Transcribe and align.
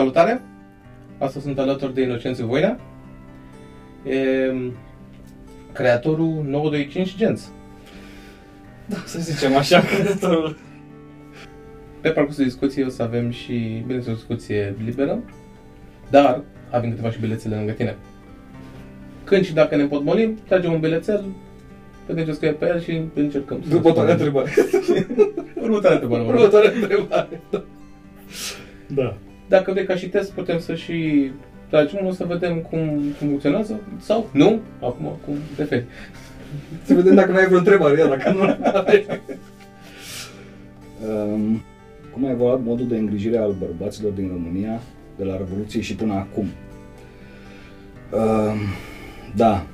Salutare! 0.00 0.42
Astăzi 1.18 1.44
sunt 1.44 1.58
alături 1.58 1.94
de 1.94 2.02
Inocențiu 2.02 2.46
Voina, 2.46 2.76
e, 4.04 4.16
creatorul 5.72 6.44
925 6.46 7.16
Gens. 7.16 7.50
Da, 8.86 8.96
să 9.04 9.18
zicem 9.18 9.56
așa, 9.56 9.80
creatorul. 9.96 10.56
Pe 12.00 12.10
parcursul 12.10 12.44
discuției 12.44 12.84
o 12.84 12.88
să 12.88 13.02
avem 13.02 13.30
și, 13.30 13.82
bineînțeles, 13.86 14.06
o 14.06 14.12
discuție 14.12 14.74
liberă, 14.84 15.22
dar 16.10 16.42
avem 16.70 16.90
câteva 16.90 17.10
și 17.10 17.20
bilețele 17.20 17.56
lângă 17.56 17.72
tine. 17.72 17.96
Când 19.24 19.44
și 19.44 19.52
dacă 19.54 19.76
ne 19.76 19.82
împotmolim, 19.82 20.38
tragem 20.48 20.72
un 20.72 20.80
bilețel, 20.80 21.24
vedem 22.06 22.24
ce 22.24 22.32
scrie 22.32 22.52
pe 22.52 22.66
el 22.66 22.80
și 22.80 23.00
încercăm 23.14 23.62
să 23.68 23.74
Următoarea 23.74 24.14
răspundem. 24.14 24.44
întrebare. 24.46 25.42
Următoarea 25.64 25.98
întrebare. 26.00 26.22
vă 26.22 26.30
rog. 26.30 26.38
Următoarea 26.38 26.70
întrebare. 26.80 27.40
Da. 28.86 29.16
Da. 29.50 29.56
Dacă 29.56 29.72
vrei 29.72 29.84
ca 29.84 29.96
și 29.96 30.08
test, 30.08 30.30
putem 30.30 30.58
să 30.58 30.74
și 30.74 31.30
tragem 31.68 31.98
unul 32.00 32.12
să 32.12 32.24
vedem 32.24 32.58
cum, 32.58 32.78
cum 33.18 33.26
funcționează 33.28 33.80
sau 34.00 34.28
nu, 34.32 34.60
acum 34.80 35.18
cum 35.24 35.34
preferi. 35.54 35.84
Să 36.82 36.94
vedem 36.94 37.14
dacă 37.14 37.32
mai 37.32 37.40
ai 37.40 37.46
vreo 37.46 37.58
întrebare, 37.58 37.98
ia, 37.98 38.06
dacă 38.06 38.30
nu 38.30 38.42
um, 41.08 41.62
Cum 42.12 42.24
a 42.24 42.30
evoluat 42.30 42.60
modul 42.64 42.88
de 42.88 42.96
îngrijire 42.96 43.38
al 43.38 43.54
bărbaților 43.58 44.12
din 44.12 44.28
România 44.28 44.80
de 45.16 45.24
la 45.24 45.36
Revoluție 45.36 45.80
și 45.80 45.94
până 45.94 46.12
acum? 46.12 46.46
Um, 48.12 48.58
da, 49.36 49.66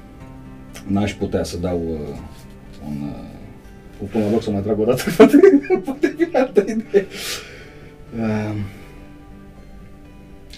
n-aș 0.86 1.14
putea 1.14 1.44
să 1.44 1.58
dau 1.58 1.82
uh, 1.90 2.18
un... 2.88 2.96
Uh, 3.02 4.08
cu 4.12 4.18
mă 4.18 4.30
rog 4.30 4.42
să 4.42 4.50
mai 4.50 4.60
trag 4.60 4.78
o 4.78 4.84
dată, 4.84 5.02
poate, 5.16 5.36
poate 5.84 6.14
vine 6.16 6.38
altă 6.38 6.60
idee. 6.60 7.06
Um, 8.18 8.56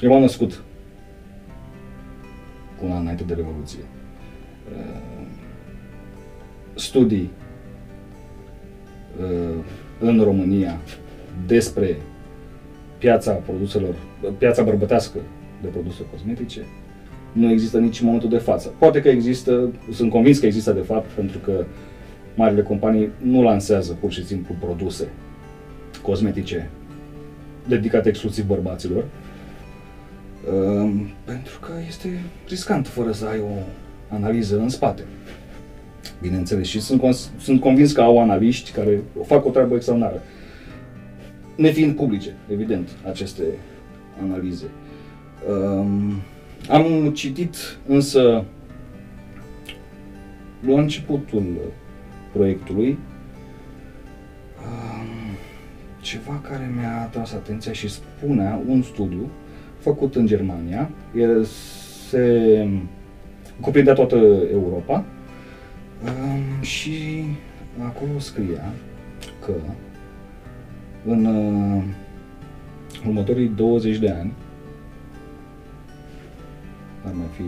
eu 0.03 0.11
m-am 0.11 0.21
născut 0.21 0.63
cu 2.79 2.85
un 2.85 2.93
an 2.93 3.01
înainte 3.01 3.25
de 3.25 3.35
Revoluție. 3.35 3.83
Uh, 4.73 5.27
studii 6.75 7.31
uh, 9.21 9.65
în 10.01 10.23
România 10.23 10.81
despre 11.47 11.97
piața 12.99 13.33
produselor, 13.33 13.95
piața 14.39 14.63
bărbătească 14.63 15.19
de 15.63 15.69
produse 15.69 16.03
cosmetice 16.11 16.61
nu 17.33 17.51
există 17.51 17.79
nici 17.79 18.01
în 18.01 18.07
momentul 18.07 18.29
de 18.29 18.39
față. 18.39 18.75
Poate 18.79 19.01
că 19.01 19.09
există, 19.09 19.73
sunt 19.93 20.11
convins 20.11 20.39
că 20.39 20.47
există 20.47 20.73
de 20.73 20.81
fapt, 20.81 21.11
pentru 21.11 21.39
că 21.39 21.65
marile 22.35 22.63
companii 22.63 23.11
nu 23.23 23.43
lansează 23.43 23.97
pur 24.01 24.13
și 24.13 24.27
simplu 24.27 24.55
produse 24.61 25.09
cosmetice 26.03 26.71
dedicate 27.69 28.09
exclusiv 28.09 28.47
bărbaților, 28.47 29.05
Um, 30.47 31.09
pentru 31.25 31.59
că 31.59 31.73
este 31.87 32.21
riscant 32.49 32.87
fără 32.87 33.13
să 33.13 33.27
ai 33.27 33.39
o 33.39 33.63
analiză 34.09 34.59
în 34.59 34.69
spate. 34.69 35.03
Bineînțeles, 36.21 36.67
și 36.67 36.81
sunt, 36.81 37.01
cons- 37.01 37.31
sunt 37.39 37.61
convins 37.61 37.93
că 37.93 38.01
au 38.01 38.21
analiști 38.21 38.71
care 38.71 39.03
fac 39.27 39.47
o 39.47 39.51
treabă 39.51 39.75
extraordinară. 39.75 40.23
Nefiind 41.57 41.97
publice, 41.97 42.35
evident, 42.53 42.89
aceste 43.09 43.43
analize. 44.23 44.67
Um, 45.51 46.13
am 46.69 47.11
citit 47.15 47.57
însă 47.87 48.45
la 50.67 50.81
începutul 50.81 51.57
proiectului 52.33 52.99
um, 54.65 55.37
ceva 56.01 56.41
care 56.49 56.73
mi-a 56.77 57.01
atras 57.01 57.33
atenția 57.33 57.73
și 57.73 57.89
spunea 57.89 58.61
un 58.69 58.83
studiu 58.83 59.31
făcut 59.79 60.15
în 60.15 60.27
Germania, 60.27 60.91
el 61.17 61.45
se 62.09 62.69
cuprindea 63.61 63.95
toată 63.95 64.17
Europa. 64.53 65.05
Um, 66.05 66.63
și 66.63 67.25
acolo 67.87 68.19
scria 68.19 68.73
că 69.45 69.53
în 71.07 71.25
uh, 71.25 71.83
următorii 73.07 73.49
20 73.49 73.97
de 73.99 74.11
ani, 74.11 74.33
ar 77.05 77.13
mai 77.13 77.27
fi 77.37 77.43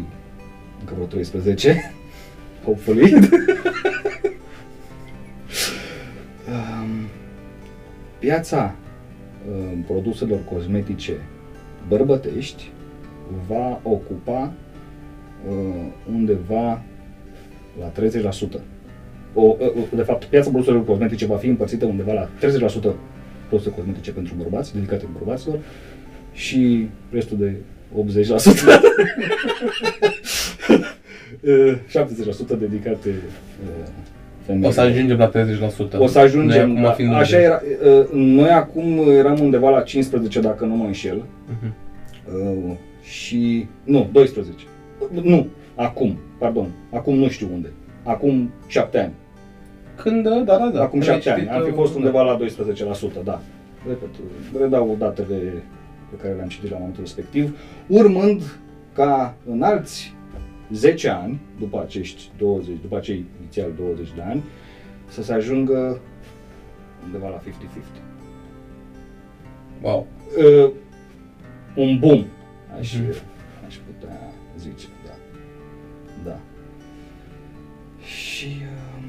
încă 0.80 0.94
vreo 0.94 1.06
13, 1.06 1.94
hopefully, 2.64 3.12
um, 6.52 7.06
piața 8.18 8.74
uh, 9.50 9.78
produselor 9.86 10.38
cosmetice 10.52 11.12
bărbătești 11.90 12.70
va 13.48 13.80
ocupa 13.82 14.52
uh, 15.48 15.86
undeva 16.12 16.82
la 17.78 17.92
30%. 18.58 18.60
O, 19.34 19.56
uh, 19.58 19.72
de 19.94 20.02
fapt, 20.02 20.24
piața 20.24 20.50
produselor 20.50 20.84
cosmetice 20.84 21.26
va 21.26 21.36
fi 21.36 21.46
împărțită 21.46 21.84
undeva 21.84 22.12
la 22.12 22.28
30% 22.90 22.94
produse 23.48 23.70
cosmetice 23.70 24.10
pentru 24.10 24.34
bărbați, 24.36 24.74
dedicate 24.74 25.06
bărbaților, 25.12 25.58
și 26.32 26.88
restul 27.10 27.36
de 27.38 27.54
80% 27.94 27.98
uh, 31.40 31.74
70% 32.54 32.58
dedicate 32.58 33.14
uh, 34.40 34.46
femeilor. 34.46 34.70
O 34.70 34.72
să 34.72 34.80
ajungem 34.80 35.16
la 35.18 35.30
30%. 35.30 35.98
O 35.98 36.06
să 36.06 36.18
ajungem, 36.18 36.70
Noi 36.70 36.78
acum 36.78 36.82
da, 36.82 36.90
fiind 36.90 37.12
așa 37.12 37.36
unde? 37.36 37.46
era, 37.48 37.60
uh, 37.98 38.06
noi 38.12 38.48
acum 38.48 39.10
eram 39.10 39.38
undeva 39.40 39.70
la 39.70 39.80
15 39.80 40.40
dacă 40.40 40.64
nu 40.64 40.74
mă 40.76 40.84
înșel, 40.84 41.22
Mhm. 41.46 41.74
Uh, 42.68 42.74
și... 43.02 43.66
Nu, 43.84 44.08
12. 44.12 44.64
Uh, 45.14 45.22
Nu, 45.22 45.46
acum, 45.74 46.18
pardon. 46.38 46.68
Acum 46.92 47.14
nu 47.16 47.28
știu 47.28 47.48
unde. 47.52 47.72
Acum 48.02 48.50
7 48.66 48.98
ani. 48.98 49.12
Când, 49.96 50.22
da, 50.24 50.42
da, 50.44 50.70
da. 50.74 50.82
acum 50.82 50.98
Când 50.98 51.10
ai 51.12 51.20
7 51.20 51.30
ani. 51.30 51.38
citit, 51.40 51.54
Ar 51.54 51.62
fi 51.62 51.68
uh, 51.68 51.74
fost 51.74 51.92
da. 51.92 51.98
undeva 51.98 52.22
la 52.22 52.38
12%, 52.38 53.22
da. 53.24 53.40
Repet, 53.88 54.08
redau 54.60 54.96
datele 54.98 55.62
pe 56.10 56.16
care 56.22 56.34
le-am 56.34 56.48
citit 56.48 56.70
la 56.70 56.76
momentul 56.76 57.02
respectiv, 57.02 57.58
urmând 57.86 58.42
ca 58.92 59.34
în 59.50 59.62
alți 59.62 60.14
10 60.72 61.08
ani, 61.08 61.40
după 61.58 61.80
acești 61.80 62.30
20, 62.38 62.76
după 62.80 62.96
acei 62.96 63.24
inițial 63.40 63.72
20 63.76 64.08
de 64.14 64.22
ani, 64.22 64.42
să 65.08 65.22
se 65.22 65.32
ajungă 65.32 66.00
undeva 67.04 67.28
la 67.28 67.40
50-50. 67.40 67.42
Wow. 69.82 70.06
Uh, 70.38 70.70
un 71.76 71.98
boom, 71.98 72.24
aș, 72.78 72.94
Mhm. 72.94 73.14
aș 73.66 73.76
putea 73.76 74.18
zice, 74.58 74.86
da. 75.06 75.12
Da. 76.30 76.38
Și 78.04 78.48
um, 78.98 79.04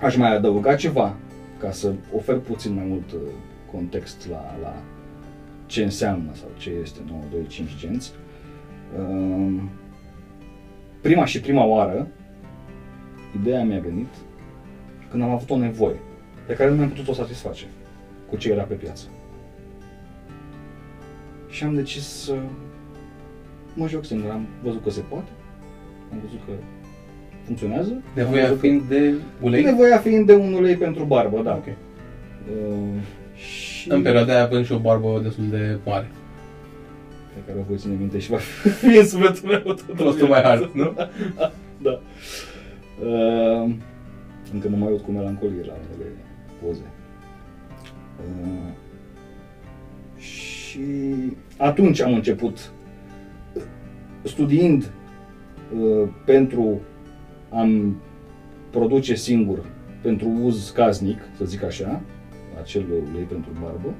aș 0.00 0.16
mai 0.16 0.34
adăuga 0.36 0.74
ceva, 0.74 1.16
ca 1.58 1.70
să 1.70 1.92
ofer 2.16 2.38
puțin 2.38 2.74
mai 2.74 2.84
mult 2.84 3.12
uh, 3.12 3.20
context 3.72 4.28
la, 4.30 4.56
la 4.62 4.74
ce 5.72 5.82
înseamnă 5.82 6.30
sau 6.32 6.48
ce 6.58 6.70
este 6.82 7.00
925 7.06 7.70
Genți. 7.78 8.12
Um, 8.98 9.70
prima 11.00 11.24
și 11.24 11.40
prima 11.40 11.64
oară, 11.64 12.06
ideea 13.40 13.64
mi-a 13.64 13.80
venit 13.80 14.06
când 15.10 15.22
am 15.22 15.30
avut 15.30 15.50
o 15.50 15.56
nevoie 15.56 15.96
pe 16.46 16.54
care 16.54 16.70
nu 16.70 16.76
mi-am 16.76 16.88
putut 16.88 17.08
o 17.08 17.12
satisface 17.12 17.64
cu 18.30 18.36
ce 18.36 18.50
era 18.50 18.62
pe 18.62 18.74
piață. 18.74 19.06
Și 21.48 21.64
am 21.64 21.74
decis 21.74 22.04
să 22.06 22.34
mă 23.74 23.88
joc 23.88 24.04
singur. 24.04 24.30
Am 24.30 24.46
văzut 24.62 24.82
că 24.82 24.90
se 24.90 25.00
poate, 25.00 25.30
am 26.12 26.18
văzut 26.24 26.40
că 26.46 26.52
funcționează. 27.44 27.90
am 27.90 28.02
Nevoia 28.14 28.42
văzut 28.42 28.60
că- 28.60 28.66
fiind 28.66 28.82
de 28.82 29.14
ulei? 29.40 29.62
Nevoia 29.62 29.98
fiind 29.98 30.26
de 30.26 30.34
un 30.34 30.52
ulei 30.52 30.76
pentru 30.76 31.04
barbă, 31.04 31.42
da. 31.42 31.54
Ok. 31.54 31.66
Uh, 31.66 33.00
și 33.34 33.71
În 33.88 34.02
perioada 34.02 34.32
aia 34.32 34.42
având 34.42 34.64
și 34.64 34.72
o 34.72 34.78
barbă 34.78 35.20
destul 35.22 35.44
de 35.50 35.78
mare. 35.84 36.10
pe 37.34 37.40
care 37.46 37.58
o 37.58 37.62
voi 37.68 37.76
ține 37.76 37.94
minte 37.98 38.18
și 38.18 38.30
va 38.30 38.36
fi 38.36 38.86
în 38.86 39.06
sufletul 39.12 39.48
meu 39.48 39.60
tot 39.60 39.98
Rostul 39.98 40.28
mai 40.28 40.42
hard, 40.42 40.70
nu? 40.72 40.94
da. 41.86 42.00
Uh, 43.06 43.70
încă 44.52 44.68
mă 44.68 44.76
mai 44.76 44.92
uit 44.92 45.00
cu 45.00 45.10
melancolie 45.10 45.64
la 45.66 45.72
unele 45.72 46.10
poze. 46.62 46.82
Uh, 48.18 48.72
și 50.16 50.80
atunci 51.56 52.00
am 52.00 52.12
început 52.12 52.72
studiind 54.22 54.90
uh, 55.80 56.08
pentru 56.24 56.80
a-mi 57.50 57.96
produce 58.70 59.14
singur, 59.14 59.58
pentru 60.00 60.28
uz 60.42 60.70
casnic, 60.70 61.18
să 61.36 61.44
zic 61.44 61.62
așa, 61.62 62.00
acel 62.60 62.84
ulei 63.10 63.24
pentru 63.24 63.50
barbă, 63.60 63.94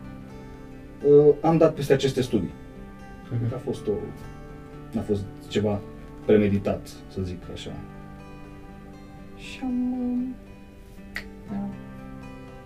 uh, 1.07 1.35
am 1.41 1.57
dat 1.57 1.75
peste 1.75 1.93
aceste 1.93 2.21
studii. 2.21 2.53
Mhm. 3.31 3.55
A 3.55 3.57
fost 3.57 3.87
o... 3.87 3.93
a 4.99 5.01
fost 5.01 5.25
ceva 5.49 5.81
premeditat, 6.25 6.89
să 7.09 7.23
zic 7.23 7.43
așa. 7.53 7.71
Și 9.37 9.61
am... 9.63 9.93
uh, 9.93 10.29
am 11.51 11.75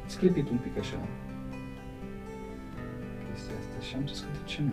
sclipit 0.07 0.51
un 0.51 0.57
pic 0.57 0.79
așa. 0.79 0.99
Și 3.89 3.95
am 3.95 4.07
zis 4.07 4.21
că 4.21 4.27
de 4.33 4.39
ce 4.45 4.63
nu? 4.63 4.73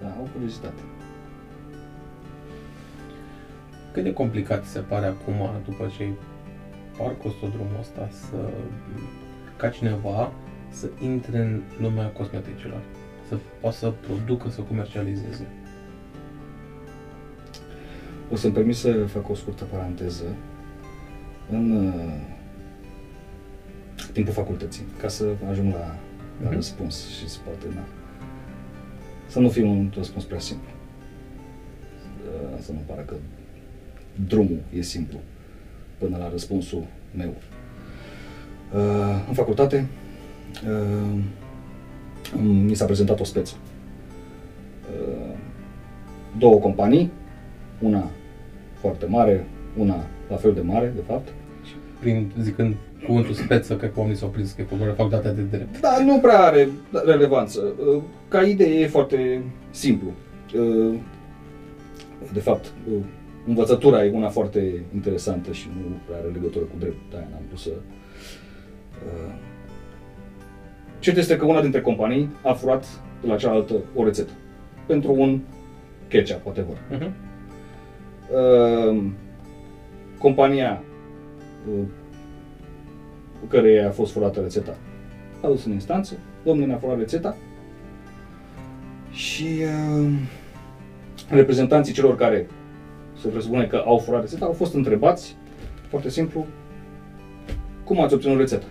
Da, 0.00 0.06
au 0.06 0.28
curiozitate. 0.32 0.82
Cât 3.92 4.02
de 4.02 4.12
complicat 4.12 4.64
se 4.64 4.78
pare 4.78 5.06
acum, 5.06 5.50
după 5.64 5.90
ce 5.96 6.02
ai 6.02 6.14
parcurs 6.98 7.34
tot 7.34 7.50
drumul 7.50 7.76
ăsta, 7.80 8.08
să, 8.10 8.50
ca 9.62 9.68
cineva 9.68 10.32
să 10.70 10.88
intre 11.02 11.38
în 11.38 11.62
lumea 11.80 12.06
cosmeticilor, 12.06 12.80
să 13.28 13.36
poată 13.60 13.76
să 13.76 13.90
producă, 13.90 14.48
să 14.48 14.60
comercializeze? 14.60 15.46
O 18.32 18.36
să-mi 18.36 18.52
permis 18.52 18.78
să 18.78 18.92
fac 19.06 19.28
o 19.28 19.34
scurtă 19.34 19.64
paranteză. 19.64 20.24
În 21.50 21.86
uh, 21.86 22.12
timpul 24.12 24.32
facultății, 24.32 24.84
ca 25.00 25.08
să 25.08 25.24
ajung 25.50 25.72
la, 25.72 25.78
la 26.42 26.48
Mhm. 26.48 26.54
răspuns 26.54 27.08
și 27.08 27.28
să 27.28 27.38
poate, 27.44 27.74
da. 27.74 27.84
Să 29.26 29.38
nu 29.40 29.48
fie 29.48 29.64
un 29.64 29.92
răspuns 29.96 30.24
prea 30.24 30.38
simplu. 30.38 30.68
Uh, 32.24 32.58
Să 32.60 32.72
nu 32.72 32.78
pară 32.86 33.00
că 33.00 33.14
drumul 34.26 34.60
e 34.74 34.80
simplu 34.80 35.18
până 35.98 36.16
la 36.16 36.28
răspunsul 36.30 36.84
meu. 37.16 37.34
Uh, 38.74 39.24
În 39.28 39.34
facultate 39.34 39.86
uh, 40.68 41.18
mi 42.42 42.74
s-a 42.74 42.84
prezentat 42.84 43.20
o 43.20 43.24
speță. 43.24 43.54
Uh, 45.00 45.34
Două 46.38 46.58
companii, 46.58 47.10
una 47.80 48.10
foarte 48.80 49.06
mare, 49.06 49.46
una 49.76 49.96
la 50.28 50.36
fel 50.36 50.52
de 50.54 50.60
mare, 50.60 50.92
de 50.94 51.02
fapt. 51.06 51.28
Prin, 52.00 52.32
zicând 52.40 52.74
cuvântul 53.06 53.34
speță, 53.34 53.76
cred 53.76 53.92
că 53.92 53.98
oamenii 53.98 54.18
s-au 54.20 54.28
prins 54.28 54.52
că 54.52 54.60
e 54.60 54.64
vorba 54.68 54.84
de 54.84 54.90
facultatea 54.90 55.32
de 55.32 55.42
drept. 55.42 55.80
Da, 55.80 56.04
nu 56.04 56.18
prea 56.18 56.38
are 56.38 56.68
relevanță. 57.04 57.60
Uh, 57.94 58.02
Ca 58.28 58.42
idee 58.42 58.80
e 58.80 58.86
foarte 58.86 59.42
simplu. 59.70 60.08
Uh, 60.54 60.94
De 62.32 62.40
fapt, 62.40 62.64
uh, 62.92 62.98
învățătura 63.46 64.04
e 64.04 64.10
una 64.10 64.28
foarte 64.28 64.82
interesantă 64.94 65.52
și 65.52 65.68
nu 65.76 65.96
prea 66.06 66.18
are 66.18 66.28
legătură 66.32 66.64
cu 66.64 66.74
drept. 66.78 66.96
De-aia 67.10 67.28
n-am 67.30 67.42
vrut 67.46 67.58
să... 67.58 67.70
uh, 69.06 69.34
Cert 70.98 71.16
este 71.16 71.36
că 71.36 71.44
una 71.44 71.60
dintre 71.60 71.80
companii 71.80 72.30
a 72.42 72.52
furat 72.52 72.84
de 73.20 73.26
la 73.26 73.36
cealaltă 73.36 73.74
o 73.94 74.04
rețetă. 74.04 74.32
Pentru 74.86 75.12
un 75.12 75.40
ketchup, 76.08 76.44
whatever. 76.44 76.76
Uh-huh. 76.76 77.10
Uh, 78.30 79.04
compania 80.18 80.82
uh, 81.68 81.84
care 83.48 83.84
a 83.88 83.90
fost 83.90 84.12
furată 84.12 84.40
rețeta 84.40 84.76
a 85.42 85.46
dus 85.46 85.64
în 85.64 85.72
instanță, 85.72 86.14
domnul 86.44 86.66
ne-a 86.66 86.76
furat 86.76 86.98
rețeta 86.98 87.36
și 89.10 89.46
uh, 90.00 90.12
reprezentanții 91.28 91.92
celor 91.94 92.16
care 92.16 92.46
se 93.20 93.28
presupune 93.28 93.66
că 93.66 93.82
au 93.86 93.98
furat 93.98 94.20
rețeta 94.20 94.44
au 94.44 94.52
fost 94.52 94.74
întrebați, 94.74 95.36
foarte 95.88 96.10
simplu, 96.10 96.46
cum 97.84 98.00
ați 98.00 98.14
obținut 98.14 98.38
rețeta? 98.38 98.66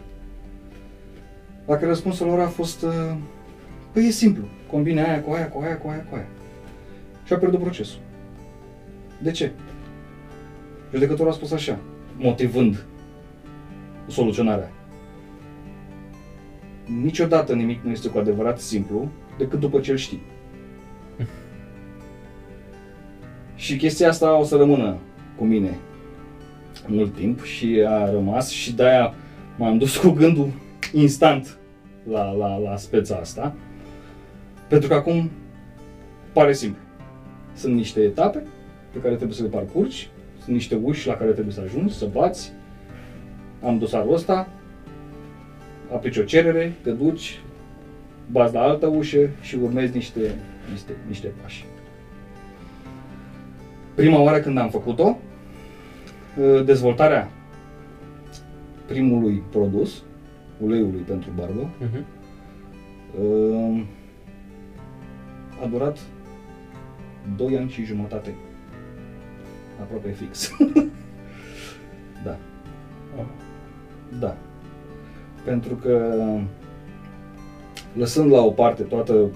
La 1.72 1.78
care 1.78 1.90
răspunsul 1.90 2.28
lor 2.28 2.40
a 2.40 2.48
fost, 2.48 2.84
uh, 2.84 3.16
păi 3.92 4.08
e 4.08 4.10
simplu, 4.10 4.44
combine 4.72 5.04
aia 5.04 5.22
cu 5.22 5.32
aia, 5.32 5.50
cu 5.50 5.62
aia, 5.62 5.78
cu 5.78 5.88
aia, 5.88 6.06
cu 6.10 6.16
aia. 6.16 6.28
Și 7.26 7.34
a 7.34 7.38
pierdut 7.38 7.60
procesul. 7.60 8.00
De 9.22 9.32
ce? 9.32 9.52
Judecătorul 10.92 11.32
a 11.32 11.36
spus 11.36 11.52
așa, 11.52 11.80
motivând 12.18 12.86
soluționarea. 14.08 14.72
Niciodată 17.04 17.54
nimic 17.54 17.84
nu 17.84 17.92
este 17.92 18.10
cu 18.10 18.18
adevărat 18.18 18.60
simplu 18.60 19.10
decât 19.38 19.60
după 19.60 19.80
ce 19.80 19.92
îl 19.92 19.98
știi. 19.98 20.22
și 23.56 23.78
chestia 23.78 24.10
asta 24.10 24.38
o 24.38 24.44
să 24.44 24.56
rămână 24.56 24.98
cu 25.38 25.44
mine 25.44 25.78
mult 26.88 27.16
timp 27.16 27.44
și 27.44 27.84
a 27.88 28.12
rămas 28.12 28.50
și 28.50 28.74
de-aia 28.74 29.14
m-am 29.58 29.78
dus 29.78 29.98
cu 29.98 30.10
gândul 30.10 30.50
instant 30.94 31.60
la, 32.10 32.32
la, 32.32 32.58
la 32.58 32.78
speța 32.78 33.16
asta. 33.16 33.54
Pentru 34.68 34.88
că 34.88 34.94
acum 34.94 35.32
pare 36.34 36.54
simplu. 36.54 36.82
Sunt 37.56 37.76
niște 37.76 38.02
etape 38.02 38.44
pe 38.92 39.00
care 39.00 39.16
trebuie 39.16 39.38
să 39.38 39.44
le 39.44 39.50
parcurgi, 39.50 40.10
sunt 40.38 40.56
niște 40.56 40.80
uși 40.84 41.08
la 41.08 41.14
care 41.14 41.32
trebuie 41.32 41.54
să 41.54 41.62
ajungi, 41.62 41.94
să 41.94 42.06
bați. 42.06 42.52
Am 43.64 43.78
dosarul 43.78 44.14
ăsta, 44.14 44.48
aplici 45.94 46.18
o 46.18 46.24
cerere, 46.24 46.74
te 46.84 46.92
duci, 46.92 47.40
bați 48.32 48.54
la 48.54 48.62
altă 48.62 48.88
ușă 48.88 49.30
și 49.42 49.56
urmezi 49.56 49.96
niște, 49.96 50.36
niște, 50.72 50.92
niște 51.08 51.32
pași. 51.42 51.66
Prima 53.96 54.20
oară 54.20 54.40
când 54.40 54.58
am 54.58 54.70
făcut-o, 54.70 55.18
dezvoltarea 56.66 57.32
primului 58.86 59.44
produs, 59.52 60.04
uleiului 60.62 61.02
pentru 61.02 61.30
barbă, 61.36 61.70
Uh-huh. 61.82 62.04
a 65.64 65.66
durat 65.66 65.98
2 67.36 67.58
ani 67.58 67.70
și 67.70 67.84
jumătate. 67.84 68.36
Aproape 69.82 70.10
fix. 70.10 70.52
da. 72.26 72.38
Oh. 73.20 73.26
Da. 74.20 74.38
Pentru 75.46 75.76
că 75.76 76.16
lăsând 77.94 78.32
la 78.32 78.42
o 78.42 78.52
parte 78.52 78.84
toată 78.84 79.30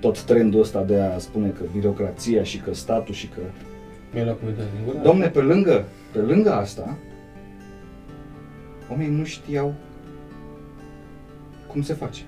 tot 0.00 0.22
trendul 0.22 0.60
ăsta 0.60 0.82
de 0.82 1.00
a 1.00 1.18
spune 1.18 1.48
că 1.48 1.62
birocrația 1.72 2.42
și 2.42 2.58
că 2.60 2.74
statul 2.74 3.14
și 3.14 3.28
că... 3.28 3.40
Mi-ai 4.12 4.24
luat 4.24 4.38
cuvântul 4.38 4.64
din 4.76 4.84
gură? 4.86 4.98
Domne, 5.02 5.28
pe 5.28 5.40
lângă, 5.40 5.84
pe 6.12 6.18
lângă 6.18 6.52
asta, 6.52 6.96
oamenii 8.90 9.16
nu 9.16 9.24
știau 9.24 9.74
cum 11.76 11.84
se 11.84 11.94
face. 11.94 12.22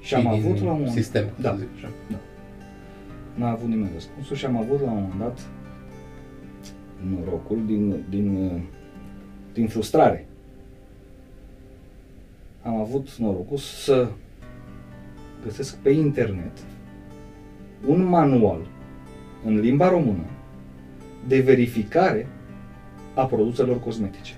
Și 0.00 0.14
am 0.14 0.20
din 0.20 0.30
avut 0.30 0.56
la 0.58 0.70
un 0.70 0.76
moment 0.76 0.90
Sistem, 0.90 1.30
Da. 1.40 1.50
să 1.50 1.56
zic 1.56 1.68
așa. 1.76 1.88
n-a 3.34 3.50
avut 3.50 3.68
nimeni 3.68 3.90
răspunsul 3.92 4.36
și 4.36 4.44
am 4.44 4.56
avut 4.56 4.80
la 4.80 4.90
un 4.90 5.02
moment 5.02 5.18
dat 5.20 5.46
norocul 7.10 7.66
din, 7.66 8.04
din, 8.08 8.36
uh, 8.36 8.60
din 9.52 9.68
frustrare. 9.68 10.26
Am 12.62 12.74
avut 12.80 13.16
norocul 13.16 13.56
să 13.56 14.08
găsesc 15.44 15.76
pe 15.76 15.90
internet 15.90 16.64
un 17.86 18.02
manual 18.04 18.66
în 19.44 19.60
limba 19.60 19.88
română 19.88 20.24
de 21.28 21.40
verificare 21.40 22.26
a 23.14 23.26
produselor 23.26 23.80
cosmetice. 23.80 24.34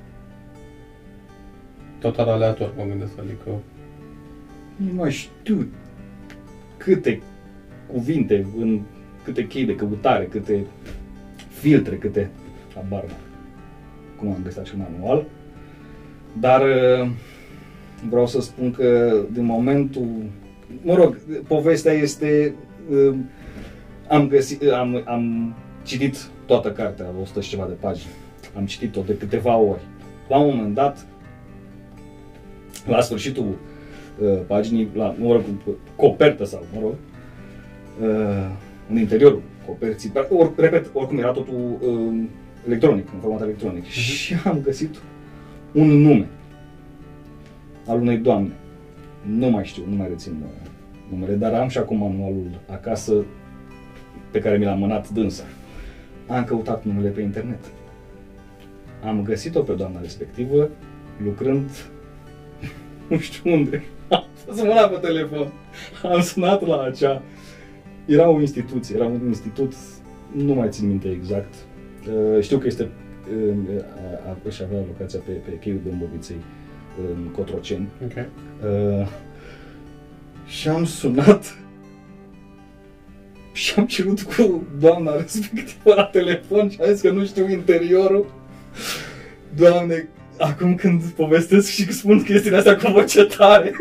Total 2.04 2.28
aleator, 2.28 2.72
mă 2.76 2.84
gândesc, 2.88 3.12
adică... 3.18 3.50
Nu 4.76 4.92
mai 4.94 5.10
știu 5.10 5.66
câte 6.76 7.22
cuvinte, 7.92 8.46
în 8.58 8.80
câte 9.22 9.46
chei 9.46 9.64
de 9.64 9.74
căutare, 9.74 10.24
câte 10.24 10.64
filtre, 11.48 11.96
câte 11.96 12.30
habar 12.74 13.04
n-am 13.04 13.16
cum 14.18 14.28
am 14.28 14.40
găsit 14.42 14.58
acel 14.58 14.76
manual. 14.76 15.24
Dar 16.40 16.60
uh, 16.60 17.10
vreau 18.08 18.26
să 18.26 18.40
spun 18.40 18.70
că 18.70 19.16
din 19.32 19.44
momentul, 19.44 20.08
mă 20.82 20.94
rog, 20.94 21.18
povestea 21.46 21.92
este, 21.92 22.54
uh, 22.90 23.16
am 24.08 24.28
găsit, 24.28 24.70
am, 24.70 25.02
am 25.06 25.54
citit 25.84 26.30
toată 26.46 26.72
cartea, 26.72 27.06
100 27.22 27.40
și 27.40 27.48
ceva 27.48 27.66
de 27.66 27.74
pagini. 27.80 28.12
Am 28.56 28.66
citit-o 28.66 29.00
de 29.00 29.16
câteva 29.16 29.56
ori. 29.56 29.82
La 30.28 30.38
un 30.38 30.56
moment 30.56 30.74
dat, 30.74 31.06
la 32.86 33.00
sfârșitul 33.00 33.46
uh, 34.18 34.40
paginii, 34.46 34.88
la, 34.94 35.14
mă 35.18 35.32
rog, 35.32 35.42
copertă 35.96 36.44
sau, 36.44 36.66
mă 36.74 36.80
rog, 36.80 36.94
uh, 38.00 38.50
în 38.90 38.98
interiorul 38.98 39.42
coperții, 39.66 40.12
or, 40.30 40.52
repet, 40.56 40.90
oricum 40.92 41.18
era 41.18 41.30
totul 41.30 41.78
uh, 41.80 42.22
electronic, 42.66 43.08
în 43.12 43.20
format 43.20 43.42
electronic. 43.42 43.84
Și 43.84 44.34
am 44.44 44.60
găsit 44.62 44.94
un 45.72 45.86
nume 45.86 46.28
al 47.86 48.00
unei 48.00 48.16
doamne. 48.16 48.52
Nu 49.22 49.50
mai 49.50 49.64
știu, 49.64 49.82
nu 49.88 49.96
mai 49.96 50.08
rețin 50.08 50.32
uh, 50.32 50.70
numele, 51.10 51.34
dar 51.34 51.52
am 51.54 51.68
și 51.68 51.78
acum 51.78 51.98
manualul 51.98 52.60
acasă 52.70 53.24
pe 54.30 54.38
care 54.38 54.56
mi 54.56 54.64
l-a 54.64 54.74
mânat 54.74 55.08
dânsa. 55.08 55.44
Am 56.26 56.44
căutat 56.44 56.84
numele 56.84 57.08
pe 57.08 57.20
internet. 57.20 57.60
Am 59.04 59.22
găsit-o 59.22 59.60
pe 59.60 59.72
doamna 59.72 60.00
respectivă 60.00 60.70
lucrând 61.24 61.70
nu 63.08 63.18
știu 63.18 63.52
unde. 63.52 63.84
Am 64.10 64.24
sunat 64.56 64.90
pe 64.92 65.06
telefon. 65.06 65.52
Am 66.02 66.20
sunat 66.20 66.66
la 66.66 66.82
acea... 66.82 67.22
Era 68.06 68.28
o 68.28 68.40
instituție, 68.40 68.96
era 68.96 69.04
un 69.06 69.20
institut, 69.26 69.72
nu 70.32 70.54
mai 70.54 70.68
țin 70.70 70.88
minte 70.88 71.08
exact. 71.10 71.54
Uh, 72.08 72.42
Știu 72.42 72.58
că 72.58 72.66
este, 72.66 72.90
uh, 73.36 73.54
a- 73.80 74.28
a- 74.30 74.36
își 74.42 74.62
avea 74.62 74.78
locația 74.78 75.20
pe, 75.26 75.32
pe 75.32 75.58
cheiul 75.60 75.80
Dâmboviței, 75.84 76.36
în 77.14 77.28
Cotroceni. 77.30 77.88
Ok. 78.04 78.12
Uh, 78.16 79.06
și 80.46 80.68
am 80.68 80.84
sunat 80.84 81.58
și 83.52 83.78
am 83.78 83.86
cerut 83.86 84.22
cu 84.22 84.66
doamna 84.80 85.16
respectivă 85.16 85.94
la 85.94 86.04
telefon 86.04 86.70
și 86.70 86.78
am 86.80 86.92
zis 86.92 87.00
că 87.00 87.10
nu 87.10 87.24
știu 87.24 87.50
interiorul. 87.50 88.26
Doamne, 89.56 90.08
acum 90.38 90.74
când 90.74 91.02
povestesc 91.02 91.68
și 91.68 91.92
spun 91.92 92.22
chestiile 92.22 92.56
astea 92.56 92.76
cu 92.76 92.90
voce 92.90 93.24
tare, 93.24 93.72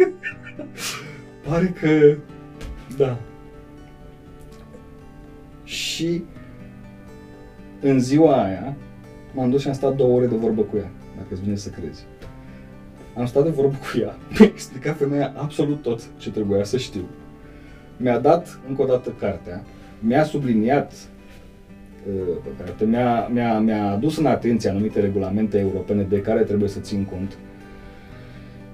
pare 1.48 1.74
că... 1.80 2.18
Da. 2.98 3.18
Și 5.64 6.24
în 7.82 8.00
ziua 8.00 8.44
aia 8.44 8.76
m-am 9.34 9.50
dus 9.50 9.62
și 9.62 9.68
am 9.68 9.74
stat 9.74 9.96
două 9.96 10.16
ore 10.16 10.26
de 10.26 10.36
vorbă 10.36 10.62
cu 10.62 10.78
ea, 10.78 10.90
dacă 11.16 11.28
îți 11.32 11.42
vine 11.42 11.56
să 11.56 11.70
crezi. 11.70 12.06
Am 13.18 13.26
stat 13.26 13.44
de 13.44 13.50
vorbă 13.50 13.76
cu 13.76 14.00
ea, 14.00 14.16
mi-a 14.40 14.50
explicat 14.54 14.98
femeia 14.98 15.34
absolut 15.38 15.82
tot 15.82 16.02
ce 16.18 16.32
trebuia 16.32 16.64
să 16.64 16.78
știu. 16.78 17.06
Mi-a 17.98 18.20
dat 18.20 18.60
încă 18.68 18.82
o 18.82 18.86
dată 18.86 19.16
cartea, 19.20 19.64
mi-a 20.00 20.24
subliniat 20.24 20.92
uh, 20.92 21.13
pe 22.44 22.64
carte, 22.64 22.86
mi-a, 22.86 23.28
mi-a, 23.28 23.60
mi-a 23.60 23.92
adus 23.92 24.18
în 24.18 24.26
atenție 24.26 24.70
anumite 24.70 25.00
regulamente 25.00 25.60
europene 25.60 26.02
de 26.04 26.22
care 26.22 26.42
trebuie 26.42 26.70
să 26.70 26.80
țin 26.80 27.04
cont 27.04 27.38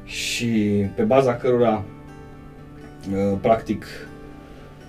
și 0.04 0.84
pe 0.96 1.04
baza 1.04 1.36
cărora 1.36 1.84
uh, 3.12 3.38
practic 3.42 3.86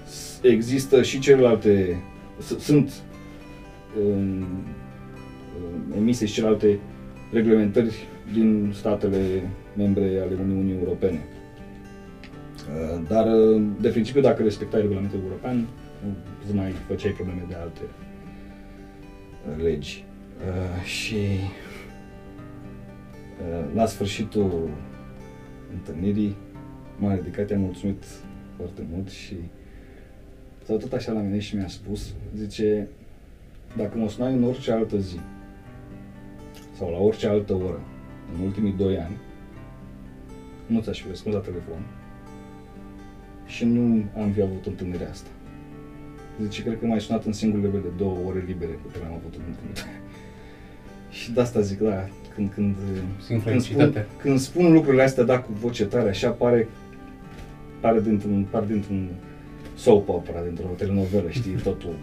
s- 0.07 0.39
există 0.43 1.03
și 1.03 1.19
celelalte 1.19 2.03
s- 2.39 2.59
sunt 2.59 2.93
um, 4.05 4.29
um, 4.39 5.97
emise 5.97 6.27
și 6.27 6.33
celelalte 6.33 6.79
reglementări 7.33 8.09
din 8.33 8.73
statele 8.75 9.51
membre 9.77 10.03
ale 10.05 10.37
Uniunii 10.43 10.77
Europene. 10.79 11.21
Uh, 11.25 13.01
Dar, 13.09 13.27
uh, 13.27 13.63
de 13.81 13.89
principiu, 13.89 14.21
dacă 14.21 14.43
respectai 14.43 14.81
regulamentul 14.81 15.21
european, 15.25 15.57
nu 16.05 16.15
îți 16.45 16.55
mai 16.55 16.71
făceai 16.89 17.13
probleme 17.13 17.45
de 17.49 17.55
alte 17.55 17.81
uh, 17.83 18.10
legi. 19.63 20.05
Uh, 20.47 20.85
Și 20.85 21.17
uh, 23.41 23.65
la 23.75 23.87
sfârșitul 23.87 24.71
întâlnirii 25.73 26.37
m-a 26.99 27.15
ridicat, 27.15 27.51
i-am 27.51 27.61
mulțumit 27.61 28.05
foarte 28.57 28.83
mult 28.93 29.09
și 29.09 29.37
s-a 30.65 30.77
tot 30.77 30.93
așa 30.93 31.13
la 31.13 31.21
mine 31.21 31.39
și 31.39 31.57
mi-a 31.57 31.69
spus, 31.69 32.15
zice, 32.37 32.89
dacă 33.77 33.99
mă 33.99 34.09
sunai 34.09 34.33
în 34.33 34.45
orice 34.45 34.73
altă 34.73 34.99
zi 34.99 35.19
sau 36.77 36.91
la 36.91 36.99
orice 36.99 37.27
altă 37.27 37.55
oră 37.55 37.81
în 38.35 38.45
ultimii 38.45 38.73
doi 38.73 38.99
ani, 38.99 39.17
nu 40.67 40.81
ți-aș 40.81 41.01
fi 41.01 41.09
răspuns 41.09 41.35
la 41.35 41.41
telefon 41.41 41.83
și 43.47 43.65
nu 43.65 44.05
am 44.21 44.31
fi 44.31 44.43
avut 44.43 44.67
întâlnirea 44.67 45.11
asta. 45.11 45.29
Zice, 46.43 46.63
cred 46.63 46.79
că 46.79 46.87
m-ai 46.87 47.01
sunat 47.01 47.25
în 47.25 47.33
singurele 47.33 47.79
de 47.79 47.89
două 47.97 48.19
ore 48.27 48.45
libere 48.47 48.73
pe 48.73 48.89
care 48.93 49.05
le-am 49.05 49.19
avut 49.19 49.35
în 49.35 49.41
întâlnirea. 49.49 50.01
și 51.19 51.33
de 51.33 51.41
asta 51.41 51.61
zic, 51.61 51.79
da, 51.79 52.09
când, 52.35 52.53
când, 52.53 52.77
Simt 52.77 53.43
când, 53.43 53.61
spun, 53.61 53.77
felicitate. 53.77 54.07
când 54.19 54.39
spun 54.39 54.73
lucrurile 54.73 55.03
astea, 55.03 55.25
da, 55.25 55.39
cu 55.41 55.53
voce 55.53 55.85
tare, 55.85 56.09
așa 56.09 56.31
pare, 56.31 56.69
pare 57.81 58.01
dintr-un, 58.01 58.47
pare 58.51 58.67
dintr-un 58.69 59.09
soap 59.77 60.09
opera, 60.09 60.41
dintr-o 60.43 60.67
telenovelă, 60.77 61.31
știi, 61.31 61.53
totul. 61.69 61.95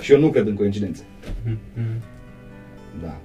Și 0.00 0.12
eu 0.12 0.20
nu 0.20 0.30
cred 0.30 0.46
în 0.46 0.54
coincidențe. 0.54 1.02
Mhm. 1.44 1.58
Da. 3.02 3.18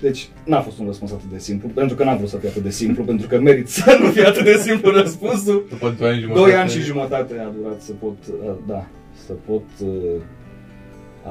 Deci, 0.00 0.28
n-a 0.44 0.60
fost 0.60 0.78
un 0.78 0.86
răspuns 0.86 1.12
atât 1.12 1.30
de 1.30 1.38
simplu, 1.38 1.68
pentru 1.68 1.96
că 1.96 2.04
n-am 2.04 2.16
vrut 2.16 2.28
să 2.28 2.36
fie 2.36 2.48
atât 2.48 2.62
de 2.62 2.70
simplu, 2.70 3.04
pentru 3.04 3.26
că 3.26 3.40
merit 3.40 3.68
să 3.78 3.98
nu 4.02 4.10
fie 4.10 4.24
atât 4.24 4.44
de 4.44 4.56
simplu 4.56 4.90
răspunsul. 4.90 5.66
După 5.68 5.94
2 5.98 6.08
ani 6.08 6.20
jumătate. 6.20 6.40
Doi 6.40 6.58
ani 6.58 6.70
și 6.70 6.80
jumătate 6.80 7.38
a 7.38 7.52
durat 7.60 7.80
să 7.80 7.92
pot, 7.92 8.16
uh, 8.26 8.50
da, 8.66 8.86
să 9.26 9.32
pot 9.32 9.64
uh, 9.82 10.22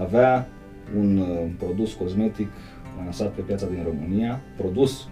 avea 0.01 0.47
un 0.97 1.17
uh, 1.17 1.49
produs 1.57 1.93
cosmetic 1.93 2.47
lansat 3.03 3.31
pe 3.31 3.41
piața 3.41 3.65
din 3.65 3.83
România, 3.83 4.41
produs 4.57 5.07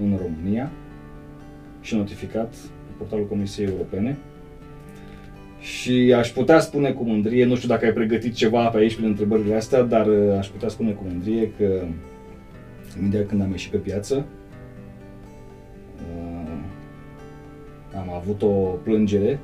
în 0.00 0.18
România 0.22 0.70
și 1.80 1.94
notificat 1.94 2.50
pe 2.86 2.92
portalul 2.98 3.26
Comisiei 3.26 3.66
Europene. 3.66 4.18
Și 5.60 6.14
aș 6.16 6.28
putea 6.28 6.60
spune 6.60 6.90
cu 6.90 7.04
mândrie, 7.04 7.44
nu 7.44 7.56
știu 7.56 7.68
dacă 7.68 7.84
ai 7.84 7.92
pregătit 7.92 8.34
ceva 8.34 8.66
pe 8.66 8.78
aici 8.78 8.94
prin 8.94 9.08
întrebările 9.08 9.54
astea, 9.54 9.82
dar 9.82 10.06
uh, 10.06 10.36
aș 10.38 10.46
putea 10.46 10.68
spune 10.68 10.90
cu 10.90 11.04
mândrie 11.08 11.52
că 11.58 11.86
imediat 12.98 13.26
când 13.26 13.42
am 13.42 13.50
ieșit 13.50 13.70
pe 13.70 13.76
piață, 13.76 14.26
uh, 15.96 16.58
am 17.96 18.10
avut 18.10 18.42
o 18.42 18.48
plângere 18.82 19.38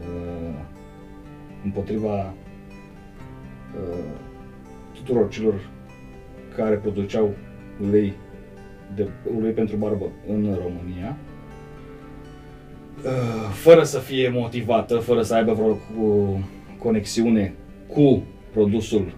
uh, 0.00 0.54
împotriva 1.64 2.34
uh, 3.74 4.04
tuturor 4.92 5.28
celor 5.28 5.70
care 6.56 6.74
produceau 6.74 7.34
ulei, 7.86 8.12
de, 8.94 9.08
ulei 9.36 9.52
pentru 9.52 9.76
barbă 9.76 10.04
în 10.28 10.58
România, 10.62 11.16
uh, 13.04 13.52
fără 13.52 13.82
să 13.82 13.98
fie 13.98 14.28
motivată, 14.28 14.98
fără 14.98 15.22
să 15.22 15.34
aibă 15.34 15.52
vreo 15.52 15.74
cu, 15.74 16.38
conexiune 16.78 17.54
cu 17.86 18.22
produsul 18.52 19.14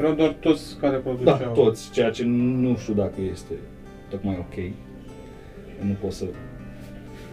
Erau 0.00 0.14
doar 0.14 0.30
toți 0.30 0.76
care 0.76 0.92
da, 0.94 0.98
produceau. 0.98 1.52
toți, 1.52 1.90
ceea 1.90 2.10
ce 2.10 2.24
nu 2.24 2.76
știu 2.76 2.94
dacă 2.94 3.20
este 3.30 3.52
tocmai 4.08 4.36
ok. 4.38 4.72
Nu 5.86 5.92
poți 6.00 6.16
să 6.16 6.24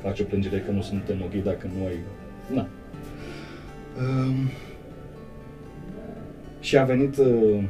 faci 0.03 0.19
o 0.19 0.23
plângere 0.23 0.59
că 0.59 0.71
nu 0.71 0.81
suntem 0.81 1.21
ok 1.21 1.43
dacă 1.43 1.69
nu 1.77 1.85
ai... 1.85 1.97
Na. 2.53 2.67
Um, 3.99 4.49
și 6.59 6.77
a 6.77 6.83
venit 6.83 7.17
uh, 7.17 7.63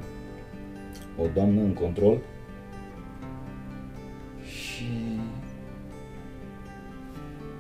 o 1.18 1.24
doamnă 1.34 1.62
în 1.62 1.74
control 1.74 2.18
și 4.44 4.86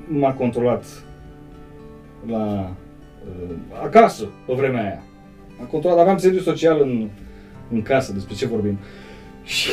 m-a 0.07 0.33
controlat 0.33 0.85
la 2.27 2.75
uh, 3.25 3.55
acasă 3.83 4.27
pe 4.45 4.53
vremea 4.53 4.83
aia. 4.83 5.01
M-a 5.59 5.65
controlat, 5.65 5.97
aveam 5.99 6.17
serviciu 6.17 6.43
social 6.43 6.81
în, 6.81 7.09
în 7.71 7.81
casă, 7.81 8.13
despre 8.13 8.35
ce 8.35 8.47
vorbim. 8.47 8.77
Și 9.43 9.69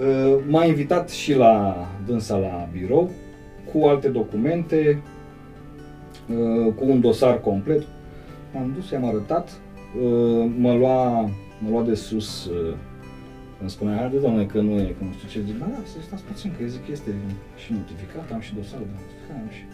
uh, 0.00 0.42
m-a 0.48 0.64
invitat 0.64 1.10
și 1.10 1.34
la 1.34 1.86
dânsa 2.06 2.36
la 2.36 2.68
birou 2.72 3.10
cu 3.72 3.86
alte 3.86 4.08
documente, 4.08 5.02
uh, 6.28 6.72
cu 6.74 6.84
un 6.86 7.00
dosar 7.00 7.40
complet. 7.40 7.82
M-am 8.54 8.72
dus, 8.74 8.90
i-am 8.90 9.04
arătat, 9.04 9.50
uh, 10.02 10.50
mă 10.58 10.72
lua, 10.74 11.20
mă 11.58 11.68
lua 11.70 11.82
de 11.82 11.94
sus, 11.94 12.44
uh, 12.44 12.74
îmi 13.60 13.70
spunea, 13.70 13.96
haide 13.96 14.18
doamne 14.18 14.44
că 14.44 14.60
nu 14.60 14.74
e, 14.80 14.94
că 14.98 15.04
nu 15.04 15.12
știu 15.16 15.28
ce, 15.28 15.46
zic, 15.46 15.58
ba 15.58 15.66
da, 15.70 15.78
să 15.84 15.96
stați 16.06 16.22
puțin, 16.22 16.50
că 16.56 16.62
eu 16.62 16.68
zic, 16.68 16.84
este 16.90 17.10
și 17.62 17.72
notificat, 17.72 18.26
am 18.32 18.40
și 18.40 18.54
dosarul 18.54 18.86
de 18.90 18.96
notificare, 19.00 19.40
am 19.44 19.50
și... 19.56 19.64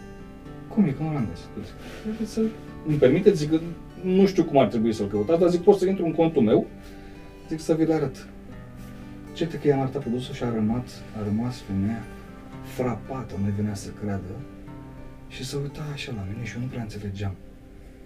Cum 0.73 0.85
e, 0.85 0.91
că 0.97 1.03
nu 1.03 1.13
l-am 1.13 1.27
găsit? 1.33 1.51
Zic, 1.69 1.77
"Haideți 2.05 2.33
să 2.33 2.41
îmi 2.89 2.97
permiteți, 3.05 3.39
zic, 3.43 3.51
că 3.51 3.59
nu 4.03 4.27
știu 4.27 4.45
cum 4.45 4.59
ar 4.59 4.67
trebui 4.67 4.93
să-l 4.93 5.07
căutați, 5.07 5.41
dar 5.41 5.49
zic, 5.51 5.61
pot 5.61 5.79
să 5.79 5.87
intru 5.87 6.05
în 6.05 6.13
contul 6.13 6.43
meu, 6.43 6.67
zic 7.49 7.61
să 7.61 7.75
vi-l 7.75 7.93
arăt. 7.93 8.29
Ce 9.35 9.47
că 9.49 9.67
i-am 9.69 9.81
arătat 9.81 10.01
produsul 10.03 10.35
și 10.35 10.43
a 10.43 10.53
rămas, 10.53 11.03
a 11.21 11.23
rămas 11.25 11.61
femeia 11.61 12.05
frapată, 12.63 13.35
nu 13.45 13.53
venea 13.57 13.75
să 13.75 13.91
creadă 14.03 14.35
și 15.29 15.45
să 15.45 15.57
uita 15.57 15.83
așa 15.93 16.13
la 16.17 16.27
mine 16.33 16.45
și 16.45 16.55
eu 16.55 16.61
nu 16.61 16.67
prea 16.67 16.83
înțelegeam. 16.83 17.35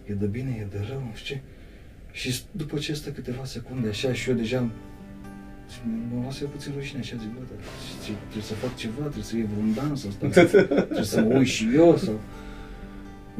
E 0.04 0.12
de 0.12 0.26
bine, 0.26 0.56
e 0.60 0.66
de 0.70 0.84
rău, 0.88 0.98
nu 0.98 1.10
știu 1.14 1.34
ce. 1.34 1.40
Și 2.12 2.40
după 2.50 2.78
ce 2.78 2.92
stă 2.94 3.10
câteva 3.10 3.44
secunde 3.44 3.88
așa 3.88 4.12
și 4.12 4.30
eu 4.30 4.36
deja 4.36 4.68
și 5.72 5.78
mă 6.14 6.22
lasă 6.24 6.38
eu 6.42 6.48
puțin 6.48 6.72
rușine 6.76 7.00
așa, 7.00 7.16
zic, 7.20 7.28
bă, 7.28 7.40
dar 7.50 7.58
ce- 8.04 8.12
trebuie 8.22 8.42
să 8.42 8.54
fac 8.54 8.76
ceva, 8.76 9.00
trebuie 9.00 9.22
să 9.22 9.36
iei 9.36 9.48
vreun 9.52 9.74
dan 9.74 9.96
sau 9.96 10.10
stau, 10.10 10.28
trebuie 10.84 11.02
să 11.02 11.20
mă 11.20 11.34
uit 11.36 11.46
și 11.46 11.66
eu 11.74 11.96
sau... 11.96 12.14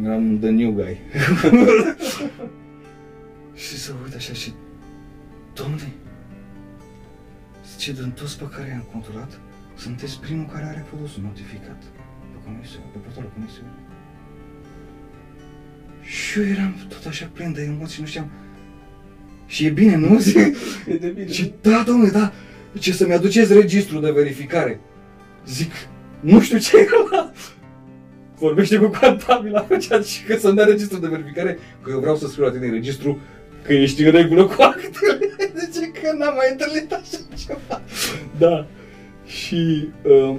Eram 0.05 0.39
the 0.39 0.51
new 0.51 0.71
guy. 0.73 0.97
și 3.55 3.79
să 3.79 3.93
uit 4.05 4.15
așa 4.15 4.33
și... 4.33 4.53
Domne, 5.55 5.93
zice, 7.71 7.93
din 7.93 8.11
toți 8.11 8.39
pe 8.39 8.45
care 8.57 8.69
i-am 8.69 8.87
controlat, 8.93 9.41
sunteți 9.77 10.21
primul 10.21 10.47
care 10.53 10.65
are 10.65 10.85
produsul 10.89 11.23
notificat 11.23 11.83
pe 12.33 12.39
comisie, 12.45 12.79
pe 12.93 12.99
portalul 12.99 13.31
comisiei. 13.35 13.65
Și 16.01 16.39
eu 16.39 16.45
eram 16.45 16.75
tot 16.89 17.07
așa 17.07 17.31
plin 17.33 17.53
de 17.53 17.63
emoții, 17.63 18.01
nu 18.01 18.07
știam. 18.07 18.31
Și 19.47 19.67
e 19.67 19.71
bine, 19.71 19.97
nu? 19.97 20.19
E 20.87 20.97
de 20.97 21.09
bine. 21.09 21.33
Și 21.33 21.53
da, 21.61 21.83
domnule, 21.87 22.11
da, 22.11 22.33
ce 22.79 22.93
să-mi 22.93 23.13
aduceți 23.13 23.53
registrul 23.53 24.01
de 24.01 24.11
verificare. 24.11 24.81
Zic, 25.47 25.73
nu 26.21 26.41
știu 26.41 26.59
ce 26.59 26.77
e 26.77 26.87
ăla. 27.05 27.33
Vorbește 28.39 28.77
cu 28.77 28.91
contabila 29.01 29.61
făcea 29.69 30.01
și 30.01 30.25
că 30.25 30.37
să-mi 30.37 30.57
dea 30.57 30.65
registrul 30.65 31.01
de 31.01 31.07
verificare, 31.07 31.59
că 31.83 31.91
eu 31.91 31.99
vreau 31.99 32.17
să 32.17 32.27
scriu 32.27 32.45
la 32.45 32.51
tine 32.51 32.67
în 32.67 32.73
registru 32.73 33.19
că 33.63 33.73
ești 33.73 34.05
în 34.05 34.11
regulă 34.11 34.45
cu 34.45 34.63
acte. 34.63 34.91
proiectele. 35.01 35.53
Zice 35.71 35.87
că 36.01 36.17
n-am 36.19 36.35
mai 36.35 36.49
întâlnit 36.51 36.93
așa 36.93 37.19
ceva. 37.47 37.81
Da. 38.39 38.67
Și 39.27 39.89
uh, 40.03 40.37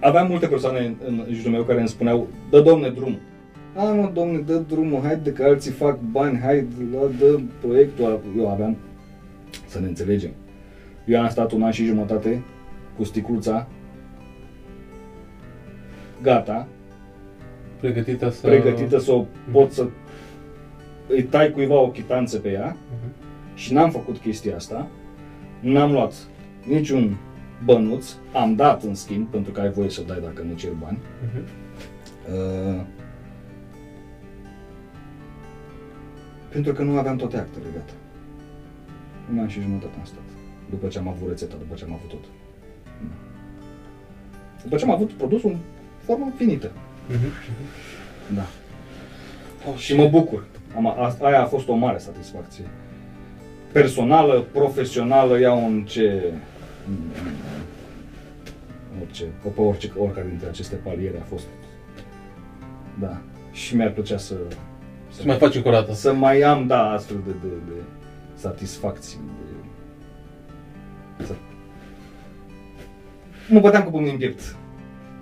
aveam 0.00 0.26
multe 0.26 0.46
persoane 0.46 0.96
în, 1.06 1.24
în 1.28 1.34
jurul 1.34 1.52
meu 1.52 1.62
care 1.62 1.78
îmi 1.78 1.88
spuneau, 1.88 2.28
dă 2.50 2.60
domne 2.60 2.88
drumul. 2.88 3.20
A, 3.74 3.82
mă, 3.82 4.10
domne, 4.14 4.38
dă 4.38 4.62
drumul, 4.68 5.00
haide 5.02 5.32
că 5.32 5.42
alții 5.42 5.70
fac 5.70 5.98
bani, 6.00 6.38
hai, 6.38 6.66
dă, 6.90 7.10
dă 7.18 7.40
proiectul. 7.60 8.20
Eu 8.38 8.50
aveam, 8.50 8.76
să 9.66 9.80
ne 9.80 9.86
înțelegem. 9.86 10.30
Eu 11.04 11.20
am 11.20 11.28
stat 11.28 11.52
un 11.52 11.62
an 11.62 11.70
și 11.70 11.84
jumătate 11.84 12.42
cu 12.96 13.04
sticluța, 13.04 13.68
gata, 16.22 16.66
Pregătită 17.80 18.28
să... 18.30 18.46
pregătită 18.46 18.98
să 18.98 19.12
o 19.12 19.24
pot 19.52 19.72
să 19.72 19.86
îi 21.08 21.22
tai 21.22 21.50
cuiva 21.50 21.80
o 21.80 21.90
chitanță 21.90 22.38
pe 22.38 22.50
ea 22.50 22.76
Mhm. 22.90 23.12
și 23.54 23.72
n-am 23.72 23.90
făcut 23.90 24.16
chestia 24.18 24.56
asta. 24.56 24.86
N-am 25.60 25.92
luat 25.92 26.14
niciun 26.66 27.16
bănuț, 27.64 28.12
am 28.32 28.54
dat 28.54 28.82
în 28.82 28.94
schimb, 28.94 29.26
pentru 29.28 29.52
că 29.52 29.60
ai 29.60 29.70
voie 29.70 29.88
să 29.90 30.02
dai 30.06 30.20
dacă 30.20 30.42
nu 30.42 30.54
cer 30.54 30.70
bani. 30.82 30.98
Mhm. 31.32 31.44
Uh, 32.34 32.80
pentru 36.52 36.72
că 36.72 36.82
nu 36.82 36.98
aveam 36.98 37.16
toate 37.16 37.36
actele 37.36 37.64
gata. 37.74 37.92
Un 39.32 39.38
an 39.38 39.48
și 39.48 39.60
jumătate 39.60 39.92
am 39.98 40.04
stat. 40.04 40.22
După 40.70 40.86
ce 40.86 40.98
am 40.98 41.08
avut 41.08 41.28
rețeta, 41.28 41.54
după 41.58 41.74
ce 41.74 41.84
am 41.84 41.92
avut 41.92 42.08
tot. 42.08 42.24
Da. 43.00 43.14
După 44.62 44.76
ce 44.76 44.84
am 44.84 44.90
avut 44.90 45.12
produsul 45.12 45.50
în 45.50 45.56
formă 46.06 46.32
finită. 46.36 46.70
Mhm. 47.08 47.32
Da. 48.34 48.46
Și 49.76 49.96
mă 49.96 50.08
bucur. 50.08 50.44
Am, 50.76 50.86
a, 50.86 51.16
aia 51.20 51.42
a 51.42 51.46
fost 51.46 51.68
o 51.68 51.74
mare 51.74 51.98
satisfacție. 51.98 52.64
Personală, 53.72 54.44
profesională, 54.52 55.40
iau 55.40 55.66
în 55.66 55.84
ce... 55.84 56.32
În, 56.86 56.94
în, 57.24 57.30
în 58.94 59.00
orice, 59.02 59.24
pe 59.54 59.60
orice, 59.60 59.92
oricare 59.98 60.26
dintre 60.28 60.48
aceste 60.48 60.74
paliere 60.74 61.18
a 61.20 61.24
fost. 61.24 61.44
Da. 63.00 63.20
Și 63.52 63.76
mi-ar 63.76 63.90
plăcea 63.90 64.16
să... 64.16 64.34
Să, 65.08 65.20
Să 65.20 65.26
mai 65.26 65.36
faci 65.36 65.54
încă 65.54 65.68
o 65.68 65.70
dată. 65.70 65.92
să 65.92 66.12
mai 66.12 66.40
am, 66.42 66.66
da, 66.66 66.90
astfel 66.90 67.16
de, 67.26 67.30
de, 67.42 67.54
de 67.66 67.80
satisfacții. 68.34 69.18
De, 71.18 71.24
să... 71.24 71.32
Mă 73.48 73.60
băteam 73.60 73.82
cu 73.82 73.90
pumnii 73.90 74.12
în 74.12 74.18
piept. 74.18 74.56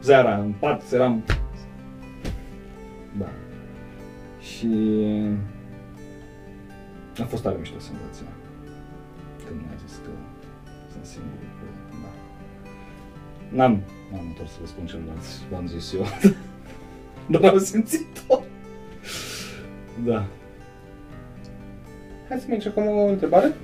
Seara, 0.04 0.36
în 0.38 0.52
pat, 0.58 0.92
eram... 0.92 1.24
Da. 3.18 3.28
Și... 4.40 4.68
A 7.20 7.24
fost 7.24 7.42
tare 7.42 7.56
mișto 7.58 7.78
senzația. 7.78 8.26
Când 9.46 9.60
mi-a 9.60 9.76
zis 9.86 9.96
că 9.96 10.10
sunt 10.92 11.04
singur. 11.04 11.30
Că, 11.58 11.66
da. 12.02 12.10
N-am, 13.56 13.82
n-am 14.12 14.26
întors 14.26 14.50
să 14.50 14.56
vă 14.60 14.66
spun 14.66 14.86
celorlalți, 14.86 15.42
v-am 15.50 15.66
zis 15.66 15.92
eu. 15.92 16.06
Dar 17.40 17.50
am 17.50 17.58
simțit-o. 17.58 18.40
Da. 20.04 20.26
Hai 22.28 22.38
să 22.38 22.44
mai 22.46 22.56
încercăm 22.56 22.86
o 22.86 23.06
întrebare. 23.06 23.54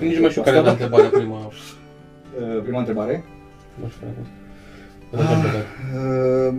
Nici 0.00 0.14
nu 0.14 0.20
mai 0.20 0.30
știu 0.30 0.42
care 0.42 0.56
Asta 0.56 0.68
era 0.68 0.76
da. 0.76 0.84
întrebarea 0.84 1.18
prima. 1.18 1.50
Uh, 2.40 2.62
Prima 2.62 2.78
întrebare. 2.78 3.24
Nu 3.80 3.88
știu 3.88 4.00
care 4.00 4.12
a 4.12 4.20
fost. 4.22 4.30
Dar 5.10 5.26
am 5.26 5.40
plecat. 5.40 5.66
Uh, 6.52 6.54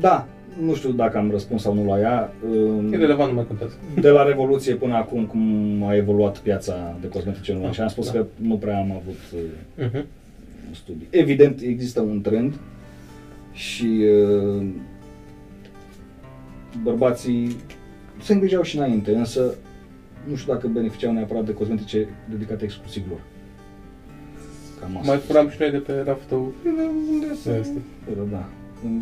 Da, 0.00 0.26
nu 0.62 0.74
știu 0.74 0.90
dacă 0.90 1.18
am 1.18 1.30
răspuns 1.30 1.62
sau 1.62 1.74
nu 1.74 1.86
la 1.86 1.98
ea. 2.00 2.32
Uh, 2.50 2.92
E 2.92 2.96
relevant, 2.96 3.28
nu 3.30 3.34
mai 3.36 3.46
contează. 3.46 3.74
De 4.00 4.08
la 4.08 4.22
Revoluție 4.22 4.74
până 4.74 4.94
acum, 4.94 5.24
cum 5.26 5.82
a 5.86 5.94
evoluat 5.96 6.38
piața 6.38 6.96
de 7.00 7.08
cosmetice 7.08 7.50
în 7.50 7.56
România. 7.56 7.74
Și 7.74 7.80
am 7.80 7.88
spus 7.88 8.06
Da. 8.06 8.12
că 8.18 8.26
nu 8.36 8.56
prea 8.56 8.76
am 8.76 8.90
avut 8.92 9.18
uh, 9.34 9.86
Mhm. 9.86 10.06
studii. 10.74 11.06
Evident, 11.10 11.60
există 11.60 12.00
un 12.00 12.20
trend 12.20 12.54
și 13.52 14.00
uh, 14.58 14.66
bărbații 16.82 17.56
se 18.22 18.32
îngrijeau 18.32 18.62
și 18.62 18.76
înainte, 18.76 19.14
însă 19.14 19.54
nu 20.28 20.34
știu 20.36 20.52
dacă 20.52 20.66
beneficiau 20.68 21.12
neapărat 21.12 21.44
de 21.44 21.52
cosmetice 21.52 22.08
dedicate 22.30 22.64
exclusiv 22.64 23.02
lor. 23.08 23.20
Cam 24.82 24.96
asta. 24.96 25.10
Mai 25.10 25.20
furam 25.20 25.48
și 25.48 25.56
noi 25.60 25.70
de 25.70 25.78
pe 25.78 26.02
raftul. 26.06 26.54
Unde 27.12 27.34
se... 27.42 27.56
Este. 27.60 27.82
Ură, 28.10 28.26
da. 28.30 28.48
În 28.84 29.00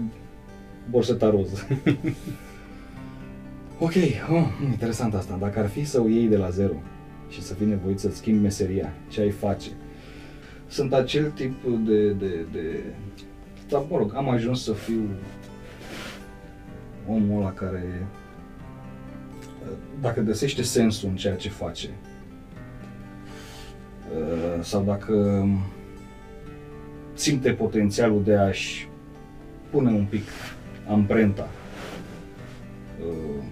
borseta 0.90 1.30
roz. 1.30 1.48
ok, 3.78 3.92
oh, 4.30 4.46
interesant 4.70 5.14
asta. 5.14 5.36
Dacă 5.40 5.58
ar 5.58 5.68
fi 5.68 5.84
să 5.84 6.00
o 6.00 6.08
iei 6.08 6.26
de 6.26 6.36
la 6.36 6.50
zero 6.50 6.82
și 7.28 7.42
să 7.42 7.54
fii 7.54 7.66
nevoit 7.66 7.98
să-ți 7.98 8.16
schimbi 8.16 8.42
meseria, 8.42 8.92
ce 9.08 9.20
ai 9.20 9.30
face? 9.30 9.70
Sunt 10.68 10.92
acel 10.92 11.30
tip 11.30 11.64
de... 11.86 12.10
de, 12.10 12.46
de... 12.52 12.82
Dar, 13.68 13.82
mă 13.90 13.96
rog, 13.96 14.12
am 14.14 14.28
ajuns 14.28 14.62
să 14.62 14.72
fiu 14.72 15.08
omul 17.08 17.40
ăla 17.40 17.52
care 17.52 18.06
dacă 20.00 20.20
găsește 20.20 20.62
sensul 20.62 21.08
în 21.08 21.16
ceea 21.16 21.34
ce 21.34 21.48
face 21.48 21.88
sau 24.60 24.82
dacă 24.82 25.46
simte 27.14 27.52
potențialul 27.52 28.22
de 28.22 28.34
a-și 28.34 28.88
pune 29.70 29.90
un 29.90 30.04
pic 30.04 30.24
amprenta. 30.88 31.48
Uh, 33.00 33.42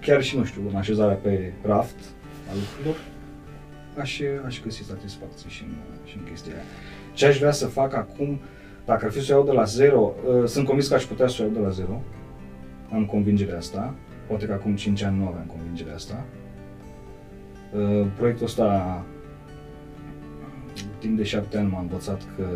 Chiar 0.00 0.22
și, 0.22 0.36
nu 0.36 0.44
știu, 0.44 0.62
în 0.68 0.76
așezarea 0.76 1.14
pe 1.14 1.52
raft 1.62 1.96
al 2.50 2.56
lucrurilor, 2.58 2.96
aș, 3.98 4.20
aș 4.46 4.60
găsi 4.62 4.82
satisfacție 4.82 5.48
și 5.50 5.62
în, 5.62 5.74
și 6.04 6.16
în 6.16 6.24
chestia 6.24 6.52
aia. 6.52 6.62
Ce 7.12 7.26
aș 7.26 7.38
vrea 7.38 7.50
să 7.50 7.66
fac 7.66 7.94
acum, 7.94 8.40
dacă 8.84 9.04
ar 9.04 9.10
fi 9.10 9.20
să 9.20 9.32
o 9.32 9.36
iau 9.36 9.44
de 9.44 9.52
la 9.52 9.64
zero, 9.64 10.14
uh, 10.28 10.48
sunt 10.48 10.66
convins 10.66 10.88
că 10.88 10.94
aș 10.94 11.04
putea 11.04 11.26
să 11.26 11.36
o 11.40 11.44
iau 11.44 11.52
de 11.52 11.58
la 11.58 11.68
zero. 11.68 12.02
Am 12.92 13.06
convingerea 13.06 13.56
asta. 13.56 13.94
Poate 14.26 14.46
că 14.46 14.52
acum 14.52 14.76
5 14.76 15.02
ani 15.02 15.18
nu 15.18 15.26
aveam 15.26 15.44
convingerea 15.46 15.94
asta. 15.94 16.24
Uh, 17.74 18.06
Proiectul 18.16 18.46
ăsta 18.46 19.04
timp 20.98 21.16
de 21.16 21.22
șapte 21.22 21.58
ani 21.58 21.70
m-a 21.70 21.80
învățat 21.80 22.22
că 22.36 22.48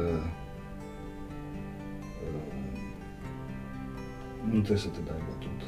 uh, 2.25 2.81
nu 4.45 4.59
trebuie 4.59 4.79
să 4.79 4.89
te 4.89 4.99
dai 5.07 5.23
bătut. 5.29 5.63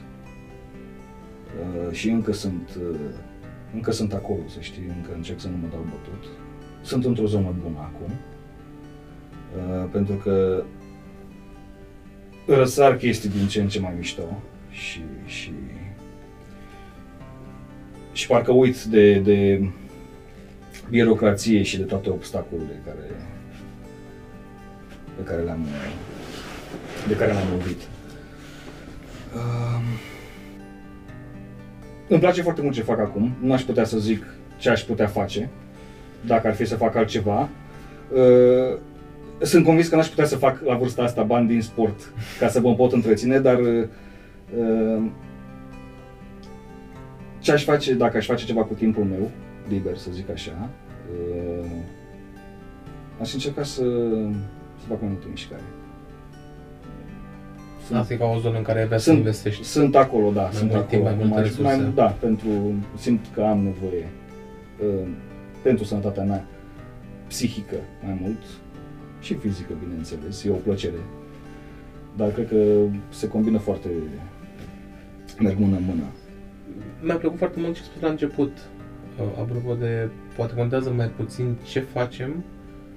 Uh, 1.60 1.92
și 1.92 2.08
încă 2.08 2.32
sunt, 2.32 2.78
uh, 2.90 2.98
încă 3.74 3.90
sunt 3.90 4.12
acolo, 4.12 4.40
să 4.46 4.60
știi, 4.60 4.86
încă 4.96 5.14
încerc 5.14 5.40
să 5.40 5.48
nu 5.48 5.56
mă 5.56 5.66
dau 5.70 5.80
bătut. 5.80 6.28
Sunt 6.82 7.04
într-o 7.04 7.26
zonă 7.26 7.54
bună 7.62 7.78
acum, 7.78 8.10
uh, 9.56 9.88
pentru 9.90 10.14
că 10.14 10.64
răsar 12.46 12.96
chestii 12.96 13.30
din 13.30 13.46
ce 13.46 13.60
în 13.60 13.68
ce 13.68 13.80
mai 13.80 13.94
mișto 13.96 14.42
și, 14.70 15.00
și, 15.24 15.52
și 18.12 18.27
parcă 18.27 18.53
uit 18.53 18.83
de, 18.83 19.18
de 19.18 19.68
birocrație 20.90 21.62
și 21.62 21.77
de 21.77 21.83
toate 21.83 22.11
obstacolele 22.11 22.83
care, 22.85 23.11
pe 25.16 25.23
care 25.23 25.42
le-am 25.42 25.66
de 27.09 27.16
care 27.16 27.33
l-am 27.33 27.49
lovit. 27.51 27.81
Um, 29.35 29.83
îmi 32.09 32.20
place 32.20 32.42
foarte 32.42 32.62
mult 32.62 32.75
ce 32.75 32.83
fac 32.83 32.99
acum. 32.99 33.37
Nu 33.40 33.53
aș 33.53 33.62
putea 33.62 33.85
să 33.85 33.99
zic 33.99 34.27
ce 34.57 34.70
aș 34.70 34.81
putea 34.81 35.07
face 35.07 35.49
dacă 36.27 36.46
ar 36.46 36.55
fi 36.55 36.66
să 36.66 36.77
fac 36.77 36.94
altceva. 36.94 37.49
Uh, 38.12 38.79
sunt 39.42 39.64
convins 39.64 39.88
că 39.88 39.96
n-aș 39.96 40.07
putea 40.07 40.25
să 40.25 40.37
fac 40.37 40.61
la 40.64 40.75
vârsta 40.75 41.03
asta 41.03 41.23
bani 41.23 41.49
din 41.49 41.62
sport 41.62 42.12
ca 42.38 42.49
să 42.49 42.61
mă 42.61 42.75
pot 42.75 42.92
întreține, 42.92 43.38
dar 43.38 43.59
uh, 43.59 45.03
ce 47.40 47.53
aș 47.53 47.64
face 47.64 47.94
dacă 47.94 48.16
aș 48.16 48.26
face 48.26 48.44
ceva 48.44 48.64
cu 48.64 48.74
timpul 48.74 49.05
meu, 49.05 49.31
liber 49.68 49.96
să 49.96 50.09
zic 50.12 50.31
așa, 50.31 50.68
uh, 51.12 51.70
aș 53.20 53.33
încerca 53.33 53.62
să, 53.62 53.83
să 54.79 54.87
fac 54.88 55.00
mai 55.00 55.11
multă 55.11 55.26
mișcare. 55.31 55.62
Asta 57.94 58.12
e 58.12 58.16
ca 58.16 58.24
o 58.24 58.38
zonă 58.38 58.57
în 58.57 58.62
care 58.62 58.85
vrea 58.85 58.98
să 58.98 59.05
Sunt- 59.05 59.16
investești. 59.16 59.64
Sunt 59.64 59.96
acolo, 59.96 60.31
da, 60.31 60.42
Mai 60.42 60.53
sunt 60.53 60.70
mult 60.70 60.83
acolo. 60.83 60.88
timp, 60.90 61.03
mai 61.03 61.12
acum. 61.12 61.26
multe 61.26 61.42
Aș- 61.42 61.48
resurse. 61.48 61.90
da, 61.94 62.07
pentru, 62.07 62.48
simt 62.96 63.26
că 63.35 63.42
am 63.42 63.59
nevoie 63.59 64.09
uh, 64.83 65.09
pentru 65.62 65.85
sănătatea 65.85 66.22
mea 66.24 66.44
psihică 67.26 67.76
mai 68.05 68.18
mult 68.22 68.42
și 69.20 69.35
fizică, 69.35 69.72
bineînțeles, 69.85 70.44
e 70.44 70.50
o 70.50 70.55
plăcere. 70.55 71.00
Dar 72.16 72.31
cred 72.33 72.48
că 72.48 72.57
se 73.09 73.29
combină 73.29 73.59
foarte, 73.59 73.88
merg 75.38 75.59
mână 75.59 75.76
în 75.76 75.83
mână. 75.85 76.03
Mi-a 77.01 77.16
plăcut 77.16 77.38
foarte 77.38 77.61
mult 77.61 77.75
ce 77.75 77.83
spus 77.83 78.03
la 78.03 78.09
început. 78.09 78.53
Uh, 79.21 79.27
Apropo 79.38 79.75
de, 79.75 80.09
poate 80.37 80.55
contează 80.55 80.90
mai 80.90 81.09
puțin 81.09 81.57
ce 81.71 81.81
facem 81.81 82.45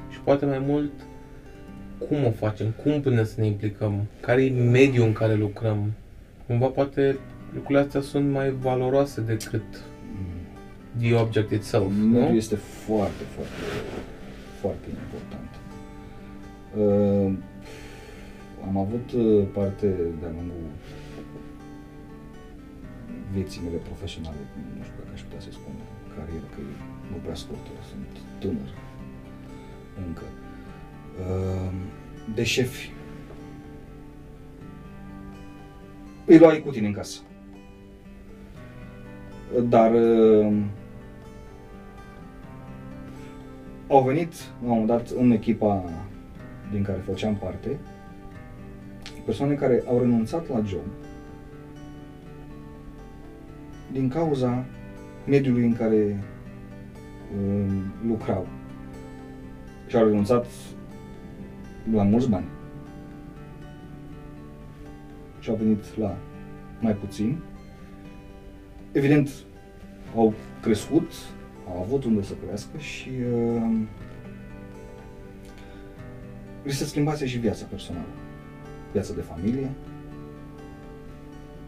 și 0.09 0.19
poate 0.19 0.45
mai 0.45 0.59
mult 0.59 0.91
cum 2.07 2.25
o 2.25 2.31
facem, 2.31 2.73
cum 2.83 3.01
putem 3.01 3.25
să 3.25 3.33
ne 3.37 3.45
implicăm, 3.45 4.05
care 4.19 4.45
e 4.45 4.49
mediul 4.49 5.05
în 5.05 5.13
care 5.13 5.33
lucrăm. 5.35 5.91
Cumva 6.47 6.67
poate 6.67 7.17
lucrurile 7.53 7.79
astea 7.85 8.01
sunt 8.01 8.31
mai 8.31 8.53
valoroase 8.61 9.21
decât 9.21 9.61
the 10.99 11.15
object 11.15 11.51
itself, 11.51 11.87
Mediul 11.89 12.29
nu? 12.29 12.35
este 12.35 12.55
foarte, 12.55 13.23
foarte, 13.35 13.51
foarte 14.59 14.87
important. 14.89 15.49
Uh, 16.77 17.33
am 18.67 18.77
avut 18.77 19.11
uh, 19.11 19.43
parte 19.53 19.87
de-a 20.19 20.29
lungul 20.29 20.69
vieții 23.33 23.61
mele 23.65 23.77
profesionale, 23.77 24.37
nu 24.77 24.83
știu 24.83 24.95
dacă 24.99 25.11
aș 25.13 25.21
putea 25.21 25.39
să 25.39 25.51
spun 25.51 25.73
carieră, 26.15 26.47
că 26.53 26.59
e 26.61 26.73
nu 27.11 27.17
prea 27.23 27.35
scurtă, 27.35 27.69
sunt 27.89 28.07
tânăr 28.39 28.69
încă, 30.07 30.23
uh, 31.19 31.73
de 32.35 32.43
șefi. 32.43 32.91
Îi 36.25 36.37
luai 36.37 36.61
cu 36.61 36.71
tine 36.71 36.87
în 36.87 36.93
casă. 36.93 37.19
Dar 39.69 39.93
uh, 39.93 40.63
au 43.87 44.03
venit, 44.03 44.33
la 44.63 44.71
un 44.71 44.77
moment 44.77 44.87
dat, 44.87 45.09
în 45.09 45.31
echipa 45.31 45.83
din 46.71 46.83
care 46.83 46.99
făceam 47.05 47.35
parte, 47.35 47.79
persoane 49.25 49.53
care 49.53 49.83
au 49.87 49.99
renunțat 49.99 50.49
la 50.49 50.61
job 50.65 51.02
din 53.93 54.09
cauza 54.09 54.65
mediului 55.27 55.65
în 55.65 55.75
care 55.75 56.23
uh, 57.43 57.71
lucrau. 58.07 58.47
Și 59.87 59.95
au 59.95 60.05
renunțat 60.05 60.45
la 61.93 62.03
mulți 62.03 62.29
bani. 62.29 62.45
Și 65.39 65.49
au 65.49 65.55
venit 65.55 65.97
la 65.97 66.17
mai 66.79 66.93
puțin. 66.93 67.39
Evident, 68.91 69.29
au 70.15 70.33
crescut, 70.61 71.11
au 71.69 71.81
avut 71.81 72.03
unde 72.03 72.21
să 72.21 72.33
crească 72.45 72.77
și 72.77 73.09
uh, 73.33 73.79
li 76.63 76.71
se 76.71 76.85
schimbase 76.85 77.25
și 77.27 77.37
viața 77.37 77.65
personală, 77.69 78.05
viața 78.91 79.13
de 79.13 79.21
familie. 79.21 79.69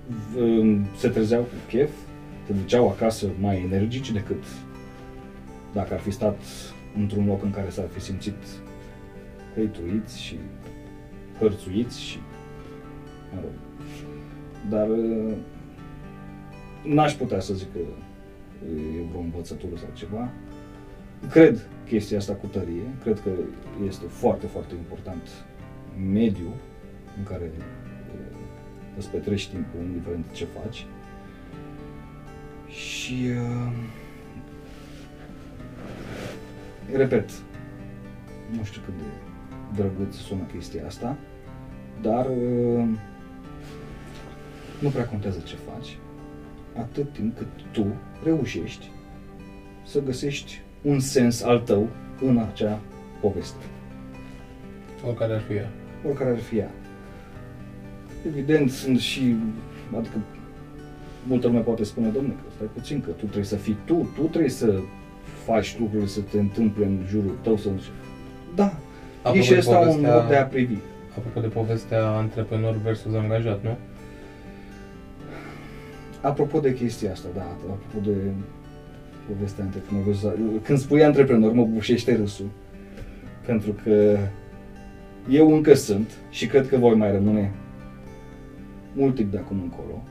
V- 0.08 0.98
Se 0.98 1.10
trezeau 1.10 1.42
cu 1.42 1.54
chef, 1.68 1.90
se 2.46 2.54
duceau 2.54 2.90
acasă 2.90 3.28
mai 3.40 3.62
energici 3.64 4.12
decât 4.12 4.44
dacă 5.74 5.94
ar 5.94 6.00
fi 6.00 6.12
stat 6.12 6.42
într-un 6.98 7.26
loc 7.26 7.44
în 7.44 7.52
care 7.52 7.70
s-ar 7.70 7.88
fi 7.88 8.00
simțit 8.00 8.36
hăituiți 9.56 10.22
și 10.22 10.40
hărțuiți 11.40 12.02
și, 12.02 12.20
mă 13.34 13.40
rog, 13.42 13.52
dar 14.70 14.90
uh, 14.90 15.34
n-aș 16.84 17.14
putea 17.14 17.40
să 17.40 17.54
zic 17.54 17.72
că 17.72 17.78
e 17.78 19.06
vreo 19.10 19.22
învățătură 19.22 19.76
sau 19.76 19.90
ceva. 19.94 20.30
Cred 21.30 21.68
chestia 21.86 22.18
asta 22.18 22.34
cu 22.34 22.48
tărie, 22.48 22.96
cred 23.04 23.20
că 23.20 23.30
este 23.86 24.06
foarte, 24.06 24.46
foarte 24.46 24.74
important 24.74 25.30
mediul 26.12 26.54
în 27.18 27.24
care 27.24 27.52
uh, 27.58 28.38
îți 28.98 29.10
petreci 29.10 29.48
timpul, 29.48 29.80
indiferent 29.80 30.26
ce 30.32 30.46
faci. 30.46 30.86
Și, 32.76 33.30
uh, 33.30 33.72
repet, 36.94 37.30
nu 38.58 38.64
știu 38.64 38.82
cât 38.86 38.94
de 38.98 39.04
drăguț 39.76 40.16
sună 40.16 40.44
chestia 40.54 40.86
asta, 40.86 41.18
dar 42.02 42.26
uh, 42.26 42.88
nu 44.80 44.90
prea 44.90 45.06
contează 45.06 45.40
ce 45.46 45.56
faci, 45.56 45.98
atât 46.78 47.14
timp 47.14 47.38
cât 47.38 47.48
tu 47.72 47.86
reușești 48.24 48.90
să 49.86 50.02
găsești 50.02 50.62
un 50.82 51.00
sens 51.00 51.42
al 51.42 51.60
tău 51.60 51.90
în 52.22 52.38
acea 52.38 52.80
poveste, 53.22 53.64
Oricare 55.06 55.34
ar 55.34 55.42
fi 55.42 55.54
ea. 55.54 55.70
oricare 56.06 56.30
ar 56.30 56.40
fi 56.40 56.58
ea. 56.58 56.72
Evident, 58.28 58.72
sunt 58.72 59.00
și, 59.00 59.36
adică 59.98 60.18
multă 61.28 61.48
lume 61.48 61.60
poate 61.60 61.84
spune, 61.84 62.08
domnule, 62.08 62.34
că 62.36 62.52
stai 62.56 62.68
puțin, 62.74 63.02
că 63.02 63.10
tu 63.10 63.24
trebuie 63.24 63.44
să 63.44 63.56
fii 63.56 63.78
tu, 63.86 64.10
tu 64.16 64.22
trebuie 64.22 64.50
să 64.52 64.80
faci 65.46 65.78
lucrurile 65.80 66.08
să 66.08 66.20
te 66.32 66.40
întâmple 66.40 66.86
în 66.86 66.98
jurul 67.08 67.36
tău, 67.42 67.58
să 67.58 67.70
Da, 68.56 68.74
Apropo 69.18 69.38
e 69.38 69.42
și 69.42 69.50
de 69.52 69.58
asta 69.58 69.78
un 69.80 69.86
povestea- 69.86 70.14
mod 70.16 70.28
de 70.28 70.36
a 70.36 70.46
privi. 70.46 70.76
Apropo 71.18 71.40
de 71.40 71.48
povestea 71.48 72.08
antreprenor 72.10 72.76
versus 72.84 73.14
angajat, 73.14 73.64
nu? 73.64 73.78
Apropo 76.22 76.60
de 76.60 76.74
chestia 76.74 77.12
asta, 77.12 77.28
da, 77.36 77.42
apropo 77.42 78.10
de 78.10 78.16
povestea 79.34 79.64
antreprenor, 79.64 80.06
când 80.64 80.78
spui 80.78 81.04
antreprenor 81.04 81.52
mă 81.52 81.64
bușește 81.66 82.16
râsul, 82.16 82.46
pentru 83.46 83.76
că 83.84 84.18
eu 85.30 85.54
încă 85.54 85.74
sunt 85.74 86.10
și 86.30 86.48
cred 86.48 86.68
că 86.68 86.78
voi 86.78 86.96
mai 86.96 87.12
rămâne 87.12 87.52
mult 88.94 89.16
timp 89.16 89.32
de 89.32 89.38
acum 89.38 89.60
încolo 89.64 90.04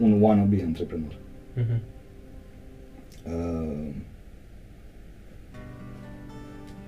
un 0.00 0.20
wannabe 0.22 0.62
antreprenor. 0.66 1.14
Mhm. 1.54 1.80
Uh, 3.26 3.88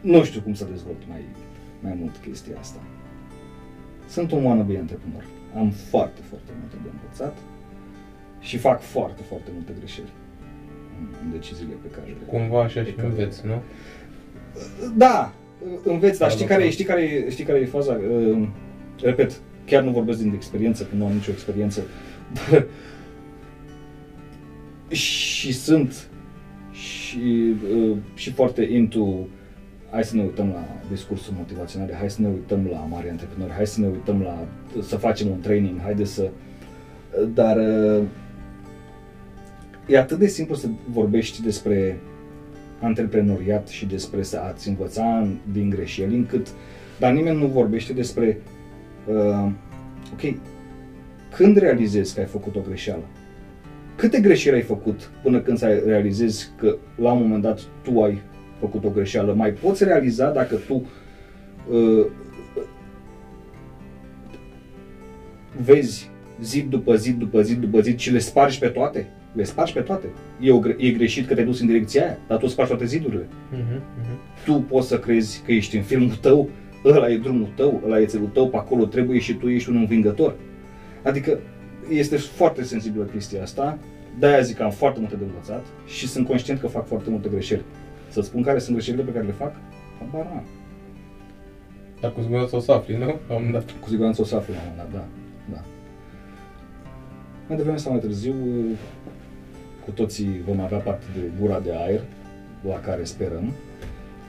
nu 0.01 0.25
știu 0.25 0.41
cum 0.41 0.55
să 0.55 0.65
dezvolt 0.71 0.97
mai, 1.09 1.21
mai 1.81 1.97
mult 2.01 2.17
chestia 2.17 2.57
asta. 2.61 2.79
Sunt 4.09 4.33
un 4.33 4.45
wannabe 4.45 4.79
antreprenor. 4.79 5.25
Am 5.57 5.71
foarte, 5.71 6.21
foarte 6.29 6.51
multe 6.61 6.77
de 6.83 6.89
învățat 6.93 7.37
și 8.41 8.57
fac 8.59 8.81
foarte, 8.81 9.23
foarte 9.29 9.51
multe 9.55 9.73
greșeli 9.79 10.09
în, 11.01 11.07
în 11.25 11.31
deciziile 11.31 11.75
pe 11.83 11.89
care 11.89 12.07
le 12.07 12.15
Cumva 12.27 12.63
așa 12.63 12.81
pe 12.83 12.89
și 12.89 12.95
care- 12.95 13.09
înveți, 13.09 13.47
nu? 13.47 13.63
Da, 14.97 15.33
înveți, 15.85 16.19
dar 16.19 16.29
Da, 16.29 16.35
știi 16.35 16.47
da, 16.47 16.53
care, 16.53 16.65
da. 16.65 16.71
știi, 16.71 16.85
care, 16.85 17.27
știi 17.31 17.45
care 17.45 17.59
e 17.59 17.65
faza? 17.67 17.93
Uh, 17.93 18.49
Repet, 19.03 19.41
chiar 19.67 19.83
nu 19.83 19.91
vorbesc 19.91 20.19
din 20.19 20.33
experiență, 20.35 20.85
că 20.85 20.95
nu 20.97 21.07
am 21.07 21.13
nicio 21.13 21.31
experiență, 21.31 21.83
dar 22.51 22.67
și 24.89 25.53
sunt 25.53 26.09
și, 26.71 27.55
uh, 27.75 27.97
și 28.15 28.31
foarte 28.31 28.63
into 28.63 29.27
hai 29.91 30.05
să 30.05 30.17
ne 30.17 30.23
uităm 30.23 30.49
la 30.49 30.67
discursuri 30.91 31.37
motivaționale, 31.37 31.95
hai 31.95 32.11
să 32.11 32.21
ne 32.21 32.29
uităm 32.29 32.69
la 32.71 32.79
mari 32.79 33.11
antreprenori, 33.11 33.53
hai 33.53 33.67
să 33.67 33.81
ne 33.81 33.87
uităm 33.87 34.23
la 34.23 34.47
să 34.83 34.97
facem 34.97 35.29
un 35.29 35.41
training, 35.41 35.81
haide 35.81 36.05
să 36.05 36.31
dar 37.35 37.57
uh, 37.57 38.05
e 39.87 39.99
atât 39.99 40.19
de 40.19 40.27
simplu 40.27 40.55
să 40.55 40.69
vorbești 40.91 41.43
despre 41.43 42.01
antreprenoriat 42.81 43.69
și 43.69 43.87
despre 43.87 44.23
să 44.23 44.39
ați 44.39 44.69
învăța 44.69 45.27
din 45.53 45.71
greșeli, 45.71 46.15
încât, 46.15 46.47
dar 46.99 47.13
nimeni 47.13 47.39
nu 47.39 47.47
vorbește 47.47 47.93
despre, 47.93 48.41
uh, 49.09 49.51
ok, 50.13 50.35
când 51.35 51.57
realizezi 51.57 52.15
că 52.15 52.21
ai 52.21 52.27
făcut 52.27 52.57
o 52.57 52.61
greșeală? 52.67 53.05
Câte 53.97 54.21
greșeli 54.21 54.55
ai 54.57 54.63
făcut 54.63 55.11
până 55.23 55.41
când 55.41 55.59
să 55.59 55.83
realizezi 55.87 56.51
că 56.59 56.77
la 56.97 57.13
un 57.13 57.23
moment 57.23 57.43
dat 57.43 57.61
tu 57.83 58.03
ai 58.03 58.23
făcut 58.61 58.85
o 58.85 58.91
greșeală? 58.91 59.33
Mai 59.33 59.51
poți 59.51 59.85
realiza 59.85 60.31
dacă 60.31 60.55
tu 60.67 60.87
uh, 61.71 62.07
vezi 65.65 66.11
zi 66.43 66.63
după 66.63 66.97
zi 66.97 67.13
după 67.13 67.43
zi 67.43 67.55
după 67.55 67.81
zi 67.81 67.97
și 67.97 68.13
le 68.13 68.19
spargi 68.19 68.59
pe 68.59 68.67
toate? 68.67 69.07
Le 69.33 69.43
spargi 69.45 69.73
pe 69.73 69.81
toate. 69.81 70.07
E, 70.41 70.51
o, 70.53 70.59
gre- 70.59 70.77
e 70.79 70.91
greșit 70.91 71.27
că 71.27 71.35
te-ai 71.35 71.47
dus 71.47 71.61
în 71.61 71.67
direcția 71.67 72.03
aia, 72.03 72.19
dar 72.29 72.39
tu 72.39 72.47
spargi 72.47 72.71
toate 72.73 72.87
zidurile 72.87 73.27
Mhm, 73.53 73.83
mhm. 74.01 74.19
tu 74.45 74.53
poți 74.69 74.89
să 74.89 74.99
crezi 74.99 75.43
că 75.45 75.53
ești 75.53 75.77
în 75.77 75.83
filmul 75.83 76.15
tău, 76.21 76.49
ăla 76.85 77.11
e 77.11 77.17
drumul 77.19 77.49
tău, 77.57 77.81
ăla 77.85 78.01
e 78.01 78.07
țelul 78.07 78.27
tău, 78.33 78.49
pe 78.49 78.57
acolo 78.57 78.85
trebuie 78.85 79.19
și 79.19 79.35
tu 79.35 79.49
ești 79.49 79.71
un 79.71 79.77
învingător. 79.77 80.35
Adică 81.03 81.39
este 81.89 82.17
foarte 82.17 82.63
sensibilă 82.63 83.05
chestia 83.05 83.43
asta, 83.43 83.79
de-aia 84.19 84.41
zic 84.41 84.57
că 84.57 84.63
am 84.63 84.71
foarte 84.71 85.01
multe 85.01 85.17
de 85.17 85.25
învățat 85.25 85.67
și 85.87 86.09
sunt 86.09 86.27
conștient 86.27 86.61
că 86.61 86.67
fac 86.67 86.87
foarte 86.87 87.11
multe 87.11 87.29
greșeli. 87.29 87.65
Să 88.09 88.21
spun 88.21 88.43
care 88.43 88.59
sunt 88.59 88.77
greșelile 88.77 89.03
pe 89.03 89.13
care 89.13 89.25
le 89.25 89.33
fac? 89.33 89.55
Habar 89.99 90.25
n-am. 90.25 90.45
Dar 92.01 92.13
cu 92.13 92.21
siguranță 92.21 92.57
o 92.57 92.61
să 92.61 92.73
afli, 92.73 92.97
nu? 92.97 93.05
La 93.05 93.13
un 93.13 93.19
moment 93.29 93.53
dat. 93.53 93.75
Cu 93.81 93.89
siguranță 93.89 94.21
o 94.21 94.25
să 94.25 94.37
aflu 94.37 94.55
la 94.55 94.61
un 94.61 94.67
moment 94.69 94.93
dat, 94.93 95.01
da. 95.01 95.07
da. 95.55 95.63
Mai 97.49 97.57
devreme 97.57 97.77
sau 97.77 97.93
mai 97.93 98.01
târziu, 98.01 98.35
cu 99.85 99.91
toții 99.91 100.43
vom 100.47 100.61
avea 100.61 100.79
parte 100.79 101.05
de 101.15 101.31
gura 101.41 101.61
de 101.61 101.73
aer 101.75 102.01
la 102.69 102.81
care 102.81 103.05
sperăm 103.05 103.53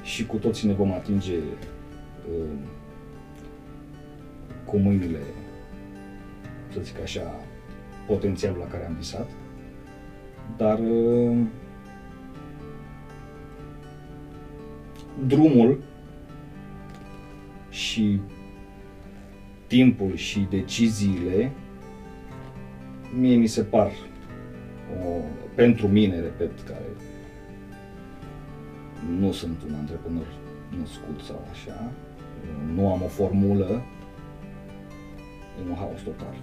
și 0.03 0.25
cu 0.25 0.37
toții 0.37 0.67
ne 0.67 0.73
vom 0.73 0.93
atinge 0.93 1.35
uh, 1.35 2.57
cu 4.65 4.77
mâinile, 4.77 5.19
să 6.75 6.81
zic 6.81 7.01
așa, 7.01 7.35
potențialul 8.07 8.57
la 8.57 8.67
care 8.67 8.85
am 8.85 8.93
visat. 8.93 9.29
Dar 10.57 10.79
uh, 10.79 11.37
drumul 15.25 15.83
și 17.69 18.19
timpul 19.67 20.15
și 20.15 20.47
deciziile 20.49 21.51
mie 23.17 23.35
mi 23.35 23.47
se 23.47 23.63
par, 23.63 23.91
o, 25.05 25.21
pentru 25.55 25.87
mine, 25.87 26.19
repet, 26.19 26.61
care 26.61 26.85
nu 29.19 29.31
sunt 29.31 29.57
un 29.67 29.75
antreprenor 29.75 30.25
născut 30.79 31.19
sau 31.21 31.47
așa, 31.51 31.91
nu 32.73 32.91
am 32.91 33.01
o 33.03 33.07
formulă, 33.07 33.83
e 35.59 35.69
un 35.69 35.75
haos 35.75 36.01
total. 36.01 36.35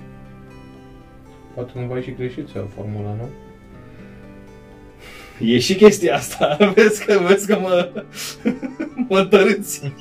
Poate 1.55 1.73
cumva 1.73 1.95
ai 1.95 2.03
și 2.03 2.15
greșit 2.15 2.49
să 2.49 2.65
formula, 2.75 3.15
nu? 3.15 3.29
E 5.47 5.59
și 5.59 5.75
chestia 5.75 6.15
asta, 6.15 6.57
vezi 6.75 7.05
că, 7.05 7.19
vezi 7.27 7.47
că 7.47 7.59
mă, 7.59 8.05
mă 9.09 9.25
tărâți. 9.25 9.93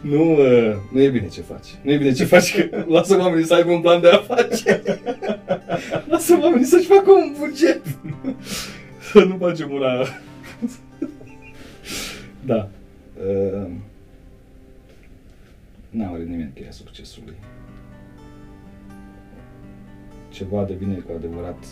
Nu, 0.00 0.32
uh, 0.32 0.76
nu 0.92 1.00
e 1.00 1.08
bine 1.08 1.28
ce 1.28 1.40
faci. 1.40 1.66
Nu 1.82 1.92
e 1.92 1.96
bine 1.96 2.12
ce 2.12 2.24
faci, 2.24 2.56
că 2.56 2.84
lasă 2.88 3.18
oamenii 3.18 3.46
să 3.46 3.54
aibă 3.54 3.70
un 3.70 3.80
plan 3.80 4.00
de 4.00 4.08
afaceri. 4.08 5.00
Lasă 6.08 6.38
oamenii 6.40 6.66
să-și 6.66 6.86
facă 6.86 7.10
un 7.10 7.34
buget. 7.38 7.82
Să 9.12 9.18
nu 9.18 9.36
facem 9.36 9.70
una... 9.70 10.06
Da. 12.44 12.68
Uh, 13.26 13.70
N-am 15.90 16.12
are 16.14 16.22
nimeni 16.22 16.52
cheia 16.54 16.70
succesului. 16.70 17.34
Ceva 20.40 20.64
devine 20.64 20.94
cu 20.94 21.12
adevărat 21.16 21.64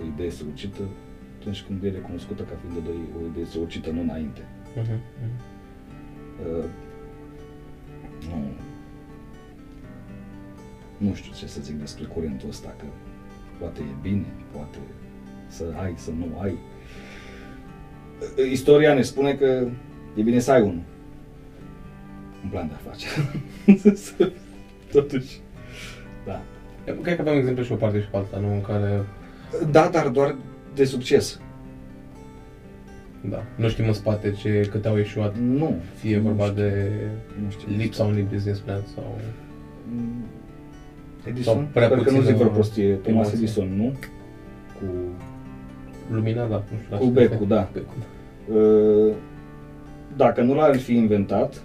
o 0.00 0.04
idee 0.06 0.30
strălucită 0.30 0.82
atunci 1.38 1.62
când 1.62 1.84
e 1.84 1.90
recunoscută 1.90 2.42
ca 2.42 2.54
fiind 2.60 2.86
o, 2.86 2.90
o 3.18 3.26
idee 3.30 3.44
strălucită, 3.44 3.90
nu 3.90 4.00
înainte. 4.00 4.40
Uh-huh. 4.80 4.98
Uh, 6.46 6.64
nu, 8.28 8.44
nu 10.96 11.14
știu 11.14 11.32
ce 11.32 11.46
să 11.46 11.60
zic 11.60 11.74
despre 11.74 12.04
curentul 12.04 12.48
ăsta, 12.48 12.74
că 12.78 12.84
poate 13.58 13.80
e 13.80 13.94
bine, 14.02 14.26
poate 14.52 14.78
să 15.46 15.64
ai, 15.82 15.94
să 15.96 16.10
nu 16.10 16.38
ai. 16.38 16.52
Uh, 18.38 18.50
Istoria 18.50 18.94
ne 18.94 19.02
spune 19.02 19.34
că 19.34 19.68
e 20.14 20.22
bine 20.22 20.38
să 20.38 20.52
ai 20.52 20.62
unul. 20.62 20.82
Un 22.44 22.50
plan 22.50 22.68
de 22.68 22.74
afaceri. 22.74 23.40
Totuși, 24.92 25.40
da. 26.24 26.42
Cred 27.02 27.14
că 27.16 27.20
avem 27.20 27.36
exemplu 27.38 27.62
și 27.62 27.72
o 27.72 27.74
parte 27.74 28.00
și 28.00 28.06
pe 28.08 28.16
alta, 28.16 28.38
nu? 28.38 28.52
În 28.52 28.60
care, 28.60 29.02
Da, 29.70 29.88
dar 29.92 30.08
doar 30.08 30.34
de 30.74 30.84
succes. 30.84 31.40
da, 33.20 33.42
nu 33.56 33.68
știm 33.68 33.86
în 33.86 33.92
spate 33.92 34.30
ce, 34.30 34.68
câte 34.70 34.88
au 34.88 34.96
ieșuat. 34.96 35.34
Nu. 35.38 35.74
Fie 35.94 36.16
Nu 36.16 36.22
vorba 36.22 36.44
știu. 36.44 36.54
de 36.62 36.90
Nu 37.44 37.50
știu. 37.50 37.68
lipsa 37.76 38.04
unui 38.04 38.26
business 38.32 38.60
plan 38.60 38.80
sau... 38.94 39.18
Mm, 39.94 40.24
Sau 41.22 41.30
Edison? 41.32 41.68
prea 41.72 41.86
Sper 41.86 41.98
că 41.98 42.04
nu 42.04 42.10
puțină 42.10 42.24
zic 42.30 42.36
vreo 42.36 42.48
prostie. 42.48 42.92
Thomas 42.94 43.26
emoție. 43.26 43.38
Edison, 43.42 43.76
nu? 43.76 43.92
Cu 44.78 44.84
Lumina, 46.14 46.46
da, 46.46 46.54
nu 46.70 46.78
știu. 46.82 46.96
Cu 46.96 47.02
așa 47.04 47.12
becul, 47.12 47.32
este. 47.34 47.44
da. 47.44 47.68
Becul. 47.72 47.96
Uh, 48.56 49.14
dacă 50.16 50.42
nu 50.42 50.54
l-ar 50.54 50.76
fi 50.76 50.94
inventat, 50.94 51.62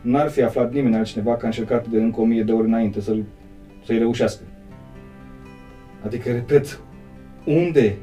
n-ar 0.00 0.28
fi 0.28 0.42
aflat 0.42 0.72
nimeni 0.72 0.94
altcineva 0.96 1.36
că 1.36 1.44
a 1.44 1.46
încercat 1.48 1.86
de 1.86 1.96
încă 1.98 2.20
o 2.20 2.24
mie 2.24 2.42
de 2.42 2.52
ori 2.52 2.66
înainte 2.66 3.00
să-l, 3.00 3.24
să-i 3.86 3.98
reușească. 3.98 4.42
Adică, 6.04 6.32
repet, 6.32 6.80
unde? 7.44 7.96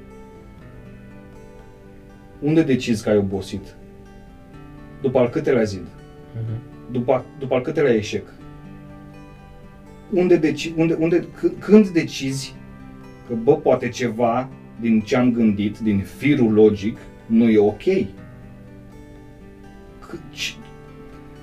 Unde 2.40 2.62
decizi 2.64 3.04
că 3.04 3.10
ai 3.10 3.18
obosit? 3.18 3.76
După 5.02 5.20
al 5.20 5.30
câtelea 5.30 5.64
zid? 5.64 5.86
Mhm. 6.36 6.62
După, 6.92 7.26
după 7.40 7.56
al 7.56 7.62
câtelea 7.62 7.94
eșec? 7.94 8.24
Unde, 10.12 10.36
deci, 10.38 10.72
unde, 10.76 10.94
unde, 11.00 11.20
c- 11.20 11.60
când 11.60 11.88
decizi 11.90 12.56
că, 13.28 13.34
bă, 13.44 13.56
poate 13.56 13.90
ceva 13.90 14.50
din 14.80 15.02
ce 15.02 15.16
am 15.16 15.32
gândit, 15.32 15.78
din 15.80 16.00
firul 16.00 16.54
logic, 16.54 16.98
nu 17.26 17.50
e 17.50 17.58
ok? 17.60 17.82
C- 17.82 18.06
ce- 20.32 20.54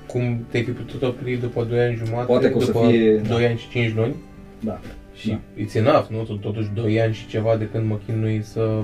Cum 0.06 0.44
te-ai 0.50 0.62
fi 0.64 0.70
putut 0.70 1.02
opri 1.02 1.36
după 1.36 1.64
2 1.64 1.80
ani 1.80 1.96
jumate, 1.96 2.26
Poate 2.26 2.50
că 2.50 2.56
o 2.56 2.60
să 2.60 2.72
după 2.72 2.86
fie- 2.88 3.16
2 3.16 3.40
da. 3.42 3.46
ani 3.48 3.58
și 3.58 3.68
5 3.68 3.94
luni? 3.94 4.14
Da. 4.60 4.80
Și 5.14 5.28
Da. 5.28 5.40
it's 5.62 5.74
enough, 5.74 6.06
nu? 6.08 6.22
Tot- 6.24 6.40
Totuși 6.40 6.70
2 6.74 7.00
ani 7.00 7.14
și 7.14 7.26
ceva 7.26 7.56
de 7.56 7.68
când 7.68 7.86
mă 7.86 7.98
chinui 8.06 8.42
să 8.42 8.82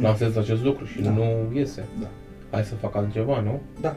lansez 0.00 0.36
acest 0.36 0.62
lucru 0.64 0.84
și 0.84 1.00
Da. 1.00 1.10
nu 1.10 1.52
iese. 1.54 1.84
Da. 2.00 2.06
Hai 2.50 2.64
să 2.64 2.74
fac 2.74 2.96
altceva, 2.96 3.40
nu? 3.40 3.60
Da. 3.80 3.96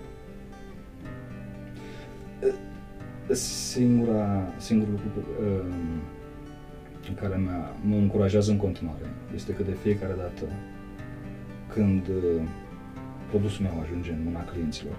Singura, 3.31 4.53
singurul 4.57 4.93
lucru 5.03 5.29
um, 5.41 6.01
care 7.21 7.35
mă, 7.35 7.51
mă 7.81 7.95
încurajează 7.95 8.51
în 8.51 8.57
continuare 8.57 9.05
este 9.35 9.51
că 9.53 9.63
de 9.63 9.75
fiecare 9.81 10.13
dată 10.17 10.43
când 11.73 12.07
uh, 12.07 12.41
produsul 13.29 13.65
meu 13.65 13.81
ajunge 13.83 14.11
în 14.11 14.21
mâna 14.23 14.43
clienților, 14.43 14.95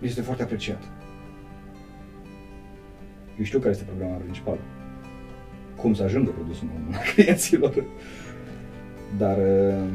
este 0.00 0.20
foarte 0.20 0.42
apreciat. 0.42 0.82
Eu 3.38 3.44
știu 3.44 3.58
care 3.58 3.70
este 3.70 3.84
problema 3.84 4.14
principală. 4.14 4.60
Cum 5.76 5.94
să 5.94 6.02
ajungă 6.02 6.30
produsul 6.30 6.66
meu 6.66 6.76
în 6.76 6.84
mâna 6.84 6.98
clienților. 7.14 7.84
Dar 9.18 9.36
uh, 9.36 9.88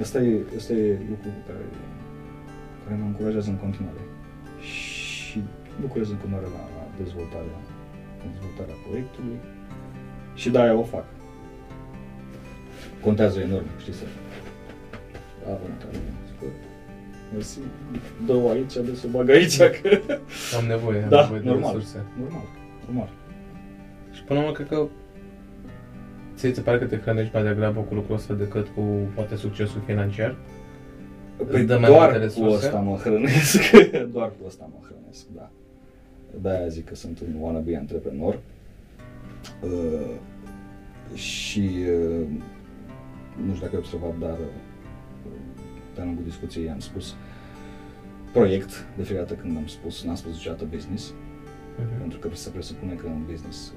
ăsta 0.00 0.18
e, 0.22 0.40
ăsta 0.56 0.72
e 0.72 0.98
lucru 1.08 1.28
care, 1.46 1.64
care 2.84 2.96
mă 3.00 3.06
încurajează 3.06 3.50
în 3.50 3.56
continuare. 3.56 4.02
Și 4.60 5.42
lucrez 5.80 6.10
în 6.10 6.16
continuare 6.16 6.46
la, 6.56 6.62
la 6.76 6.82
dezvoltarea, 7.02 7.58
la 8.20 8.30
dezvoltarea 8.32 8.74
proiectului 8.86 9.38
și 10.34 10.50
de-aia 10.50 10.74
o 10.74 10.82
fac. 10.82 11.04
Contează 13.00 13.40
enorm, 13.40 13.66
știi 13.78 13.92
să... 13.92 14.04
Bravo, 15.42 15.64
Natalia. 15.68 16.25
Mersi. 17.32 17.58
Dă-o 18.26 18.48
aici, 18.50 18.72
de 18.72 18.94
să 18.94 19.06
o 19.06 19.10
bag 19.16 19.30
aici, 19.30 19.56
că... 19.56 19.70
Am 20.58 20.66
nevoie, 20.66 21.02
am 21.02 21.08
Da, 21.08 21.20
nevoie 21.20 21.40
de 21.40 21.48
normal. 21.48 21.72
resurse. 21.74 22.04
Normal, 22.20 22.44
normal. 22.86 23.08
Și 24.12 24.22
până 24.22 24.38
la 24.38 24.44
urmă, 24.44 24.56
cred 24.56 24.68
că 24.68 24.88
ți 26.36 26.52
se 26.54 26.60
pare 26.60 26.78
că 26.78 26.84
te 26.84 26.96
hrănești 26.96 27.34
mai 27.34 27.42
degrabă 27.44 27.80
cu 27.80 27.94
lucrul 27.94 28.14
ăsta 28.14 28.34
decât 28.34 28.66
cu 28.74 28.80
poate 29.14 29.36
succesul 29.36 29.82
financiar? 29.86 30.36
Păi 31.50 31.64
dă 31.64 31.78
mai 31.78 31.90
doar 31.90 32.10
multe 32.10 32.16
cu 32.18 32.22
resurse? 32.22 32.66
ăsta 32.66 32.78
mă 32.78 32.96
hrănesc, 32.96 33.70
doar 34.14 34.28
cu 34.28 34.46
ăsta 34.46 34.70
mă 34.72 34.86
hrănesc, 34.86 35.26
da. 35.34 35.50
De-aia 36.42 36.68
zic 36.68 36.84
că 36.84 36.94
sunt 36.94 37.20
un 37.20 37.40
wannabe 37.40 37.76
antreprenor. 37.76 38.38
Uh, 39.62 40.10
și 41.14 41.70
uh, 42.10 42.26
nu 43.46 43.54
știu 43.54 43.60
dacă 43.60 43.70
ai 43.72 43.78
observat, 43.78 44.18
dar 44.18 44.30
uh, 44.38 44.65
de-a 45.96 46.04
lungul 46.04 46.24
discuției 46.24 46.64
i-am 46.64 46.78
spus 46.78 47.14
proiect, 48.32 48.86
de 48.96 49.02
fiecare 49.02 49.26
dată 49.26 49.40
când 49.40 49.56
am 49.56 49.66
spus, 49.66 50.04
n-am 50.04 50.14
spus 50.14 50.32
niciodată 50.32 50.64
business, 50.74 51.14
Mhm. 51.78 51.98
pentru 51.98 52.18
că 52.18 52.28
se 52.32 52.50
presupune 52.50 52.92
că 52.94 53.06
în 53.06 53.22
business 53.30 53.68
uh, 53.68 53.74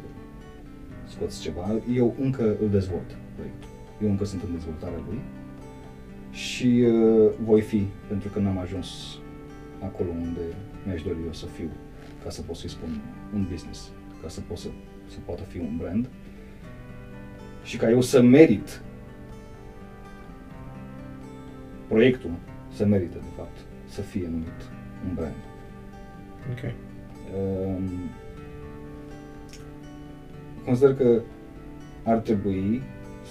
scoți 1.07 1.41
ceva. 1.41 1.79
Eu 1.95 2.15
încă 2.19 2.55
îl 2.61 2.69
dezvolt 2.69 3.15
proiectul. 3.35 3.69
Eu 4.03 4.09
încă 4.09 4.25
sunt 4.25 4.41
în 4.43 4.51
dezvoltarea 4.51 5.01
lui 5.07 5.19
și 6.31 6.83
uh, 6.87 7.31
voi 7.43 7.61
fi, 7.61 7.87
pentru 8.07 8.29
că 8.29 8.39
n-am 8.39 8.57
ajuns 8.57 9.17
acolo 9.83 10.09
unde 10.09 10.39
mi-aș 10.85 11.01
dori 11.01 11.17
eu 11.25 11.33
să 11.33 11.45
fiu, 11.45 11.69
ca 12.23 12.29
să 12.29 12.41
pot 12.41 12.55
să-i 12.55 12.69
spun 12.69 13.01
un 13.33 13.47
business, 13.51 13.91
ca 14.21 14.27
să 14.27 14.41
pot 14.41 14.57
să, 14.57 14.67
să 15.07 15.17
poată 15.25 15.43
fi 15.43 15.57
un 15.57 15.77
brand 15.77 16.09
și 17.63 17.77
ca 17.77 17.89
eu 17.89 18.01
să 18.01 18.21
merit 18.21 18.81
proiectul 21.89 22.31
să 22.73 22.85
merită, 22.85 23.17
de 23.17 23.33
fapt, 23.35 23.57
să 23.87 24.01
fie 24.01 24.27
numit 24.27 24.61
un 25.07 25.13
brand. 25.13 25.41
Ok. 26.51 26.73
Um, 27.35 27.89
consider 30.65 30.95
că 30.95 31.21
ar 32.03 32.17
trebui 32.17 32.81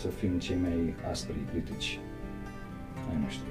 să 0.01 0.09
fim 0.09 0.39
cei 0.39 0.57
mai 0.63 0.95
aspri 1.11 1.37
critici 1.51 1.99
ai 3.11 3.21
noștri. 3.23 3.49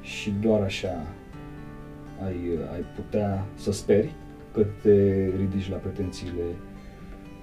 Și 0.00 0.30
doar 0.40 0.60
așa 0.60 1.06
ai, 2.24 2.58
ai 2.72 2.84
putea 2.94 3.44
să 3.54 3.72
speri 3.72 4.14
că 4.52 4.66
te 4.82 5.26
ridici 5.36 5.70
la 5.70 5.76
pretențiile 5.76 6.42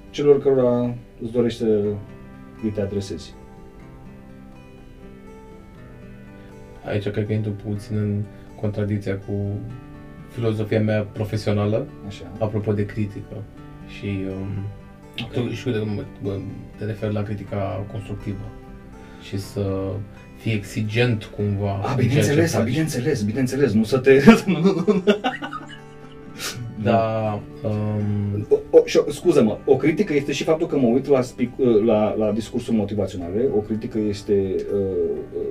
celor 0.10 0.42
cărora 0.42 0.96
îți 1.22 1.32
dorești 1.32 1.60
să 1.60 1.94
îi 2.64 2.70
te 2.70 2.82
adresezi. 2.82 3.34
Aici 6.86 7.08
cred 7.10 7.26
că 7.26 7.34
intru 7.34 7.52
puțin 7.52 7.98
în 7.98 8.22
contradicția 8.60 9.18
cu 9.18 9.34
filozofia 10.30 10.82
mea 10.82 11.02
profesională, 11.02 11.88
Așa. 12.08 12.24
apropo 12.40 12.74
de 12.74 12.86
critică. 12.86 13.36
Și 13.88 14.06
um, 14.30 15.28
tu 15.32 15.50
știu 15.54 15.72
de 15.72 15.78
mă- 15.78 16.04
mă- 16.22 16.40
te 16.78 16.86
referi 16.86 17.14
la 17.14 17.24
critica 17.24 17.86
constructivă. 17.92 18.50
Și 19.22 19.38
să 19.40 19.92
fii 20.38 20.54
exigent 20.54 21.24
cumva. 21.36 21.72
A, 21.72 21.76
în 21.76 21.82
ceea 21.84 21.96
ce 21.98 22.02
bineînțeles, 22.08 22.52
faci. 22.54 22.64
bineînțeles, 22.66 23.22
bineînțeles, 23.22 23.74
nu 23.74 23.84
să 23.84 23.98
te... 23.98 24.24
nu, 24.46 24.60
nu, 24.60 24.84
nu. 24.88 25.04
Da, 26.84 27.40
um, 27.64 28.46
O, 28.50 28.78
o, 28.78 28.82
și, 28.86 28.98
o- 28.98 29.12
scuză-mă, 29.12 29.58
o 29.66 29.76
critică 29.76 30.14
este 30.14 30.32
și 30.32 30.44
faptul 30.44 30.68
că 30.68 30.78
mă 30.78 30.88
uit 30.88 31.08
la, 31.08 31.22
spic, 31.22 31.52
la, 31.86 32.14
la 32.18 32.32
discursuri 32.32 32.76
motivaționale, 32.76 33.48
o 33.56 33.60
critică 33.60 33.98
este 33.98 34.56
uh, 34.74 34.80
uh, 34.80 35.18
uh, 35.36 35.42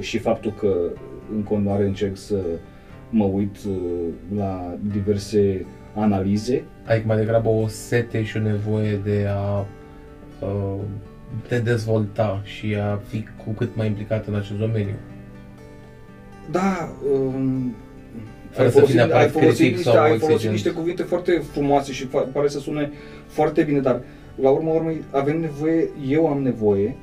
și 0.00 0.18
faptul 0.18 0.52
că 0.52 0.76
în 1.34 1.42
continuare 1.42 1.84
încerc 1.84 2.16
să 2.16 2.36
mă 3.10 3.24
uit 3.24 3.56
uh, 3.68 3.74
la 4.36 4.76
diverse 4.92 5.66
analize. 5.94 6.64
adică 6.84 7.06
mai 7.06 7.16
degrabă 7.16 7.48
o 7.48 7.66
sete 7.66 8.22
și 8.24 8.36
o 8.36 8.40
nevoie 8.40 9.00
de 9.04 9.26
a 9.28 9.66
uh, 10.40 10.80
te 11.48 11.58
dezvolta 11.58 12.40
și 12.44 12.74
a 12.74 13.00
fi 13.08 13.24
cu 13.44 13.50
cât 13.50 13.76
mai 13.76 13.86
implicat 13.86 14.26
în 14.26 14.34
acest 14.34 14.58
domeniu. 14.58 14.94
Da, 16.50 16.92
um, 17.14 17.74
Fără 18.50 18.66
ai 18.66 18.72
să 18.72 18.80
fii 18.80 18.80
folosit, 18.80 18.94
neapărat 18.94 19.22
ai 19.22 19.28
folosit, 19.28 19.56
critic 19.56 19.74
niște, 19.76 19.90
sau 19.90 20.00
ai 20.02 20.08
folosit 20.08 20.28
exigent. 20.30 20.52
niște 20.52 20.70
cuvinte 20.70 21.02
foarte 21.02 21.42
frumoase 21.52 21.92
și 21.92 22.06
fa- 22.06 22.32
pare 22.32 22.48
să 22.48 22.58
sune 22.58 22.90
foarte 23.26 23.62
bine, 23.62 23.80
dar 23.80 24.00
la 24.42 24.50
urma 24.50 24.72
urmei 24.72 25.02
avem 25.10 25.40
nevoie, 25.40 25.88
eu 26.08 26.26
am 26.28 26.42
nevoie 26.42 26.96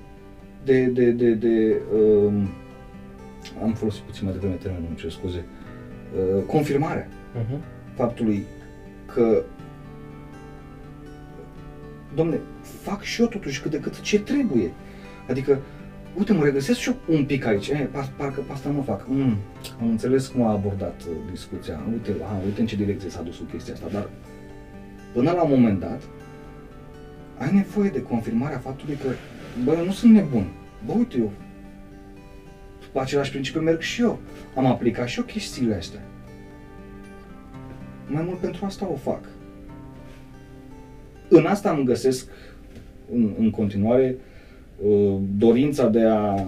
de, 0.63 0.83
de, 0.83 1.11
de, 1.11 1.31
de 1.33 1.81
um, 1.95 2.47
am 3.63 3.73
folosit 3.73 4.01
puțin 4.01 4.23
mai 4.23 4.33
devreme 4.33 4.55
termenul, 4.55 4.87
îmi 4.87 4.97
cer 4.97 5.11
scuze, 5.11 5.45
uh, 6.15 6.43
confirmarea 6.45 7.07
Uh-huh. 7.31 7.59
faptului 7.95 8.45
că 9.13 9.43
domne, 12.15 12.39
fac 12.61 13.01
și 13.01 13.21
eu 13.21 13.27
totuși 13.27 13.61
cât 13.61 13.71
de 13.71 13.79
cât 13.79 13.99
ce 13.99 14.19
trebuie. 14.19 14.71
Adică, 15.29 15.59
uite, 16.17 16.33
mă 16.33 16.43
regăsesc 16.43 16.79
și 16.79 16.89
eu 16.89 17.15
un 17.15 17.25
pic 17.25 17.45
aici. 17.45 17.67
Eh, 17.69 17.87
par, 17.91 18.11
parcă 18.17 18.41
pe 18.41 18.51
asta 18.51 18.69
nu 18.69 18.81
fac. 18.81 19.05
Mm, 19.07 19.37
am 19.81 19.89
înțeles 19.89 20.27
cum 20.27 20.41
a 20.41 20.51
abordat 20.51 21.01
uh, 21.01 21.15
discuția. 21.31 21.79
Uite, 21.91 22.11
a, 22.23 22.41
uite 22.45 22.59
în 22.61 22.67
ce 22.67 22.75
direcție 22.75 23.09
s-a 23.09 23.21
dus 23.21 23.37
cu 23.37 23.43
chestia 23.43 23.73
asta. 23.73 23.87
Dar 23.91 24.09
până 25.13 25.31
la 25.31 25.43
un 25.43 25.49
moment 25.49 25.79
dat, 25.79 26.01
ai 27.37 27.53
nevoie 27.53 27.89
de 27.89 28.01
confirmarea 28.01 28.57
faptului 28.57 28.95
că, 28.95 29.07
bă, 29.63 29.75
eu 29.77 29.85
nu 29.85 29.91
sunt 29.91 30.11
nebun. 30.13 30.47
Bă, 30.85 30.93
uite, 30.97 31.17
eu 31.17 31.31
pe 32.91 32.99
același 32.99 33.31
principiu 33.31 33.61
merg 33.61 33.79
și 33.79 34.01
eu. 34.01 34.19
Am 34.55 34.65
aplicat 34.65 35.07
și 35.07 35.19
eu 35.19 35.25
chestiile 35.25 35.75
astea. 35.75 36.01
Mai 38.07 38.23
mult 38.23 38.37
pentru 38.37 38.65
asta 38.65 38.87
o 38.87 38.95
fac. 38.95 39.29
În 41.27 41.45
asta 41.45 41.71
îmi 41.71 41.85
găsesc 41.85 42.29
în, 43.11 43.33
în 43.39 43.49
continuare 43.49 44.17
uh, 44.83 45.17
dorința 45.37 45.87
de 45.87 46.03
a, 46.03 46.47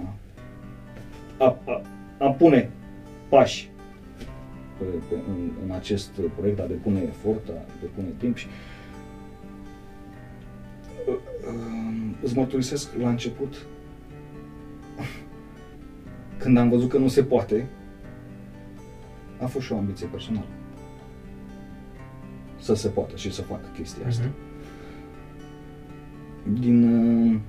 a, 1.38 1.58
a, 1.64 1.82
a 2.18 2.30
pune 2.30 2.70
pași 3.28 3.70
pe, 4.78 4.84
pe, 4.84 5.14
în, 5.28 5.50
în 5.64 5.70
acest 5.70 6.10
proiect, 6.36 6.60
a 6.60 6.66
depune 6.66 7.00
efort, 7.08 7.48
a 7.48 7.64
depune 7.80 8.08
timp 8.18 8.36
și 8.36 8.46
uh, 11.08 11.14
uh, 11.14 12.10
îți 12.22 12.36
mărturisesc 12.36 12.90
la 13.00 13.08
început 13.08 13.66
când 16.38 16.58
am 16.58 16.68
văzut 16.68 16.88
că 16.88 16.98
nu 16.98 17.08
se 17.08 17.22
poate 17.22 17.66
a 19.40 19.46
fost 19.46 19.64
și 19.64 19.72
o 19.72 19.76
ambiție 19.76 20.06
personală 20.06 20.46
să 22.64 22.74
se 22.74 22.88
poată 22.88 23.16
și 23.16 23.32
să 23.32 23.42
facă 23.42 23.66
chestia 23.76 24.06
asta. 24.06 24.24
Uh-huh. 24.24 24.42
Din, 26.60 26.82
uh, 27.32 27.40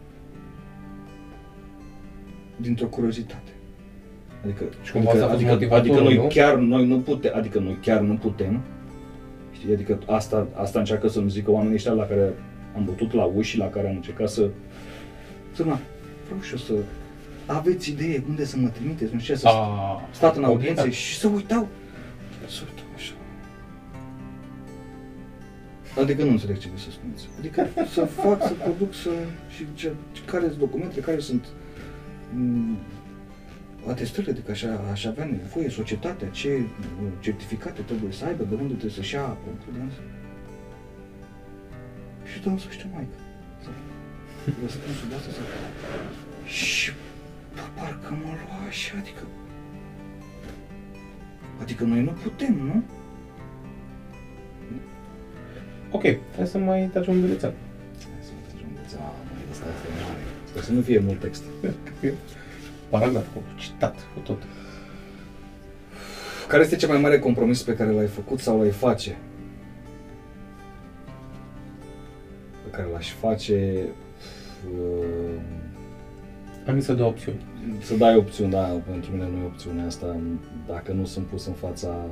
dintr-o 2.57 2.87
curiozitate. 2.87 3.51
Adică, 4.43 4.63
Și 4.83 4.91
cumva 4.91 5.11
asta 5.11 5.25
a 5.25 5.29
fost 5.29 5.43
motivatorul, 5.43 5.91
adică 5.91 6.03
noi 6.03 6.15
nu? 6.15 6.27
chiar 6.27 6.55
noi 6.55 6.87
nu 6.87 6.99
putem, 6.99 7.31
adică 7.35 7.59
noi 7.59 7.77
chiar 7.81 8.01
nu 8.01 8.13
putem. 8.13 8.61
Știi, 9.51 9.73
adică 9.73 9.99
asta, 10.07 10.47
asta 10.53 10.79
încearcă 10.79 11.07
să-mi 11.07 11.29
zică 11.29 11.51
oamenii 11.51 11.75
ăștia 11.75 11.91
la 11.91 12.05
care 12.05 12.33
am 12.75 12.85
bătut 12.85 13.13
la 13.13 13.23
uși 13.23 13.49
și 13.49 13.57
la 13.57 13.69
care 13.69 13.87
am 13.87 13.95
încercat 13.95 14.29
să 14.29 14.49
să 15.51 15.65
mă, 15.65 15.77
vreau 16.25 16.41
și 16.41 16.51
eu 16.51 16.57
să 16.57 16.73
aveți 17.45 17.89
idee 17.89 18.23
unde 18.27 18.45
să 18.45 18.57
mă 18.57 18.67
trimiteți, 18.67 19.13
nu 19.13 19.19
știu 19.19 19.33
ce, 19.33 19.39
să 19.39 19.47
A, 19.47 20.07
stat 20.11 20.35
în 20.35 20.43
ok, 20.43 20.49
audiențe 20.49 20.83
da. 20.83 20.89
și 20.89 21.17
să 21.17 21.27
uitau. 21.27 21.67
Să 22.47 22.61
uitau 22.69 22.85
așa. 22.95 23.13
Adică 26.01 26.23
nu 26.23 26.29
înțeleg 26.29 26.57
ce 26.57 26.67
vreți 26.67 26.83
să 26.83 26.91
spuneți. 26.91 27.29
Adică 27.37 27.67
să 27.93 28.05
fac, 28.05 28.41
să 28.41 28.53
produc, 28.53 28.93
să... 28.93 29.09
și 29.55 29.65
ce, 29.73 29.91
care 30.25 30.45
sunt 30.45 30.59
documentele, 30.59 31.01
care 31.01 31.19
sunt 31.19 31.45
m, 32.33 32.77
atestările 33.87 34.31
de 34.31 34.39
că 34.39 34.51
așa, 34.51 34.81
aș 34.91 35.05
avea 35.05 35.25
nevoie, 35.25 35.69
societatea, 35.69 36.27
ce 36.27 36.49
m, 36.99 37.11
certificate 37.19 37.81
trebuie 37.81 38.11
să 38.11 38.25
aibă, 38.25 38.43
de 38.43 38.55
unde 38.55 38.73
trebuie 38.73 38.91
să-și 38.91 39.13
ia 39.13 39.37
concludență. 39.47 39.97
Și 42.31 42.41
domnul 42.41 42.61
să 42.61 42.67
știu, 42.69 42.89
maică. 42.93 43.17
Să 43.63 43.69
răspunsul 44.61 45.07
de 45.09 45.15
asta 45.15 45.31
să... 45.31 45.39
Și 46.45 46.91
bă, 47.55 47.61
parcă 47.79 48.11
mă 48.23 48.29
lua 48.41 48.67
așa, 48.67 48.93
adică... 48.97 49.21
Adică 51.61 51.83
noi 51.83 52.01
nu 52.01 52.11
putem, 52.11 52.53
nu? 52.53 52.83
Ok, 55.91 56.03
hai 56.35 56.47
să 56.47 56.57
mai 56.57 56.89
tragem 56.91 57.13
un 57.13 57.21
bilețel. 57.21 57.53
Hai 57.97 58.21
să 58.21 58.31
facem 58.51 58.67
puțin, 58.81 58.97
a, 58.97 59.13
măi, 59.31 59.43
ăsta 59.51 59.65
este 59.75 59.87
mare. 60.03 60.19
Sper 60.47 60.61
să 60.63 60.71
nu 60.71 60.81
fie 60.81 60.99
mult 60.99 61.19
text. 61.19 61.43
Paragraf, 62.89 63.25
cu 63.33 63.41
citat, 63.55 63.95
cu 64.13 64.19
tot. 64.19 64.43
Care 66.47 66.63
este 66.63 66.75
cel 66.75 66.89
mai 66.89 66.99
mare 66.99 67.19
compromis 67.19 67.63
pe 67.63 67.75
care 67.75 67.89
l-ai 67.89 68.07
făcut 68.07 68.39
sau 68.39 68.59
l-ai 68.59 68.71
face? 68.71 69.17
Pe 72.63 72.69
care 72.71 72.87
l-aș 72.93 73.11
face... 73.11 73.87
uh, 74.71 75.39
Am 76.67 76.75
zis 76.75 76.85
să 76.85 76.93
două 76.93 77.09
opțiuni. 77.09 77.41
Să 77.81 77.95
dai 77.95 78.15
opțiuni, 78.15 78.51
da, 78.51 78.61
pentru 78.89 79.11
mine 79.11 79.23
nu 79.23 79.37
e 79.37 79.45
opțiunea 79.45 79.85
asta. 79.85 80.15
Dacă 80.67 80.91
nu 80.91 81.05
sunt 81.05 81.25
pus 81.25 81.45
în 81.45 81.53
fața 81.53 82.05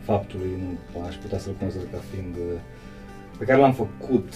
faptului, 0.00 0.50
nu 0.94 1.00
aș 1.06 1.14
putea 1.14 1.38
să-l 1.38 1.52
consider 1.60 1.86
ca 1.92 1.98
fiind... 2.12 2.34
uh, 2.34 2.60
Pe 3.38 3.44
care 3.44 3.58
l-am 3.60 3.72
făcut, 3.72 4.28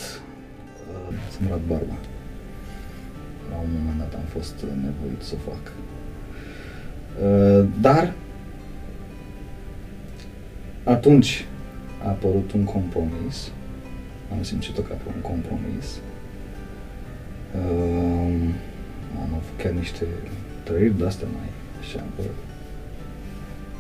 uh, 0.91 1.15
să-mi 1.31 1.49
rat 1.51 1.61
barba. 1.69 1.97
La 3.51 3.57
un 3.57 3.69
moment 3.79 3.99
dat 3.99 4.15
am 4.15 4.27
fost 4.29 4.63
uh, 4.63 4.69
nevoit 4.71 5.23
să 5.23 5.35
o 5.35 5.51
fac. 5.51 5.73
Uh, 7.23 7.69
Dar 7.81 8.13
atunci 10.85 11.47
a 12.05 12.09
apărut 12.09 12.53
un 12.53 12.65
compromis. 12.65 13.51
Am 14.33 14.43
simțit-o 14.43 14.81
ca 14.81 14.95
pe 14.95 15.11
un 15.15 15.21
compromis. 15.21 16.01
Um, 17.55 17.61
am 17.61 18.01
avut 18.01 18.04
chiar 19.57 19.73
niște 19.73 20.05
trăiri 20.63 20.99
de-astea 20.99 21.27
mai 21.37 21.49
așa, 21.81 22.05
bă, 22.17 22.23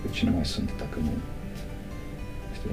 pe 0.02 0.08
cine 0.10 0.30
mai 0.30 0.44
sunt 0.44 0.70
dacă 0.78 0.98
nu, 1.02 1.10
știi? 2.54 2.70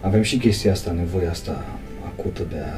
Avem 0.00 0.22
și 0.22 0.36
chestia 0.38 0.72
asta, 0.72 0.92
nevoia 0.92 1.30
asta 1.30 1.64
acută 2.06 2.42
de 2.48 2.58
a 2.58 2.76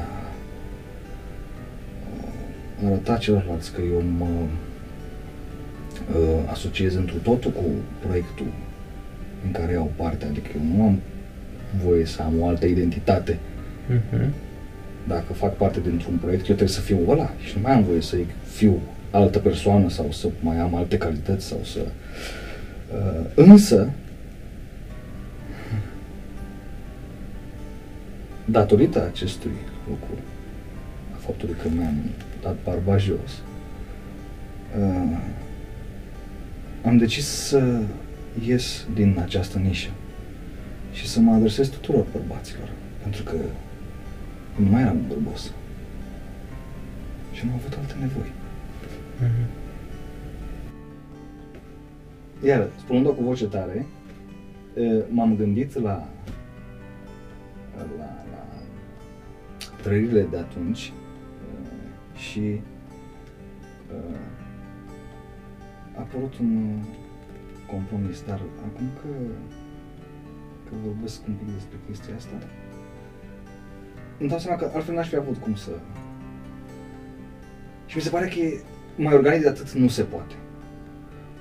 uh, 2.82 2.86
arăta 2.86 3.16
celorlalți 3.16 3.72
că 3.72 3.80
eu 3.80 4.02
mă 4.18 4.26
uh, 6.18 6.50
asociez 6.50 6.94
întru 6.94 7.16
totul 7.16 7.50
cu 7.50 7.62
proiectul 8.06 8.46
în 9.44 9.50
care 9.50 9.72
iau 9.72 9.92
parte, 9.96 10.24
adică 10.26 10.50
eu 10.56 10.76
nu 10.76 10.82
am 10.82 10.98
voie 11.84 12.04
să 12.04 12.22
am 12.22 12.40
o 12.40 12.46
altă 12.48 12.66
identitate 12.66 13.38
Mhm. 13.88 14.32
Dacă 15.08 15.32
fac 15.32 15.56
parte 15.56 15.80
dintr-un 15.80 16.16
proiect, 16.16 16.40
eu 16.40 16.54
trebuie 16.54 16.68
să 16.68 16.80
fiu 16.80 16.98
ăla 17.08 17.32
și 17.38 17.56
nu 17.56 17.62
mai 17.62 17.72
am 17.72 17.82
voie 17.82 18.00
să 18.00 18.16
fiu 18.44 18.80
altă 19.10 19.38
persoană 19.38 19.88
sau 19.88 20.12
să 20.12 20.28
mai 20.40 20.58
am 20.58 20.74
alte 20.74 20.98
calități 20.98 21.46
sau 21.46 21.58
să... 21.62 21.78
Uh, 22.94 23.26
însă, 23.34 23.90
datorită 28.44 29.04
acestui 29.12 29.56
lucru, 29.88 30.18
a 31.14 31.16
faptului 31.18 31.54
că 31.62 31.68
mi-am 31.76 31.94
dat 32.42 32.56
barba 32.64 32.96
jos, 32.96 33.42
uh, 34.78 35.18
am 36.84 36.96
decis 36.96 37.26
să 37.26 37.80
ies 38.46 38.86
din 38.94 39.18
această 39.22 39.58
nișă 39.58 39.90
și 40.92 41.08
să 41.08 41.20
mă 41.20 41.32
adresez 41.32 41.68
tuturor 41.68 42.06
bărbaților, 42.12 42.68
pentru 43.02 43.22
că 43.22 43.34
nu 44.56 44.70
mai 44.70 44.80
eram 44.80 44.98
bărbos. 45.08 45.52
Și 47.32 47.42
am 47.42 47.54
avut 47.54 47.72
alte 47.78 47.94
nevoi. 48.00 48.32
Mhm. 49.20 49.64
Iar, 52.44 52.68
spunând-o 52.78 53.12
cu 53.12 53.22
voce 53.22 53.46
tare, 53.46 53.86
e, 54.76 55.04
m-am 55.08 55.36
gândit 55.36 55.74
la, 55.74 56.08
la, 57.76 58.24
la 58.30 58.46
trăirile 59.82 60.22
de 60.30 60.36
atunci 60.36 60.92
e, 62.14 62.18
și 62.18 62.40
e, 62.40 62.60
apărut 65.98 66.38
un 66.38 66.56
uh, 66.56 66.84
compromis, 67.66 68.22
dar 68.26 68.40
acum 68.66 68.86
că, 69.00 69.08
că 70.68 70.74
vorbesc 70.84 71.26
un 71.28 71.34
pic 71.34 71.52
despre 71.54 71.78
chestia 71.86 72.14
asta, 72.14 72.36
îmi 74.18 74.28
dau 74.28 74.38
seama 74.38 74.58
că 74.58 74.70
altfel 74.74 74.94
n-aș 74.94 75.08
fi 75.08 75.16
avut 75.16 75.36
cum 75.36 75.54
să... 75.54 75.70
Și 77.86 77.96
mi 77.96 78.02
se 78.02 78.10
pare 78.10 78.26
că 78.28 78.38
e 78.38 78.60
mai 78.96 79.14
organic 79.14 79.42
de 79.42 79.48
atât 79.48 79.70
nu 79.72 79.88
se 79.88 80.02
poate. 80.02 80.34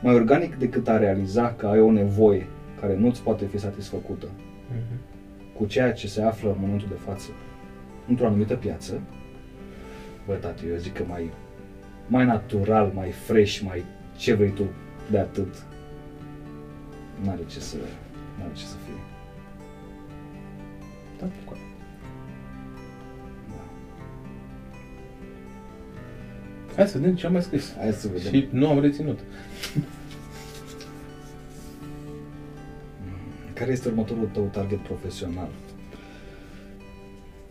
Mai 0.01 0.13
organic 0.13 0.55
decât 0.55 0.88
a 0.88 0.97
realiza 0.97 1.53
că 1.53 1.67
ai 1.67 1.80
o 1.80 1.91
nevoie 1.91 2.47
care 2.80 2.95
nu-ți 2.97 3.21
poate 3.23 3.45
fi 3.45 3.57
satisfăcută 3.57 4.28
Mhm. 4.69 4.99
cu 5.57 5.65
ceea 5.65 5.93
ce 5.93 6.07
se 6.07 6.21
află 6.21 6.49
în 6.49 6.55
momentul 6.59 6.88
de 6.88 6.99
față 7.05 7.30
într-o 8.07 8.26
anumită 8.26 8.55
piață, 8.55 9.01
bă, 10.26 10.34
tati, 10.34 10.67
eu 10.67 10.76
zic 10.76 10.93
că 10.93 11.03
mai, 11.07 11.30
mai 12.07 12.26
natural, 12.26 12.91
mai 12.93 13.11
fresh, 13.11 13.59
mai 13.59 13.84
ce 14.17 14.34
vrei 14.34 14.49
tu 14.49 14.63
de 15.11 15.17
atât, 15.19 15.63
n-are 17.23 17.41
ce 17.47 17.59
să, 17.59 17.78
n-are 18.39 18.53
ce 18.53 18.63
să 18.65 18.76
fie. 18.86 19.01
Da, 21.19 21.26
cu- 21.45 21.57
Hai 26.76 26.88
să 26.88 26.97
vedem 26.97 27.15
ce 27.15 27.26
am 27.26 27.32
mai 27.32 27.41
scris. 27.41 27.76
Hai 27.78 27.91
să 27.91 28.07
vedem. 28.07 28.32
Și 28.32 28.47
nu 28.51 28.69
am 28.69 28.80
reținut. 28.80 29.19
Care 33.53 33.71
este 33.71 33.88
următorul 33.88 34.30
tău 34.34 34.43
target 34.43 34.80
profesional? 34.80 35.49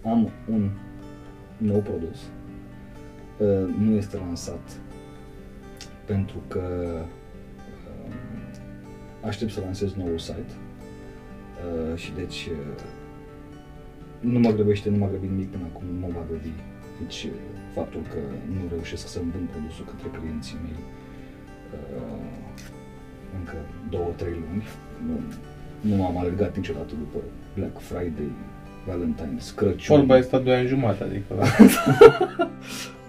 Am 0.04 0.30
un 0.50 0.70
nou 1.56 1.80
produs. 1.80 2.18
Uh, 3.38 3.74
Nu 3.78 3.96
este 3.96 4.16
lansat 4.16 4.80
pentru 6.04 6.42
că 6.48 6.60
uh, 8.08 8.14
aștept 9.26 9.52
să 9.52 9.60
lansez 9.60 9.92
noul 9.94 10.18
site 10.18 10.52
Uh, 11.64 11.96
și 11.98 12.12
deci 12.12 12.48
uh, 12.50 12.82
nu 14.20 14.38
mă 14.38 14.50
grăbește, 14.50 14.90
nu 14.90 14.96
m-a 14.96 15.08
grăbit 15.08 15.30
nimic 15.30 15.50
până 15.50 15.64
acum, 15.72 15.86
nu 15.86 16.06
mă 16.06 16.12
va 16.14 16.24
grăbi 16.28 16.52
nici 17.00 17.28
uh, 17.30 17.53
faptul 17.74 18.00
că 18.12 18.18
nu 18.54 18.62
reușesc 18.70 19.08
să-mi 19.08 19.30
vând 19.34 19.48
produsul 19.48 19.84
către 19.84 20.18
clienții 20.18 20.58
mei 20.62 20.80
uh, 21.74 22.24
încă 23.38 23.56
două, 23.90 24.10
trei 24.16 24.36
luni. 24.44 24.64
Nu, 25.06 25.14
nu 25.80 25.94
m-am 26.02 26.18
alergat 26.18 26.56
niciodată 26.56 26.92
după 26.98 27.18
Black 27.56 27.80
Friday, 27.80 28.30
Valentine's, 28.88 29.54
Crăciun. 29.56 29.96
Vorba 29.96 30.16
este 30.16 30.36
a 30.36 30.38
doi 30.38 30.54
ani 30.54 30.68
jumate, 30.68 31.02
adică... 31.04 31.34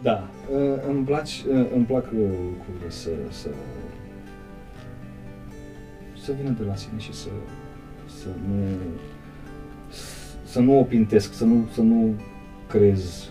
Da, 0.01 0.29
uh, 0.51 0.79
îmi, 0.89 1.05
place, 1.05 1.33
uh, 1.49 1.65
îmi 1.75 1.85
plac 1.85 2.05
uh, 2.05 2.19
lucrurile 2.57 2.89
să, 2.89 3.09
să, 3.29 3.49
să 6.23 6.31
vină 6.41 6.49
de 6.49 6.63
la 6.63 6.75
sine 6.75 6.99
și 6.99 7.13
să, 7.13 7.29
să 8.05 8.27
nu 8.47 8.67
să 10.55 10.59
nu 10.59 10.79
o 10.79 10.83
pintesc, 10.83 11.33
să 11.33 11.43
nu, 11.43 11.67
să 11.73 11.81
nu 11.81 12.13
creez 12.67 13.29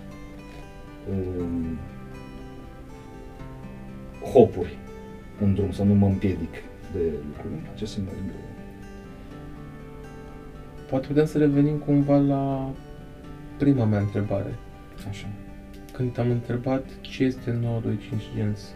um, 1.11 1.79
hopuri 4.33 4.79
în 5.41 5.55
drum, 5.55 5.73
să 5.73 5.83
nu 5.83 5.95
mă 5.95 6.07
împiedic 6.07 6.53
de 6.93 7.01
lucruri. 7.27 7.53
Îmi 7.55 7.63
place 7.63 7.87
să 7.87 7.99
merg 8.01 8.17
Poate 10.89 11.07
putem 11.07 11.25
să 11.27 11.39
revenim 11.39 11.77
cumva 11.77 12.17
la 12.17 12.71
prima 13.59 13.85
mea 13.85 13.99
întrebare. 14.01 14.55
așa. 15.09 15.27
Când 15.93 16.13
te-am 16.13 16.31
întrebat 16.31 16.85
ce 17.01 17.25
este 17.25 17.51
925 17.63 18.23
Gens 18.37 18.75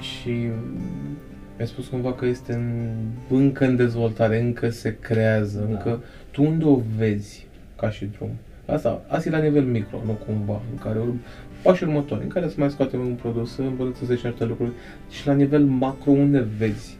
și 0.00 0.30
mm, 0.30 1.16
mi-a 1.56 1.66
spus 1.66 1.86
cumva 1.86 2.12
că 2.12 2.26
este 2.26 2.52
în, 2.52 2.94
încă 3.28 3.64
în 3.64 3.76
dezvoltare, 3.76 4.40
încă 4.40 4.70
se 4.70 4.96
creează, 5.00 5.60
Da. 5.60 5.66
încă 5.70 6.02
tu 6.30 6.42
unde 6.44 6.64
o 6.64 6.80
vezi 6.96 7.46
ca 7.76 7.90
și 7.90 8.04
drum? 8.04 8.30
Asta, 8.66 9.02
asta 9.08 9.28
e 9.28 9.32
la 9.32 9.38
nivel 9.38 9.64
micro, 9.64 10.02
nu 10.04 10.12
cumva, 10.12 10.60
în 10.72 10.78
care 10.78 10.98
urm, 10.98 11.20
pașii 11.62 11.86
următori, 11.86 12.22
în 12.22 12.28
care 12.28 12.48
să 12.48 12.54
mai 12.58 12.70
scoatem 12.70 13.00
un 13.00 13.14
produs, 13.14 13.54
să 13.54 13.62
îmbunătățești 13.62 14.26
niște 14.26 14.44
lucruri 14.44 14.70
și 15.10 15.26
la 15.26 15.32
nivel 15.32 15.64
macro 15.64 16.10
unde 16.10 16.46
vezi 16.58 16.98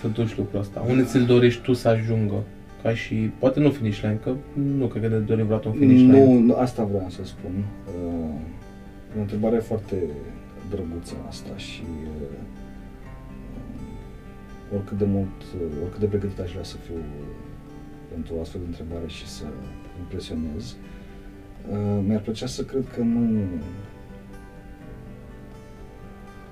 să 0.00 0.08
duci 0.08 0.36
lucrul 0.36 0.60
ăsta? 0.60 0.84
Unde 0.88 1.02
ți-l 1.02 1.24
dorești 1.24 1.62
tu 1.62 1.72
să 1.72 1.88
ajungă? 1.88 2.44
Ca 2.82 2.94
și, 2.94 3.14
poate 3.14 3.60
nu 3.60 3.70
finish 3.70 4.00
line, 4.00 4.18
că 4.22 4.34
nu 4.78 4.86
cred 4.86 5.02
că 5.02 5.08
ne 5.08 5.16
dorim 5.16 5.44
vreodată 5.44 5.68
un 5.68 5.74
finish 5.74 6.00
line. 6.00 6.24
Nu, 6.24 6.38
nu, 6.38 6.54
asta 6.54 6.84
vreau 6.84 7.08
să 7.08 7.24
spun. 7.24 7.64
Uh, 7.86 8.40
e 9.14 9.18
o 9.18 9.20
întrebare 9.20 9.58
foarte 9.58 9.96
drăguță 10.70 11.14
asta 11.28 11.56
și 11.56 11.82
uh, 12.04 12.36
oricât 14.74 14.98
de 14.98 15.04
mult, 15.04 15.42
uh, 15.54 15.60
oricât 15.82 16.00
de 16.00 16.06
pregătit 16.06 16.38
aș 16.38 16.50
vrea 16.50 16.64
să 16.64 16.76
fiu 16.86 16.94
uh, 16.94 17.34
pentru 18.12 18.34
o 18.36 18.40
astfel 18.40 18.60
de 18.60 18.66
întrebare 18.66 19.06
și 19.06 19.26
să 19.28 19.44
impresionez, 20.00 20.76
uh, 21.70 22.02
mi-ar 22.06 22.20
plăcea 22.20 22.46
să 22.46 22.62
cred 22.64 22.84
că 22.94 23.00
nu... 23.00 23.46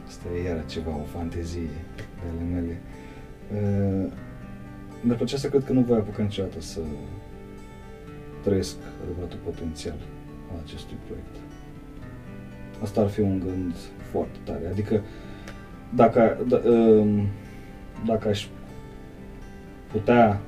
Asta 0.07 0.25
e 0.37 0.43
iară 0.43 0.65
ceva, 0.67 0.91
o 0.91 1.03
fantezie 1.03 1.69
de 1.97 2.29
ale 2.31 2.51
mele. 2.55 2.81
Uh, 3.53 4.13
mi-ar 5.01 5.17
plăcea 5.17 5.37
să 5.37 5.49
cred 5.49 5.65
că 5.65 5.73
nu 5.73 5.81
voi 5.81 5.97
apuca 5.97 6.23
niciodată 6.23 6.61
să 6.61 6.81
trăiesc 8.43 8.77
adevăratul 9.03 9.39
potențial 9.45 9.97
al 10.53 10.61
acestui 10.65 10.97
proiect. 11.07 11.37
Asta 12.83 13.01
ar 13.01 13.09
fi 13.09 13.21
un 13.21 13.39
gând 13.39 13.75
foarte 14.11 14.39
tare. 14.45 14.67
Adică, 14.71 15.03
dacă, 15.95 16.37
d- 16.47 16.65
um, 16.65 17.27
dacă 18.07 18.29
aș 18.29 18.47
putea 19.93 20.41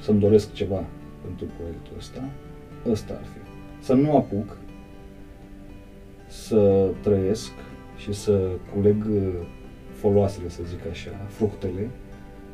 să-mi 0.00 0.20
doresc 0.20 0.52
ceva 0.52 0.84
pentru 1.24 1.46
proiectul 1.56 1.96
ăsta, 1.98 2.28
ăsta 2.86 3.14
ar 3.14 3.24
fi. 3.24 3.40
Să 3.84 3.94
nu 3.94 4.16
apuc 4.16 4.56
să 6.26 6.90
trăiesc 7.00 7.52
și 7.96 8.12
să 8.12 8.50
culeg 8.74 9.04
uh, 9.10 9.46
foloasele, 9.92 10.48
să 10.48 10.62
zic 10.62 10.86
așa, 10.90 11.10
fructele 11.28 11.90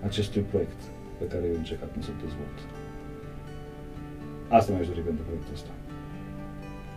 acestui 0.05 0.43
proiect 0.43 0.81
pe 1.18 1.25
care 1.25 1.47
eu 1.47 1.55
încerc 1.57 1.83
acum 1.83 2.03
să-l 2.03 2.14
dezvolt. 2.21 2.59
Asta 4.49 4.73
mi-aș 4.73 4.87
dori 4.87 5.01
pentru 5.01 5.25
proiectul 5.25 5.53
ăsta. 5.53 5.71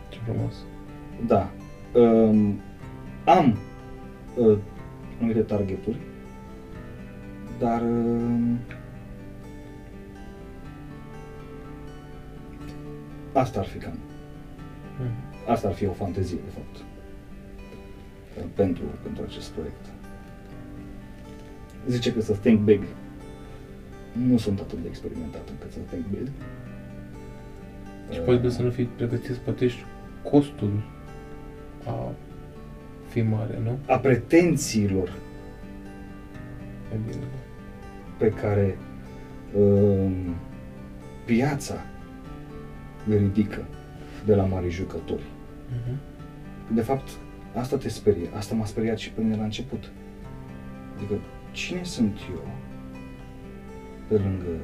Ce 0.10 0.20
frumos. 0.24 0.54
Da. 1.26 1.52
Um, 1.94 2.60
am 3.26 3.58
uh, 4.38 4.58
anumite 5.18 5.42
targeturi, 5.42 5.98
dar 7.60 7.82
um, 7.82 8.58
asta 13.34 13.60
ar 13.60 13.66
fi 13.66 13.78
cam. 13.78 13.98
Mhm. 15.00 15.52
Asta 15.52 15.68
ar 15.68 15.74
fi 15.74 15.86
o 15.86 15.92
fantezie, 15.92 16.38
de 16.46 16.52
fapt, 16.52 16.76
uh, 18.38 18.44
pentru, 18.56 18.84
pentru 19.04 19.24
acest 19.28 19.50
proiect. 19.50 19.86
Zice 21.88 22.14
că 22.14 22.22
să 22.22 22.34
think 22.34 22.60
big. 22.60 22.84
Nu 24.28 24.38
sunt 24.38 24.60
atât 24.60 24.80
de 24.82 24.88
experimentat 24.88 25.50
încât 25.50 25.72
să 25.72 25.80
think 25.80 26.06
big. 26.06 26.28
Și 28.12 28.20
Uh, 28.20 28.26
posibil 28.26 28.50
să 28.50 28.62
nu 28.62 28.70
fii 28.70 28.86
pregătit 28.86 29.34
să 29.34 29.40
plătești 29.44 29.84
costul 30.24 30.84
a 31.86 32.12
fi 33.10 33.22
mare, 33.22 33.60
nu? 33.64 33.78
a 33.88 33.98
pretențiilor 33.98 35.12
E 36.94 36.98
bine. 37.08 37.24
pe 38.18 38.30
care 38.30 38.78
um, 39.56 40.36
piața 41.26 41.74
le 43.08 43.18
ridică 43.18 43.66
de 44.26 44.36
la 44.36 44.44
mari 44.44 44.70
jucători. 44.70 45.24
Mhm. 45.70 45.98
De 46.76 46.82
fapt, 46.82 47.10
asta 47.56 47.78
te 47.78 47.90
sperie. 47.90 48.30
Asta 48.36 48.56
m-a 48.56 48.66
speriat 48.66 48.98
și 48.98 49.12
pe 49.12 49.22
mine 49.22 49.36
la 49.36 49.44
început. 49.44 49.92
Adică, 50.96 51.14
cine 51.52 51.84
sunt 51.84 52.18
eu 52.32 52.48
pe 54.08 54.14
lângă 54.14 54.62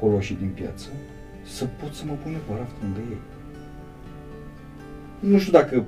coloșii 0.00 0.36
din 0.36 0.48
piață 0.54 0.88
să 1.44 1.64
pot 1.64 1.92
să 1.92 2.04
mă 2.06 2.12
pun 2.22 2.32
pe 2.46 2.52
raft 2.58 2.74
lângă 2.82 3.00
ei? 3.10 3.20
Nu 5.30 5.38
știu 5.38 5.52
dacă 5.52 5.84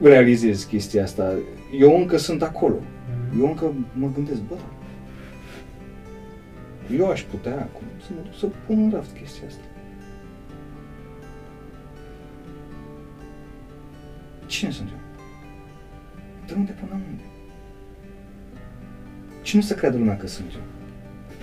realizez 0.00 0.64
chestia 0.64 1.02
asta. 1.02 1.32
Eu 1.78 1.96
încă 1.96 2.16
sunt 2.16 2.42
acolo. 2.42 2.76
Mhm. 3.30 3.40
Eu 3.40 3.46
încă 3.46 3.72
mă 3.92 4.10
gândesc, 4.14 4.40
bă, 4.40 4.54
eu 6.96 7.10
aș 7.10 7.22
putea 7.22 7.52
acum 7.52 7.86
să 8.06 8.08
mă 8.14 8.20
duc 8.22 8.34
să 8.34 8.46
pun 8.66 8.82
în 8.82 8.90
raft 8.90 9.16
chestia 9.16 9.46
asta. 9.46 9.64
Cine 14.46 14.70
sunt 14.70 14.88
eu? 14.88 15.00
De 16.46 16.54
unde 16.54 16.72
până 16.72 16.92
unde? 16.92 17.22
Cine 19.42 19.62
să 19.62 19.74
creadă 19.74 19.96
lumea 19.96 20.16
că 20.16 20.26
sunt 20.26 20.52
eu? 20.52 20.66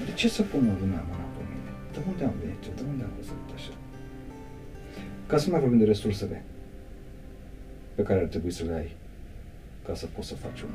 De 0.05 0.13
ce 0.13 0.27
să 0.27 0.41
pună 0.41 0.71
lumea 0.79 1.05
mâna 1.07 1.25
pe 1.37 1.43
mine? 1.49 1.71
De 1.91 1.99
unde 2.07 2.23
am 2.23 2.33
venit 2.41 2.63
eu? 2.65 2.71
De 2.75 2.81
unde 2.89 3.03
am 3.03 3.11
văzut 3.15 3.49
așa? 3.53 3.71
Ca 5.27 5.37
să 5.37 5.45
nu 5.45 5.51
mai 5.51 5.61
vorbim 5.61 5.79
de 5.79 5.85
resursele 5.85 6.43
pe 7.95 8.03
care 8.03 8.19
ar 8.19 8.25
trebui 8.25 8.51
să 8.51 8.63
le 8.63 8.73
ai 8.73 8.95
ca 9.85 9.95
să 9.95 10.05
poți 10.05 10.27
să 10.27 10.35
faci 10.35 10.61
un 10.61 10.69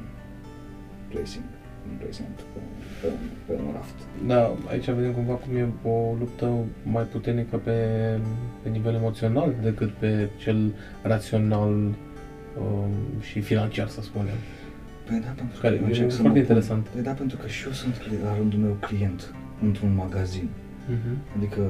placing, 1.09 1.45
un 1.91 1.97
placement 1.99 2.37
pe, 2.37 2.61
pe, 3.01 3.07
un, 3.07 3.29
pe 3.47 3.63
un 3.67 3.73
raft. 3.73 3.99
Da, 4.27 4.55
aici 4.71 4.91
vedem 4.91 5.13
cumva 5.13 5.33
cum 5.33 5.57
e 5.57 5.69
o 5.83 6.15
luptă 6.19 6.65
mai 6.83 7.03
puternică 7.03 7.57
pe, 7.57 7.79
pe 8.63 8.69
nivel 8.69 8.95
emoțional 8.95 9.55
decât 9.63 9.91
pe 9.91 10.29
cel 10.37 10.75
rațional 11.03 11.73
um, 11.73 12.93
și 13.21 13.41
financiar, 13.41 13.89
să 13.89 14.01
spunem. 14.01 14.39
Păi 15.07 15.21
da, 15.25 15.31
pentru 15.37 15.61
Care 15.61 15.75
că 15.75 15.81
eu 15.81 15.87
e 15.87 15.91
încerc 15.91 16.11
să 16.11 16.21
foarte 16.21 16.39
mă 16.39 16.45
interesant. 16.45 16.83
Pun, 16.83 16.91
păi 16.95 17.03
da, 17.03 17.13
pentru 17.13 17.37
că 17.37 17.47
și 17.47 17.67
eu 17.67 17.73
sunt 17.73 17.95
cli- 17.97 18.23
la 18.25 18.37
rândul 18.37 18.59
meu 18.59 18.77
client 18.81 19.35
într-un 19.63 19.95
magazin. 19.95 20.49
Mhm. 20.89 21.17
Adică 21.37 21.63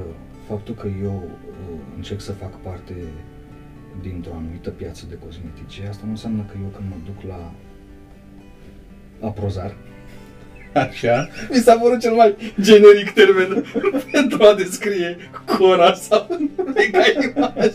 faptul 0.47 0.75
că 0.75 0.87
eu 1.03 1.23
uh, 1.49 1.79
încerc 1.95 2.21
să 2.21 2.31
fac 2.31 2.61
parte 2.61 2.93
dintr-o 4.01 4.33
anumită 4.33 4.69
piață 4.69 5.05
de 5.09 5.17
cosmetice, 5.25 5.87
asta 5.87 6.01
nu 6.05 6.11
înseamnă 6.11 6.41
că 6.41 6.57
eu 6.61 6.67
când 6.67 6.89
mă 6.89 6.95
duc 7.05 7.21
la 7.31 7.53
aprozar, 9.27 9.75
Așa. 10.75 11.29
Mi 11.49 11.57
s-a 11.57 11.75
părut 11.75 11.99
cel 11.99 12.13
mai 12.13 12.35
generic 12.61 13.09
termen 13.11 13.63
pentru 14.11 14.43
a 14.43 14.53
descrie 14.53 15.17
Cora 15.45 15.93
sau 15.93 16.27
mega 16.75 16.99
imagine. 17.13 17.71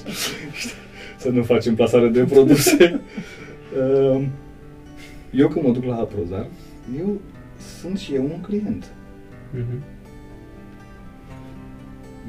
să 1.17 1.29
nu 1.29 1.43
facem 1.43 1.75
plasare 1.75 2.09
de 2.09 2.25
produse. 2.25 3.01
Uh, 3.79 4.23
eu 5.31 5.49
când 5.49 5.65
mă 5.65 5.73
duc 5.73 5.85
la 5.85 5.97
aprozar, 5.97 6.47
eu 6.99 7.21
sunt 7.81 7.99
și 7.99 8.15
eu 8.15 8.23
un 8.25 8.41
client. 8.41 8.85
Mhm. 9.51 9.83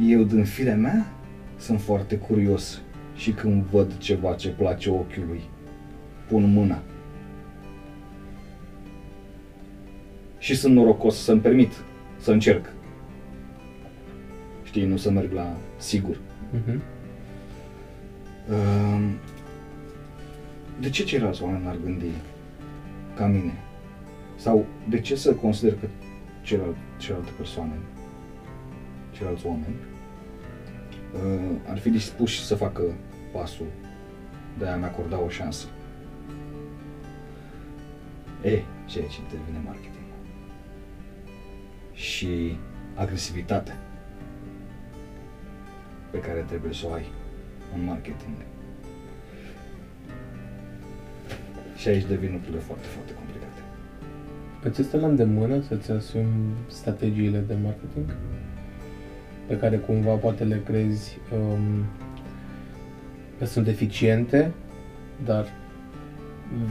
Eu, 0.09 0.23
din 0.23 0.43
firea 0.43 0.75
mea, 0.75 1.05
sunt 1.57 1.81
foarte 1.81 2.15
curios 2.15 2.81
și 3.15 3.31
când 3.31 3.63
văd 3.71 3.97
ceva 3.97 4.33
ce 4.33 4.49
place 4.49 4.89
ochiului, 4.89 5.41
pun 6.27 6.51
mâna. 6.53 6.81
Și 10.41 10.55
sunt 10.55 10.73
norocos 10.73 11.15
să-mi 11.23 11.41
permit 11.41 11.73
să 12.17 12.31
încerc. 12.31 12.73
Știi, 14.63 14.85
nu 14.85 14.97
să 14.97 15.11
merg 15.11 15.31
la 15.31 15.55
sigur. 15.77 16.17
Mhm. 16.51 16.81
Um, 18.49 19.17
De 20.79 20.89
ce 20.89 21.03
ceilalți 21.03 21.43
oameni 21.43 21.67
ar 21.67 21.75
gândi 21.83 22.05
ca 23.15 23.27
mine? 23.27 23.53
Sau 24.35 24.65
de 24.89 24.99
ce 24.99 25.15
să 25.15 25.33
consider 25.33 25.73
că 25.79 25.87
celălalt, 26.41 26.75
celelalte 26.97 27.31
persoane, 27.37 27.73
ceilalți 29.11 29.45
oameni, 29.45 29.75
uh, 31.13 31.55
ar 31.69 31.77
fi 31.79 31.89
dispuși 31.89 32.43
să 32.45 32.55
facă 32.55 32.81
pasul 33.33 33.65
de 34.57 34.65
a-mi 34.67 34.83
acorda 34.83 35.21
o 35.21 35.29
șansă? 35.29 35.65
E, 38.43 38.59
și 38.87 38.97
aici 38.97 39.15
intervine 39.17 39.61
marketingul. 39.65 39.90
Și 42.01 42.57
agresivitatea 42.95 43.77
pe 46.11 46.19
care 46.19 46.39
trebuie 46.47 46.73
să 46.73 46.85
o 46.89 46.91
ai 46.91 47.05
în 47.75 47.83
marketing. 47.83 48.35
Și 51.75 51.87
aici 51.87 52.05
devin 52.05 52.31
lucrurile 52.31 52.59
foarte, 52.59 52.85
foarte 52.85 53.13
complicate. 53.13 53.61
Îți 54.63 54.81
este 54.81 54.97
la 54.97 55.07
îndemână 55.07 55.61
să-ți 55.61 55.91
asumi 55.91 56.53
strategiile 56.67 57.39
de 57.39 57.55
marketing 57.63 58.15
pe 59.47 59.57
care 59.57 59.77
cumva 59.77 60.13
poate 60.13 60.43
le 60.43 60.61
crezi 60.65 61.17
um, 61.33 61.85
că 63.37 63.45
sunt 63.45 63.67
eficiente, 63.67 64.51
dar 65.25 65.45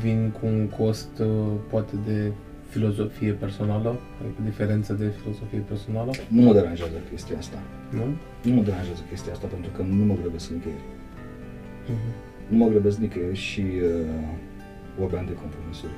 vin 0.01 0.31
cu 0.41 0.47
un 0.47 0.69
cost 0.69 1.19
uh, 1.19 1.53
poate 1.69 1.97
de 2.07 2.33
filozofie 2.71 3.33
personală, 3.33 3.99
adică 4.21 4.41
diferență 4.45 4.93
de 4.93 5.07
filozofie 5.21 5.59
personală, 5.59 6.11
Nu 6.29 6.43
mă 6.43 6.53
deranjează 6.53 6.97
chestia 7.11 7.37
asta. 7.39 7.59
nu? 7.91 8.05
Nu 8.47 8.55
mă 8.57 8.63
deranjează 8.63 9.03
chestia 9.09 9.33
asta 9.33 9.47
pentru 9.47 9.71
că 9.77 9.83
nu 9.83 10.05
mă 10.05 10.17
grăbesc 10.21 10.49
nicăieri. 10.51 10.87
Mhm. 11.87 12.11
Nu 12.49 12.57
mă 12.57 12.69
grăbesc 12.69 12.99
nicăieri 12.99 13.37
și 13.37 13.61
uh, 13.61 14.29
vorbeam 14.99 15.25
de 15.27 15.33
compromisuri. 15.43 15.93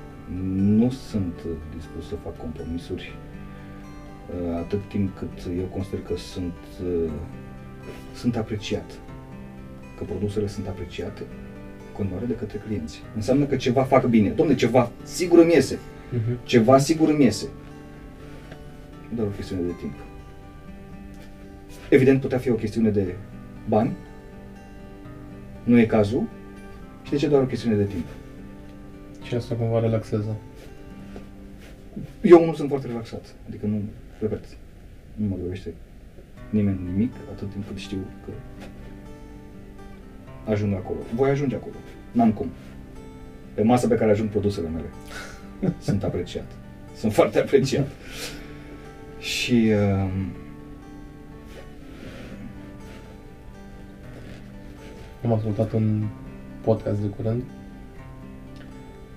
Nu 0.78 0.90
sunt 0.90 1.34
uh, 1.46 1.52
dispus 1.76 2.08
să 2.08 2.14
fac 2.24 2.36
compromisuri 2.36 3.14
uh, 3.14 4.56
atât 4.56 4.82
timp 4.88 5.18
cât 5.18 5.34
eu 5.58 5.64
consider 5.64 6.00
că 6.00 6.16
sunt, 6.16 6.58
uh, 6.84 7.10
sunt 8.14 8.36
apreciat. 8.36 8.90
Că 9.98 10.04
produsele 10.04 10.46
sunt 10.46 10.66
apreciate 10.66 11.22
în 11.86 11.92
continuare 11.96 12.26
de 12.26 12.34
către 12.34 12.62
clienți. 12.66 13.02
Înseamnă 13.14 13.44
că 13.44 13.56
ceva 13.56 13.82
fac 13.82 14.04
bine. 14.06 14.28
Domne, 14.28 14.54
ceva 14.54 14.90
sigur 15.02 15.38
îmi 15.38 15.52
iese. 15.54 15.78
Mhm. 16.12 16.38
Ceva 16.44 16.78
sigur 16.78 17.08
îmi 17.08 17.24
iese. 17.24 17.48
E 19.12 19.14
doar 19.14 19.28
o 19.28 19.30
chestiune 19.30 19.62
de 19.62 19.72
timp. 19.80 19.94
Evident, 21.88 22.20
putea 22.20 22.38
fi 22.38 22.50
o 22.50 22.54
chestiune 22.54 22.90
de 22.90 23.14
bani. 23.68 23.96
Nu 25.64 25.78
e 25.78 25.86
cazul. 25.86 26.28
Și 27.02 27.10
de 27.10 27.16
ce 27.16 27.28
doar 27.28 27.42
o 27.42 27.46
chestiune 27.46 27.76
de 27.76 27.84
timp? 27.84 28.06
Și 29.22 29.34
asta 29.34 29.54
cumva 29.54 29.80
relaxează. 29.80 30.36
Eu 32.22 32.44
nu 32.46 32.54
sunt 32.54 32.68
foarte 32.68 32.86
relaxat. 32.86 33.34
Adică 33.48 33.66
nu, 33.66 33.82
repet, 34.20 34.44
nu 35.14 35.26
mă 35.26 35.36
grăbește 35.40 35.74
nimeni 36.52 36.78
nimic 36.90 37.12
atât 37.32 37.50
timp 37.50 37.66
cât 37.66 37.76
știu 37.76 37.98
că 38.24 38.32
ajung 40.50 40.74
acolo. 40.74 40.98
Voi 41.14 41.30
ajunge 41.30 41.54
acolo. 41.54 41.74
N-am 42.12 42.32
cum. 42.32 42.48
Pe 43.54 43.62
masa 43.62 43.88
pe 43.88 43.94
care 43.94 44.10
ajung 44.10 44.28
produsele 44.28 44.68
mele. 44.68 44.86
Sunt 45.78 46.02
apreciat. 46.02 46.46
Sunt 46.96 47.12
foarte 47.12 47.38
apreciat. 47.38 47.88
Și 49.18 49.70
uh, 49.72 50.10
Am 55.24 55.32
ascultat 55.32 55.72
un 55.72 56.04
podcast 56.60 57.00
de 57.00 57.06
curând. 57.06 57.42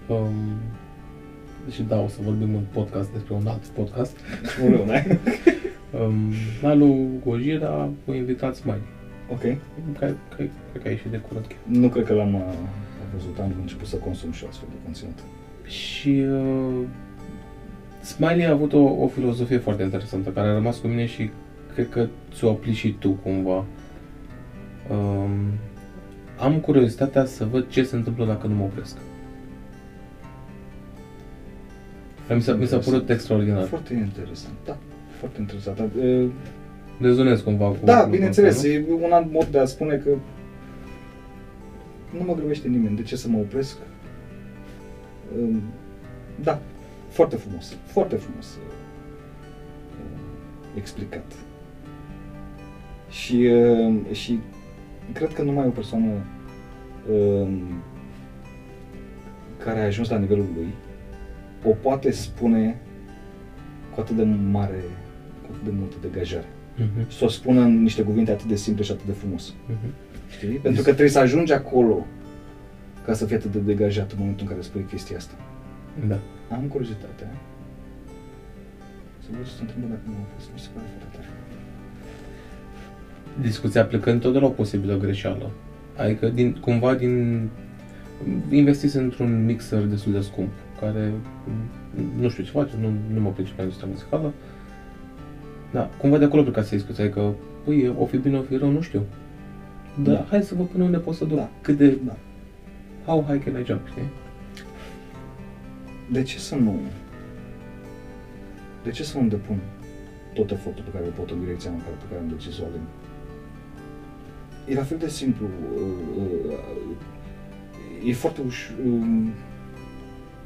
Um, 0.07 0.33
și 1.71 1.81
da, 1.81 1.99
o 1.99 2.07
să 2.07 2.17
vorbim 2.21 2.55
în 2.55 2.63
podcast 2.71 3.11
despre 3.11 3.33
un 3.33 3.47
alt 3.47 3.65
podcast. 3.65 4.17
nu 4.61 4.75
rău, 4.75 4.85
n-ai? 4.85 5.19
Um, 5.99 6.33
la 6.61 6.73
lui 6.73 7.09
Gojira 7.25 7.89
o 8.05 8.13
invitat 8.13 8.55
Smiley. 8.55 8.81
Ok. 9.31 9.41
Care, 9.99 10.17
care, 10.29 10.51
cred 10.71 10.81
că 10.81 10.87
a 10.87 10.89
ieșit 10.89 11.11
de 11.11 11.17
curând 11.17 11.45
chiar. 11.45 11.57
Nu 11.63 11.87
cred 11.89 12.05
că 12.05 12.13
l-am 12.13 12.33
uh, 12.33 12.41
văzut, 13.13 13.39
am 13.39 13.53
început 13.61 13.87
să 13.87 13.95
consum 13.95 14.31
și 14.31 14.45
astfel 14.49 14.67
de 14.71 14.75
conținut. 14.83 15.19
Și 15.65 16.25
uh, 16.29 16.83
Smiley 18.01 18.45
a 18.45 18.51
avut 18.51 18.73
o, 18.73 18.79
o 18.79 19.07
filozofie 19.07 19.57
foarte 19.57 19.83
interesantă 19.83 20.29
care 20.29 20.47
a 20.47 20.53
rămas 20.53 20.77
cu 20.77 20.87
mine 20.87 21.05
și 21.05 21.29
cred 21.73 21.89
că 21.89 22.07
ți-o 22.33 22.49
aplici 22.49 22.75
și 22.75 22.95
tu 22.99 23.09
cumva. 23.09 23.65
Um, 24.89 25.29
am 26.39 26.59
curiozitatea 26.59 27.25
să 27.25 27.45
văd 27.45 27.69
ce 27.69 27.83
se 27.83 27.95
întâmplă 27.95 28.25
dacă 28.25 28.47
nu 28.47 28.55
mă 28.55 28.63
opresc. 28.63 28.97
Mi 32.33 32.41
s-a, 32.41 32.53
mi 32.53 32.65
s-a 32.65 32.77
părut 32.77 33.09
extraordinar. 33.09 33.65
Foarte 33.65 33.93
interesant, 33.93 34.55
da. 34.65 34.77
Foarte 35.19 35.39
interesant. 35.39 35.77
Dar, 35.77 35.89
uh, 36.03 36.29
Rezonez 37.01 37.41
cumva 37.41 37.67
cu... 37.67 37.77
Da, 37.83 38.03
cu 38.03 38.09
bineînțeles, 38.09 38.55
asta, 38.55 38.67
nu? 38.67 38.73
e 38.73 39.05
un 39.05 39.11
alt 39.11 39.31
mod 39.31 39.45
de 39.45 39.59
a 39.59 39.65
spune 39.65 39.95
că 39.95 40.09
nu 42.17 42.23
mă 42.25 42.33
grăbește 42.35 42.67
nimeni. 42.67 42.95
De 42.95 43.01
ce 43.01 43.15
să 43.15 43.27
mă 43.29 43.37
opresc? 43.37 43.77
Um, 45.39 45.61
Da, 46.43 46.61
foarte 47.09 47.35
frumos. 47.35 47.75
Foarte 47.85 48.15
frumos 48.15 48.45
uh, 48.45 48.73
explicat. 50.77 51.31
Și, 53.09 53.35
uh, 53.35 53.95
și 54.11 54.39
cred 55.13 55.33
că 55.33 55.41
numai 55.41 55.65
o 55.65 55.69
persoană 55.69 56.11
um, 57.11 57.61
care 59.63 59.79
a 59.79 59.85
ajuns 59.85 60.09
la 60.09 60.17
nivelul 60.17 60.45
lui 60.55 60.67
o 61.65 61.69
poate 61.81 62.11
spune 62.11 62.81
cu 63.93 63.99
atât 64.01 64.15
de 64.15 64.23
mare, 64.51 64.83
cu 65.41 65.47
atât 65.51 65.63
de 65.63 65.71
multă 65.79 65.95
degajare 66.01 66.45
Mhm, 66.77 67.09
să 67.11 67.25
o 67.25 67.27
spună 67.27 67.61
în 67.61 67.81
niște 67.81 68.01
cuvinte 68.03 68.31
atât 68.31 68.45
de 68.47 68.55
simple 68.55 68.83
și 68.83 68.91
atât 68.91 69.05
de 69.05 69.11
frumos. 69.11 69.53
mhm. 69.67 69.93
Știi? 70.29 70.47
Pentru 70.47 70.81
că 70.81 70.89
trebuie 70.89 71.09
să 71.09 71.19
ajungi 71.19 71.53
acolo 71.53 72.05
ca 73.05 73.13
să 73.13 73.25
fii 73.25 73.35
atât 73.35 73.51
de 73.51 73.59
degajat 73.59 74.11
în 74.11 74.17
momentul 74.19 74.45
în 74.45 74.51
care 74.51 74.61
spui 74.61 74.85
chestia 74.89 75.17
asta. 75.17 75.33
Da. 76.07 76.17
Am 76.55 76.61
curiozitate. 76.63 77.27
Să 79.19 79.27
văd 79.35 79.45
ce 79.45 79.51
se 79.51 79.61
întâmplă 79.61 79.87
dacă 79.89 80.01
nu 80.05 80.13
am 80.15 80.25
fost. 80.35 80.49
Mi 80.53 80.59
se 80.59 80.67
pare 80.73 80.85
foarte 80.97 81.15
tare. 81.17 81.27
discuția 83.41 83.85
plecând 83.85 84.21
tot 84.21 84.33
de 84.33 84.39
la 84.39 84.45
o 84.45 84.49
posibilă 84.49 84.97
greșeală. 84.97 85.51
Adică 85.97 86.27
din, 86.29 86.53
cumva 86.61 86.93
din 86.93 87.47
investiți 88.49 88.97
într-un 88.97 89.45
mixer 89.45 89.83
destul 89.83 90.11
de 90.11 90.19
scump, 90.19 90.49
care 90.79 91.11
m, 91.45 92.21
nu 92.21 92.29
știu 92.29 92.43
ce 92.43 92.51
face, 92.51 92.71
nu, 92.81 92.87
nu 93.13 93.21
mă 93.21 93.29
pricep 93.29 93.57
la 93.57 93.63
industria 93.63 93.89
muzicală. 93.91 94.33
Da, 95.71 95.89
cumva 95.97 96.17
de 96.17 96.25
acolo 96.25 96.41
plecați 96.43 96.67
să 96.69 96.75
discuția, 96.75 97.03
adică, 97.03 97.33
păi, 97.65 97.93
o 97.97 98.05
fi 98.05 98.17
bine, 98.17 98.37
o 98.37 98.41
fi 98.41 98.55
rău, 98.55 98.69
nu 98.71 98.81
știu. 98.81 99.01
Dar 100.03 100.15
Da. 100.15 100.25
hai 100.29 100.41
să 100.41 100.55
vă 100.55 100.63
pun 100.63 100.81
unde 100.81 100.97
pot 100.97 101.15
să 101.15 101.25
duc, 101.25 101.37
Da. 101.37 101.49
cât 101.61 101.77
de, 101.77 101.97
Da. 102.05 102.15
How 103.05 103.23
high 103.27 103.43
can 103.43 103.61
I 103.61 103.65
jump, 103.65 103.87
știi? 103.87 104.09
de 106.11 106.23
ce 106.23 106.39
să 106.39 106.55
nu 106.55 106.79
de 108.83 108.91
ce 108.91 109.03
să 109.03 109.19
nu 109.19 109.27
depun 109.27 109.59
tot 110.33 110.51
efortul 110.51 110.83
pe 110.83 110.89
care 110.91 111.05
îl 111.05 111.11
pot 111.11 111.29
în 111.29 111.39
direcția 111.39 111.71
în 111.71 111.77
care, 111.77 111.95
pe 111.99 112.05
care 112.09 112.21
am 112.21 112.27
decis 112.27 112.55
să 112.55 112.61
o 112.63 112.65
aleg? 112.65 112.81
E 114.67 114.73
la 114.73 114.83
fel 114.83 114.97
de 114.97 115.09
simplu. 115.09 115.45
uh, 115.75 115.81
uh, 116.47 116.59
E 118.05 118.13
foarte 118.13 118.41
ușor, 118.41 118.75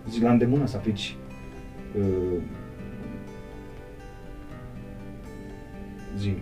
zi, 0.09 0.21
la 0.21 0.31
îndemână 0.31 0.65
să 0.65 0.77
aplici 0.77 1.15
uh, 1.97 2.41
zi, 6.17 6.33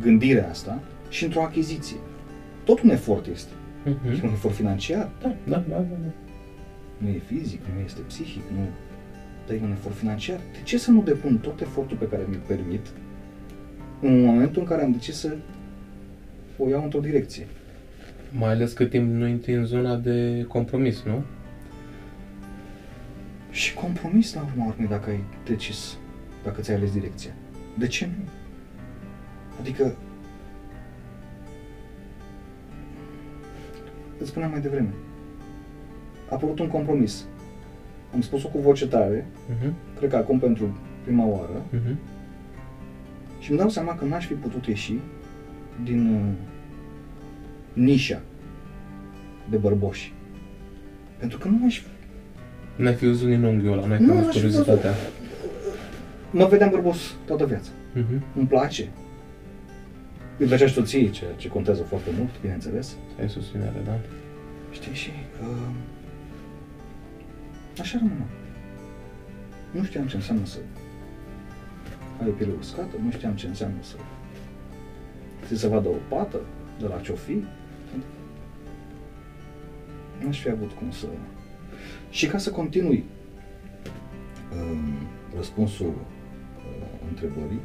gândirea 0.00 0.48
asta 0.48 0.82
și 1.08 1.24
într-o 1.24 1.42
achiziție. 1.42 1.96
Tot 2.64 2.80
un 2.80 2.90
efort 2.90 3.26
este. 3.26 3.52
E 3.86 3.90
Mhm. 3.90 4.24
un 4.24 4.30
efort 4.32 4.54
financiar, 4.54 5.10
Da, 5.22 5.28
da, 5.44 5.56
da, 5.68 5.74
da. 5.76 5.78
da. 5.80 6.12
nu 6.98 7.08
e 7.08 7.18
fizic, 7.26 7.60
nu 7.74 7.80
este 7.84 8.00
psihic, 8.00 8.42
nu. 8.54 8.66
Dar 9.46 9.56
e 9.56 9.60
un 9.62 9.70
efort 9.70 9.94
financiar. 9.96 10.36
De 10.52 10.58
ce 10.62 10.78
să 10.78 10.90
nu 10.90 11.02
depun 11.02 11.38
tot 11.38 11.60
efortul 11.60 11.96
pe 11.96 12.08
care 12.08 12.22
mi-l 12.28 12.40
permit 12.46 12.86
în 14.00 14.24
momentul 14.24 14.60
în 14.62 14.68
care 14.68 14.82
am 14.82 14.92
decis 14.92 15.16
să 15.16 15.36
o 16.58 16.68
iau 16.68 16.82
într-o 16.84 17.00
direcție? 17.00 17.46
Mai 18.38 18.50
ales 18.50 18.72
cât 18.72 18.90
timp 18.90 19.10
nu 19.10 19.26
intri 19.26 19.54
în 19.54 19.64
zona 19.64 19.96
de 19.96 20.44
compromis, 20.48 21.02
nu? 21.02 21.22
Și 23.50 23.74
compromis 23.74 24.34
la 24.34 24.42
urma 24.52 24.66
urmei 24.66 24.88
dacă 24.88 25.10
ai 25.10 25.20
decis, 25.44 25.96
dacă 26.44 26.60
ți-ai 26.60 26.76
ales 26.76 26.92
direcția. 26.92 27.30
De 27.78 27.86
ce 27.86 28.06
nu? 28.06 28.24
Adică, 29.60 29.94
îți 34.20 34.28
spuneam 34.28 34.50
mai 34.50 34.60
devreme, 34.60 34.94
a 36.28 36.34
apărut 36.34 36.58
un 36.58 36.68
compromis. 36.68 37.24
Am 38.14 38.20
spus-o 38.20 38.48
cu 38.48 38.58
voce 38.58 38.86
tare, 38.86 39.26
Mhm, 39.58 39.74
cred 39.98 40.10
că 40.10 40.16
acum 40.16 40.38
pentru 40.38 40.78
prima 41.04 41.26
oară, 41.26 41.64
mhm. 41.70 41.98
și 43.38 43.50
îmi 43.50 43.58
dau 43.58 43.68
seama 43.68 43.94
că 43.94 44.04
n-aș 44.04 44.26
fi 44.26 44.34
putut 44.34 44.66
ieși 44.66 44.98
din 45.84 46.14
uh, 46.14 46.22
nișa 47.72 48.20
de 49.50 49.56
bărboși. 49.56 50.14
Pentru 51.18 51.38
că 51.38 51.48
nu 51.48 51.64
aș 51.66 51.82
N-ai 52.76 52.94
fi 52.94 53.06
văzut 53.06 53.28
din 53.28 53.42
unghiul 53.42 53.72
ăla, 53.72 53.86
n-ai 53.86 53.98
Nu, 54.00 54.04
fi 54.06 54.10
avut 54.18 54.28
aș 54.28 54.34
fi 54.34 54.40
curiozitatea. 54.40 54.94
Mă 56.30 56.44
vedeam 56.46 56.70
bărbos 56.70 57.14
toată 57.26 57.46
viața. 57.46 57.70
Mhm. 57.94 58.22
Îmi 58.36 58.46
place. 58.46 58.88
Îi 60.40 60.46
plăcea 60.46 60.66
și 60.66 60.74
soției, 60.74 61.10
ceea 61.10 61.32
ce 61.32 61.48
contează 61.48 61.82
foarte 61.82 62.10
mult, 62.18 62.40
bineînțeles. 62.40 62.96
Ai 63.20 63.28
susținere, 63.28 63.82
da? 63.84 63.98
Știi, 64.70 64.94
și 64.94 65.10
uh, 65.42 65.74
așa 67.80 67.98
rămână. 67.98 68.24
Nu 69.70 69.84
știam 69.84 70.06
ce 70.06 70.16
înseamnă 70.16 70.44
să 70.44 70.58
ai 72.22 72.28
o 72.28 72.32
piele 72.32 72.52
uscată, 72.58 72.96
nu 73.04 73.10
știam 73.10 73.34
ce 73.34 73.46
înseamnă 73.46 73.76
să 73.80 73.94
ți 75.46 75.60
se 75.60 75.68
vadă 75.68 75.88
o 75.88 75.96
pată 76.08 76.40
de 76.78 76.86
la 76.86 77.00
ce-o 77.00 77.14
fi. 77.14 77.44
N-aș 80.24 80.40
fi 80.40 80.48
avut 80.48 80.72
cum 80.72 80.90
să... 80.90 81.06
Și 82.10 82.26
ca 82.26 82.38
să 82.38 82.50
continui 82.50 83.04
um, 84.52 84.94
răspunsul 85.36 85.86
uh, 85.86 87.08
întrebării, 87.08 87.60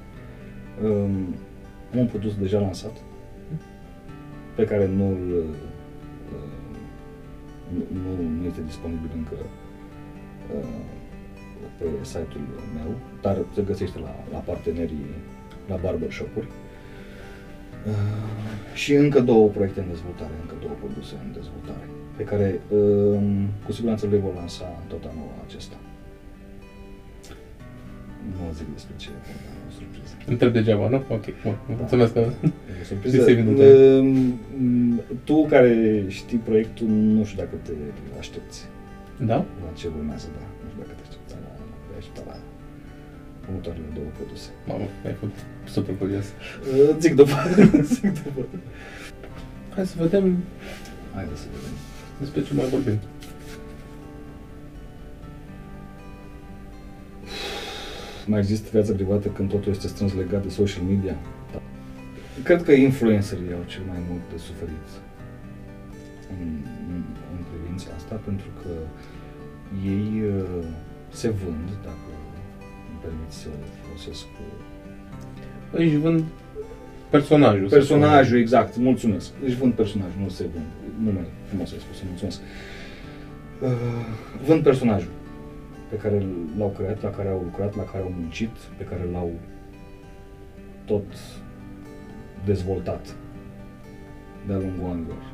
um, 0.84 1.36
am 1.55 1.55
un 1.94 2.06
produs 2.06 2.38
deja 2.38 2.60
lansat 2.60 2.92
pe 4.56 4.64
care 4.64 4.88
nu-l 4.88 5.34
uh, 5.38 5.56
nu, 7.74 7.84
nu, 8.02 8.40
nu 8.40 8.46
este 8.46 8.62
disponibil 8.62 9.10
încă 9.16 9.36
uh, 10.56 10.86
pe 11.78 11.86
site-ul 12.02 12.46
meu, 12.76 12.96
dar 13.22 13.38
se 13.54 13.62
găsește 13.62 14.00
la, 14.00 14.16
la 14.32 14.38
partenerii, 14.38 15.06
la 15.68 15.76
barbershop-uri. 15.76 16.48
Uh, 17.88 18.74
și 18.74 18.94
încă 18.94 19.20
două 19.20 19.48
proiecte 19.48 19.80
în 19.80 19.88
dezvoltare, 19.88 20.34
încă 20.42 20.56
două 20.62 20.74
produse 20.80 21.16
în 21.26 21.32
dezvoltare, 21.34 21.86
pe 22.18 22.24
care 22.24 22.60
uh, 22.70 23.22
cu 23.66 23.72
siguranță 23.72 24.08
le 24.08 24.18
vor 24.18 24.34
lansa 24.34 24.84
tot 24.88 25.04
anul 25.04 25.30
acesta. 25.46 25.76
Nu 28.32 28.52
zic 28.58 28.68
despre 28.74 28.94
ce, 29.04 29.10
dar 29.26 29.36
o 29.70 29.72
surpriză. 29.80 30.14
Întreb 30.34 30.54
degeaba, 30.54 30.86
nu? 30.90 31.00
Ok, 31.16 31.26
bun. 31.44 31.56
Mulțumesc 31.80 32.14
că... 32.14 32.20
E 32.20 32.82
o 32.82 32.86
surpriză. 32.92 33.16
Este 33.18 33.32
evident. 33.32 33.60
Um, 33.60 34.42
Tu 35.24 35.46
care 35.54 35.72
știi 36.08 36.38
proiectul, 36.38 36.88
nu 36.88 37.24
știu 37.26 37.38
dacă 37.44 37.56
te 37.66 37.72
aștepți 38.20 38.60
Da? 39.32 39.36
la 39.64 39.70
ce 39.80 39.88
urmează, 39.98 40.28
da. 40.38 40.44
Nu 40.64 40.68
știu 40.72 40.82
dacă 40.84 40.94
te 41.00 41.04
aștepți 41.08 41.34
la, 41.44 41.50
te 41.90 41.94
aștepta 42.02 42.22
la 42.32 42.36
următoarele 43.48 43.88
două 43.98 44.10
produse. 44.18 44.48
Mamă, 44.70 44.86
ai 45.08 45.16
fost 45.22 45.38
super 45.76 45.94
curios. 46.02 46.26
Uh, 46.28 46.96
Zic 47.04 47.14
după. 47.22 47.36
Zic 47.94 48.08
după. 48.24 48.42
Hai 49.76 49.86
să 49.92 49.96
vedem 50.06 50.26
Haide 51.16 51.36
să 51.44 51.48
vedem. 51.56 51.74
despre 52.24 52.40
ce 52.46 52.52
mai 52.60 52.68
vorbim. 52.76 52.98
Mai 58.28 58.40
există 58.40 58.68
viața 58.72 58.94
privată 58.94 59.28
când 59.28 59.50
totul 59.50 59.72
este 59.72 59.88
strâns 59.88 60.14
legat 60.14 60.44
de 60.44 60.50
social 60.50 60.84
media? 60.84 61.16
Da. 61.52 61.62
Cred 62.44 62.64
că 62.64 62.72
influencerii 62.72 63.54
au 63.54 63.64
cel 63.66 63.84
mai 63.88 63.98
mult 64.10 64.22
de 64.32 64.38
suferit 64.38 64.88
în, 66.42 66.48
în, 66.94 67.02
în 67.36 67.44
privința 67.52 67.90
asta, 67.96 68.16
pentru 68.26 68.48
că 68.62 68.70
ei 69.86 70.22
uh, 70.28 70.66
se 71.10 71.30
vând, 71.30 71.68
dacă 71.84 72.10
îmi 72.90 73.00
permit 73.02 73.32
să 73.42 73.48
folosesc 73.82 74.26
uh, 74.46 75.80
Își 75.80 75.98
vând 75.98 76.24
personajul. 77.10 77.70
să 77.70 77.76
personajul, 77.76 78.38
exact, 78.40 78.78
mulțumesc. 78.78 79.30
Își 79.46 79.56
vând 79.56 79.74
personajul, 79.74 80.20
nu 80.22 80.30
se 80.30 80.46
vând. 80.54 80.70
Nu 81.06 81.12
mai 81.12 81.26
frumos 81.48 81.72
ai 81.72 81.80
spus, 81.80 81.98
mulțumesc. 82.08 82.40
Uh, 83.62 83.70
vând 84.46 84.64
personajul 84.64 85.10
pe 85.90 85.96
care 85.96 86.26
l-au 86.58 86.70
creat, 86.70 87.02
la 87.02 87.10
care 87.10 87.30
au 87.30 87.42
lucrat, 87.44 87.76
la 87.76 87.84
care 87.84 88.04
au 88.04 88.14
muncit, 88.18 88.56
pe 88.78 88.84
care 88.84 89.04
l-au 89.12 89.32
tot 90.86 91.06
dezvoltat 92.46 93.16
de-a 94.48 94.58
lungul 94.58 94.90
anilor. 94.90 95.34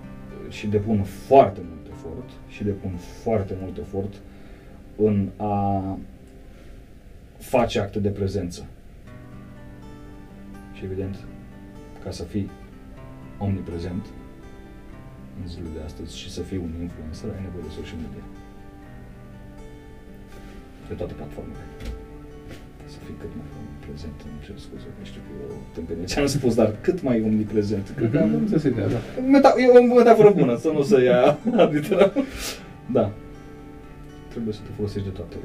Și 0.49 0.67
depun 0.67 1.03
foarte 1.03 1.61
mult 1.69 1.87
efort 1.87 2.29
și 2.47 2.63
depun 2.63 2.91
foarte 2.95 3.55
mult 3.61 3.77
efort 3.77 4.13
în 4.97 5.29
a 5.37 5.97
face 7.37 7.79
acte 7.79 7.99
de 7.99 8.09
prezență. 8.09 8.65
Și 10.73 10.83
evident, 10.83 11.17
ca 12.03 12.11
să 12.11 12.23
fii 12.23 12.49
omniprezent 13.39 14.05
în 15.41 15.47
zilele 15.47 15.69
de 15.73 15.83
astăzi 15.85 16.17
și 16.17 16.31
să 16.31 16.41
fii 16.41 16.57
un 16.57 16.73
influencer, 16.81 17.29
ai 17.29 17.41
nevoie 17.43 17.63
de 17.63 17.73
social 17.73 17.97
media. 17.97 18.23
Pe 20.91 20.97
toate 20.97 21.13
platformele. 21.21 21.63
Să 22.93 22.97
fii 23.05 23.15
cât 23.21 23.31
mai 23.39 23.47
omniprezent, 23.59 24.17
îmi 24.27 24.41
cer 24.45 24.55
scuze, 24.65 24.87
că 24.97 25.03
știu 25.09 25.21
că 25.25 25.31
e 25.41 25.43
o 25.53 25.57
tâmpenie 25.75 26.05
ce 26.11 26.19
am 26.19 26.25
spus, 26.37 26.53
dar 26.55 26.69
cât 26.81 27.01
mai 27.07 27.17
omniprezent. 27.27 27.85
Cred 27.95 28.11
că 28.11 28.17
Mhm, 28.17 28.25
am 28.27 28.33
Am 28.35 28.39
înțeles 28.41 28.63
ideea, 28.63 28.87
da. 28.87 28.99
Meta- 29.35 29.55
e 29.61 29.65
o 29.93 29.95
metaforă 29.95 30.29
bună, 30.41 30.53
să 30.57 30.69
nu 30.77 30.81
se 30.83 31.03
ia 31.03 31.37
literal. 31.75 32.11
Da. 32.97 33.11
Trebuie 34.33 34.53
să 34.53 34.59
te 34.65 34.71
folosești 34.75 35.07
de 35.09 35.13
toate 35.19 35.35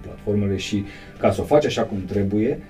platformele 0.00 0.56
și 0.56 0.84
ca 1.18 1.30
să 1.30 1.40
o 1.40 1.44
faci 1.44 1.64
așa 1.66 1.82
cum 1.82 2.04
trebuie, 2.04 2.62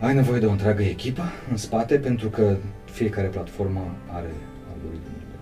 ai 0.00 0.14
nevoie 0.14 0.40
de 0.40 0.46
o 0.46 0.50
întreagă 0.50 0.82
echipă 0.82 1.22
în 1.50 1.56
spate 1.56 1.94
pentru 1.98 2.28
că 2.28 2.56
fiecare 2.84 3.26
platformă 3.28 3.94
are 4.06 4.32
algoritmurile, 4.72 5.36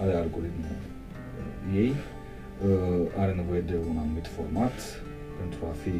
are 0.00 0.12
algoritmul 0.14 0.70
uh, 0.70 1.76
ei, 1.80 1.88
uh, 1.88 1.94
are 3.18 3.32
nevoie 3.32 3.60
de 3.60 3.74
un 3.90 3.96
anumit 3.98 4.26
format 4.26 5.02
pentru 5.40 5.58
a 5.70 5.74
fi 5.82 5.94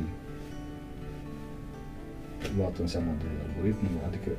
luat 2.57 2.79
în 2.81 2.87
seamă 2.87 3.11
de 3.19 3.25
algoritm, 3.47 3.87
adică 4.09 4.31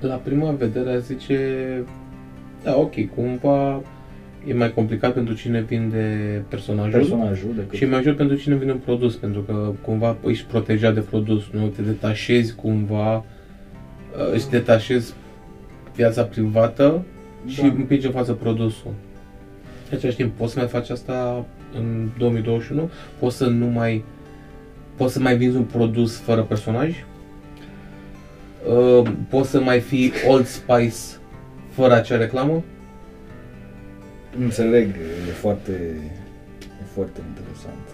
La 0.00 0.14
prima 0.14 0.50
vedere 0.50 0.90
a 0.90 0.98
zice, 0.98 1.38
da, 2.62 2.76
ok, 2.78 2.94
cumva 3.14 3.82
e 4.46 4.54
mai 4.54 4.72
complicat 4.72 5.12
pentru 5.12 5.34
cine 5.34 5.60
vinde 5.60 6.44
personajul. 6.48 6.92
personajul 6.92 7.54
decât 7.56 7.76
Și 7.76 7.84
e 7.84 7.86
mai 7.86 7.98
ușor 7.98 8.14
pentru 8.14 8.36
cine 8.36 8.54
vinde 8.54 8.72
un 8.72 8.78
produs, 8.78 9.14
pentru 9.14 9.40
că 9.40 9.72
cumva 9.82 10.16
ești 10.26 10.46
protejat 10.46 10.94
de 10.94 11.00
produs, 11.00 11.42
nu 11.50 11.66
te 11.66 11.82
detașezi 11.82 12.54
cumva, 12.54 13.16
uh, 13.16 14.32
îți 14.32 14.50
detașezi 14.50 15.14
viața 15.94 16.22
privată 16.22 17.04
și 17.46 17.60
Da. 17.60 17.66
împingi 17.66 18.06
în 18.06 18.12
față 18.12 18.32
produsul. 18.32 18.90
În 19.90 19.96
același 19.96 20.16
timp, 20.16 20.36
poți 20.36 20.52
să 20.52 20.58
mai 20.58 20.68
faci 20.68 20.90
asta 20.90 21.44
în 21.78 22.08
2021? 22.18 22.90
Poți 23.18 23.36
să 23.36 23.46
nu 23.46 23.66
mai 23.66 24.04
poți 24.96 25.12
să 25.12 25.20
mai 25.20 25.36
vinzi 25.36 25.56
un 25.56 25.64
produs 25.64 26.16
fără 26.18 26.42
personaj? 26.42 27.04
Uh, 28.68 29.10
poți 29.28 29.50
să 29.50 29.60
mai 29.60 29.80
fii 29.80 30.12
Old 30.28 30.46
Spice 30.46 30.96
fără 31.70 31.94
acea 31.94 32.16
reclamă? 32.16 32.62
Înțeleg, 34.40 34.88
e 35.28 35.30
foarte 35.32 35.72
E 36.60 36.84
foarte 36.94 37.20
interesant. 37.28 37.84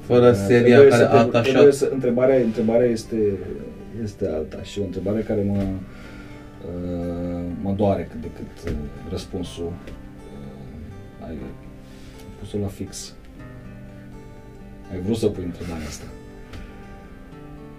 Fără 0.00 0.28
Uh, 0.28 0.34
seria 0.46 0.74
trebuie 0.74 0.88
care 0.90 1.02
să 1.02 1.08
a 1.08 1.10
te- 1.10 1.16
atașat. 1.28 1.52
trebuie 1.52 1.72
Să, 1.72 1.90
întrebarea, 1.92 2.36
întrebarea 2.36 2.86
este, 2.86 3.16
este 4.02 4.26
alta 4.28 4.62
și 4.62 4.78
o 4.80 4.84
întrebare 4.84 5.20
care 5.20 5.42
mă, 5.46 5.56
uh, 5.62 7.42
mă 7.62 7.72
doare 7.76 8.08
cât 8.10 8.20
de 8.20 8.28
cât 8.36 8.70
uh, 8.72 8.78
răspunsul. 9.10 9.72
Uh, 11.20 11.26
ai 11.28 11.36
pus-o 12.38 12.58
la 12.58 12.66
fix. 12.66 13.14
Ai 14.92 15.00
vrut 15.00 15.16
să 15.16 15.26
pui 15.28 15.44
întrebarea 15.44 15.86
asta. 15.86 16.04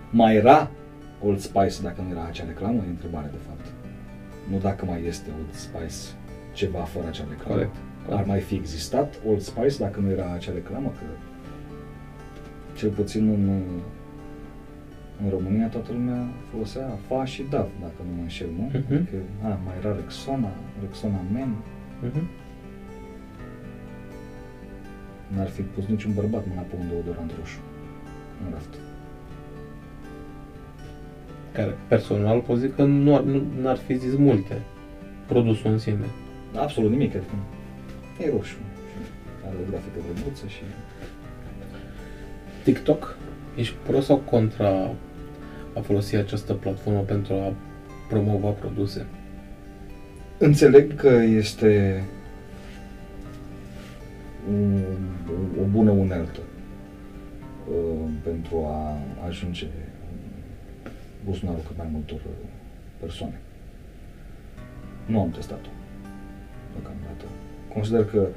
Mai 0.10 0.36
era 0.36 0.70
Old 1.24 1.40
Spice 1.40 1.82
dacă 1.82 2.02
nu 2.02 2.10
era 2.10 2.26
acea 2.26 2.46
reclamă? 2.46 2.84
E 2.88 2.90
întrebarea 2.90 3.30
de 3.30 3.38
fapt. 3.48 3.66
Nu 4.50 4.58
dacă 4.58 4.86
mai 4.86 5.04
este 5.06 5.30
Old 5.40 5.54
Spice 5.54 6.18
ceva 6.54 6.80
fără 6.80 7.08
acea 7.08 7.26
reclamă. 7.30 7.54
Corect. 7.56 7.76
Ar 8.10 8.24
mai 8.26 8.40
fi 8.40 8.56
existat 8.56 9.20
Old 9.28 9.42
Spice 9.42 9.78
dacă 9.78 10.00
nu 10.00 10.10
era 10.10 10.34
acea 10.34 10.52
reclamă? 10.54 10.88
Că 10.88 11.04
cel 12.78 12.90
puțin 12.90 13.28
în, 13.28 13.50
în 15.24 15.30
România 15.30 15.68
toată 15.68 15.92
lumea 15.92 16.28
folosea 16.52 16.98
Fa 17.08 17.26
și 17.26 17.46
Dav, 17.50 17.68
dacă 17.82 17.94
nu 18.10 18.16
mă 18.16 18.22
înșel, 18.22 18.48
nu? 18.58 18.64
Mhm. 18.66 18.94
Adică, 18.94 19.16
a, 19.44 19.48
mai 19.48 19.76
era 19.80 19.96
Rexona, 19.96 20.50
Rexona 20.82 21.22
Men, 21.34 21.56
Mhm. 22.04 22.22
N-ar 25.36 25.48
fi 25.48 25.62
pus 25.62 25.86
niciun 25.86 26.14
bărbat 26.14 26.44
mâna 26.48 26.62
pe 26.62 26.76
un 26.80 26.88
deodorant 26.88 27.32
roșu 27.40 27.60
în 28.46 28.52
raft. 28.52 28.74
Care 31.52 31.78
personal 31.88 32.40
pot 32.40 32.58
zic 32.58 32.76
că 32.76 32.84
nu 32.84 33.16
ar, 33.16 33.22
nu, 33.22 33.44
n-ar 33.62 33.78
fi 33.78 33.98
zis 33.98 34.16
multe 34.16 34.62
produsul 35.28 35.72
în 35.72 35.78
sine. 35.78 36.06
Absolut 36.56 36.92
nimic, 36.92 37.16
adică 37.16 37.34
e 38.20 38.30
roșu. 38.30 38.56
Și 38.56 39.48
are 39.48 39.56
o 39.66 39.70
grafică 39.70 40.00
drăguță 40.14 40.48
și... 40.48 40.62
TikTok, 42.64 43.18
ești 43.56 43.76
pro 43.88 44.00
sau 44.00 44.18
contra 44.18 44.92
a 45.74 45.80
folosi 45.82 46.16
această 46.16 46.54
platformă 46.54 47.00
pentru 47.00 47.34
a 47.34 47.54
promova 48.10 48.50
produse? 48.50 49.06
Înțeleg 50.38 50.96
că 50.96 51.10
este 51.10 52.04
o, 54.50 55.62
o 55.62 55.66
bună 55.72 55.92
uneltă 55.92 56.40
uh, 57.70 58.10
pentru 58.24 58.58
a 58.66 58.98
ajunge 59.28 59.66
în 59.66 60.92
buzunarul 61.26 61.62
cât 61.68 61.78
mai 61.78 61.88
multor 61.92 62.20
uh, 62.20 62.50
persoane. 63.00 63.40
Nu 65.06 65.20
am 65.20 65.32
testat-o 65.32 65.70
deocamdată. 66.72 67.26
Consider 67.74 68.06
că 68.06 68.28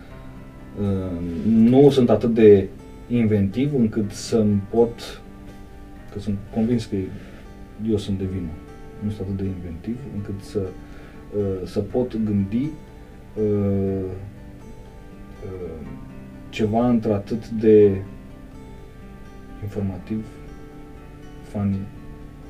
uh, 0.80 1.20
nu 1.46 1.90
sunt 1.90 2.10
atât 2.10 2.34
de 2.34 2.68
inventiv 3.08 3.74
încât 3.74 4.10
să-mi 4.10 4.62
pot, 4.70 5.22
că 6.12 6.18
sunt 6.18 6.38
convins 6.54 6.84
că 6.84 6.96
eu 7.88 7.96
sunt 7.96 8.18
de 8.18 8.24
vină, 8.24 8.50
nu 9.02 9.10
sunt 9.10 9.26
atât 9.26 9.36
de 9.36 9.44
inventiv 9.44 9.96
încât 10.14 10.42
să 10.42 10.58
uh, 11.38 11.66
să 11.66 11.80
pot 11.80 12.16
gândi 12.24 12.56
uh, 12.64 12.70
uh, 13.36 14.10
ceva 16.48 16.88
într-atât 16.88 17.48
de 17.48 18.02
informativ, 19.62 20.26
funny, 21.42 21.78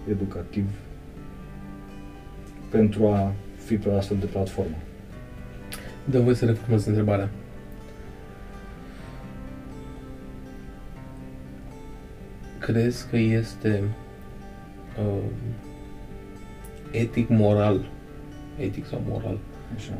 educativ 0.09 0.64
pentru 2.70 3.07
a 3.07 3.32
fi 3.57 3.76
pe 3.76 3.88
o 3.88 3.97
astfel 3.97 4.16
de 4.16 4.26
platformă. 4.26 4.76
Dă 6.05 6.20
voi 6.20 6.34
să 6.34 6.45
reformulez 6.45 6.86
întrebarea. 6.86 7.30
Crezi 12.59 13.09
că 13.09 13.16
este 13.16 13.82
uh, 14.99 15.22
etic 16.90 17.28
moral, 17.28 17.84
etic 18.59 18.86
sau 18.86 19.03
moral, 19.09 19.38
Așa. 19.74 19.92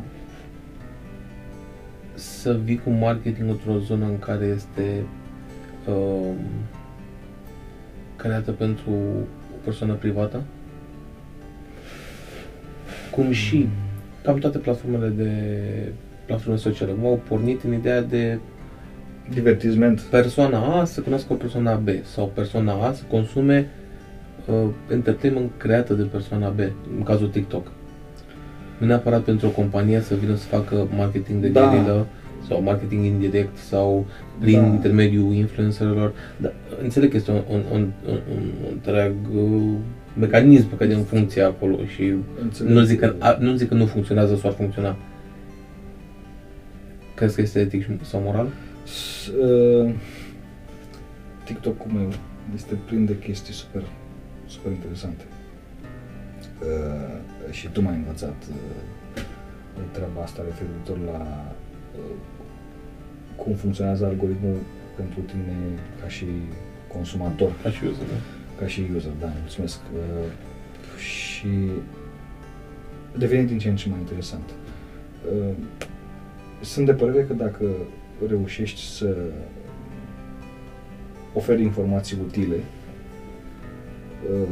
Să 2.15 2.59
vii 2.65 2.81
cu 2.85 2.91
marketing 2.91 3.49
într-o 3.49 3.79
zonă 3.79 4.05
în 4.05 4.19
care 4.19 4.45
este 4.45 5.03
uh, 5.89 6.33
creată 8.17 8.51
pentru 8.51 8.91
o 9.53 9.57
persoană 9.65 9.93
privată? 9.93 10.43
Cum 13.11 13.31
și 13.31 13.69
cam 14.23 14.39
toate 14.39 14.59
platformele 14.59 15.09
de 15.09 15.33
platforme 16.27 16.59
sociale 16.59 16.93
cum 16.93 17.07
au 17.07 17.21
pornit 17.29 17.62
în 17.62 17.73
ideea 17.73 18.03
de 18.03 18.39
Divertisment. 19.31 20.01
persoana 20.01 20.81
A 20.81 20.85
să 20.85 21.01
cunoască 21.01 21.33
o 21.33 21.37
persoana 21.37 21.75
B 21.75 21.89
sau 22.03 22.27
persoana 22.27 22.87
A 22.87 22.93
să 22.93 23.03
consume 23.09 23.71
uh, 24.47 24.71
entertainment 24.91 25.51
creată 25.57 25.95
de 25.95 26.03
persoana 26.03 26.49
B, 26.49 26.59
în 26.97 27.03
cazul 27.03 27.29
TikTok. 27.29 27.67
Nu 28.79 28.87
neapărat 28.87 29.22
pentru 29.22 29.47
o 29.47 29.51
companie 29.51 30.01
să 30.01 30.14
vină 30.14 30.35
să 30.35 30.47
facă 30.47 30.89
marketing 30.97 31.41
de 31.43 31.49
Da. 31.49 31.68
gherilă 31.70 32.07
sau 32.49 32.62
marketing 32.62 33.05
indirect 33.05 33.57
sau 33.57 34.07
prin 34.41 34.61
Da. 34.61 34.66
intermediul 34.66 35.33
influencerilor. 35.33 36.12
Dar 36.37 36.53
înțeleg 36.83 37.11
că 37.11 37.16
este 37.16 37.31
un, 37.31 37.43
un, 37.51 37.62
un, 37.72 37.91
un, 38.09 38.18
un 38.37 38.51
întreg 38.72 39.12
uh, 39.35 39.72
mecanism 40.18 40.68
pe 40.68 40.77
care 40.77 40.91
e 40.91 40.95
în 40.95 41.03
funcție 41.05 41.43
acolo 41.43 41.77
și 41.85 42.14
Înțeleg. 42.43 42.72
nu 42.72 42.81
zic, 42.83 42.99
că, 42.99 43.14
a, 43.18 43.37
nu 43.41 43.55
zic 43.55 43.68
că 43.68 43.75
nu 43.75 43.87
funcționează 43.87 44.37
sau 44.37 44.51
ar 44.51 44.57
funcționa. 44.57 44.97
Crezi 47.14 47.35
că 47.35 47.41
este 47.41 47.59
etic 47.61 47.83
și- 47.83 47.99
sau 48.03 48.20
moral? 48.25 48.49
S- 48.85 49.27
uh, 49.27 49.91
TikTok-ul 51.45 51.91
meu 51.95 52.09
este 52.55 52.75
plin 52.87 53.05
de 53.05 53.18
chestii 53.18 53.55
super, 53.55 53.83
super 54.47 54.72
interesante. 54.72 55.25
Uh, 56.62 57.18
și 57.51 57.68
tu 57.68 57.80
m-ai 57.82 57.95
învățat 57.95 58.36
uh, 58.51 59.22
treaba 59.92 60.22
asta 60.22 60.42
referitor 60.45 60.99
la 61.12 61.53
uh, 61.99 62.16
cum 63.36 63.55
funcționează 63.55 64.05
algoritmul 64.07 64.57
pentru 64.97 65.20
tine 65.20 65.57
ca 66.01 66.09
și 66.09 66.26
consumator, 66.92 67.53
Ca 67.62 67.70
și 67.70 67.84
eu 67.84 67.90
să 67.92 67.99
văd. 67.99 68.20
ca 68.59 68.66
și 68.66 68.86
user, 68.95 69.12
da, 69.20 69.32
mulțumesc. 69.40 69.78
Uh, 69.95 70.30
și 70.99 71.49
devine 73.18 73.42
din 73.42 73.59
ce 73.59 73.68
în 73.68 73.76
ce 73.76 73.88
mai 73.88 73.99
interesant. 73.99 74.51
Uh, 75.36 75.55
sunt 76.61 76.86
de 76.86 76.95
părere 76.95 77.24
că 77.24 77.32
dacă 77.32 77.64
reușești 78.28 78.80
să 78.80 79.16
oferi 81.32 81.62
informații 81.62 82.18
utile 82.26 82.57
uh, 84.32 84.49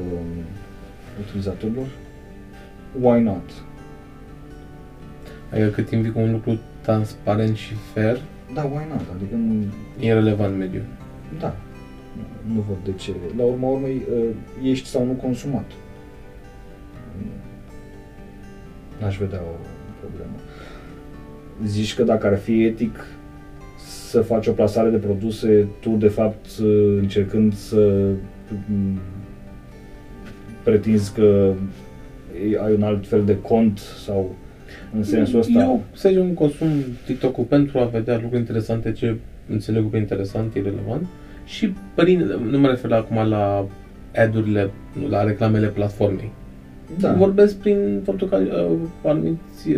utilizatorilor, 1.21 1.87
why 3.01 3.21
not? 3.21 3.51
Adică 5.53 5.69
cât 5.69 5.89
timp 5.89 6.03
vii 6.03 6.13
cu 6.13 6.19
un 6.21 6.33
lucru 6.33 6.59
transparent 6.81 7.57
și 7.57 7.75
fair, 7.75 8.21
Da, 8.55 8.63
why 8.63 8.87
not? 8.89 9.07
Adică 9.15 9.35
nu, 9.35 9.55
e 10.01 10.13
relevant 10.13 10.59
mediul. 10.59 10.83
da, 11.39 11.57
nu, 12.17 12.55
nu 12.55 12.65
văd 12.69 12.77
de 12.85 12.93
ce. 12.93 13.13
La 13.37 13.43
urma 13.45 13.69
urmei, 13.69 14.03
uh, 14.15 14.25
ești 14.63 14.89
sau 14.89 15.05
nu 15.05 15.13
consumat. 15.13 15.65
N-aș 19.01 19.19
vedea 19.19 19.41
o 19.41 19.55
problemă. 20.01 20.33
Zici 21.65 21.95
că 21.95 22.03
dacă 22.03 22.27
ar 22.27 22.39
fi 22.39 22.65
etic 22.65 23.07
să 23.77 24.21
faci 24.21 24.47
o 24.47 24.53
plasare 24.53 24.91
de 24.91 24.97
produse, 24.97 25.67
tu 25.81 25.91
de 25.91 26.09
fapt 26.09 26.47
uh, 26.63 26.97
încercând 27.01 27.55
să 27.55 28.11
mm, 28.71 28.99
pretinzi 30.63 31.13
că 31.15 31.55
ai 32.65 32.75
un 32.75 32.83
alt 32.83 33.07
fel 33.07 33.25
de 33.25 33.39
cont 33.41 33.79
sau 33.79 34.35
în 34.97 35.03
sensul 35.03 35.39
ăsta. 35.39 35.61
Eu, 35.61 35.83
să 35.93 36.09
zicem, 36.09 36.29
consum 36.29 36.69
TikTok-ul 37.07 37.45
pentru 37.45 37.79
a 37.79 37.85
vedea 37.85 38.15
lucruri 38.15 38.41
interesante, 38.41 38.93
ce 38.93 39.17
înțeleg 39.49 39.85
pe 39.85 39.97
interesant, 39.97 40.55
irrelevant. 40.55 41.07
Și 41.45 41.73
prin, 41.95 42.19
nu 42.51 42.59
mă 42.59 42.69
refer 42.69 42.93
acum 42.93 43.29
la 43.29 43.67
ad-urile, 44.17 44.71
nu, 45.01 45.09
la 45.09 45.23
reclamele 45.25 45.67
platformei. 45.67 46.31
da. 46.99 47.13
Vorbesc 47.13 47.57
prin 47.57 48.01
faptul 48.05 48.29
că 48.29 48.37
uh, 48.37 49.11
anumiți 49.11 49.71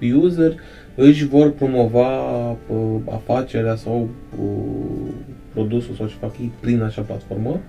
uh, 0.00 0.14
user 0.14 0.54
își 0.94 1.26
vor 1.26 1.50
promova 1.50 2.50
uh, 2.50 2.56
afacerea 3.10 3.74
sau 3.74 4.08
uh, 4.42 5.12
produsul 5.52 5.94
sau 5.94 6.06
ce 6.06 6.14
fac 6.20 6.32
ei 6.40 6.52
prin 6.60 6.82
acea 6.82 7.02
platformă. 7.02 7.60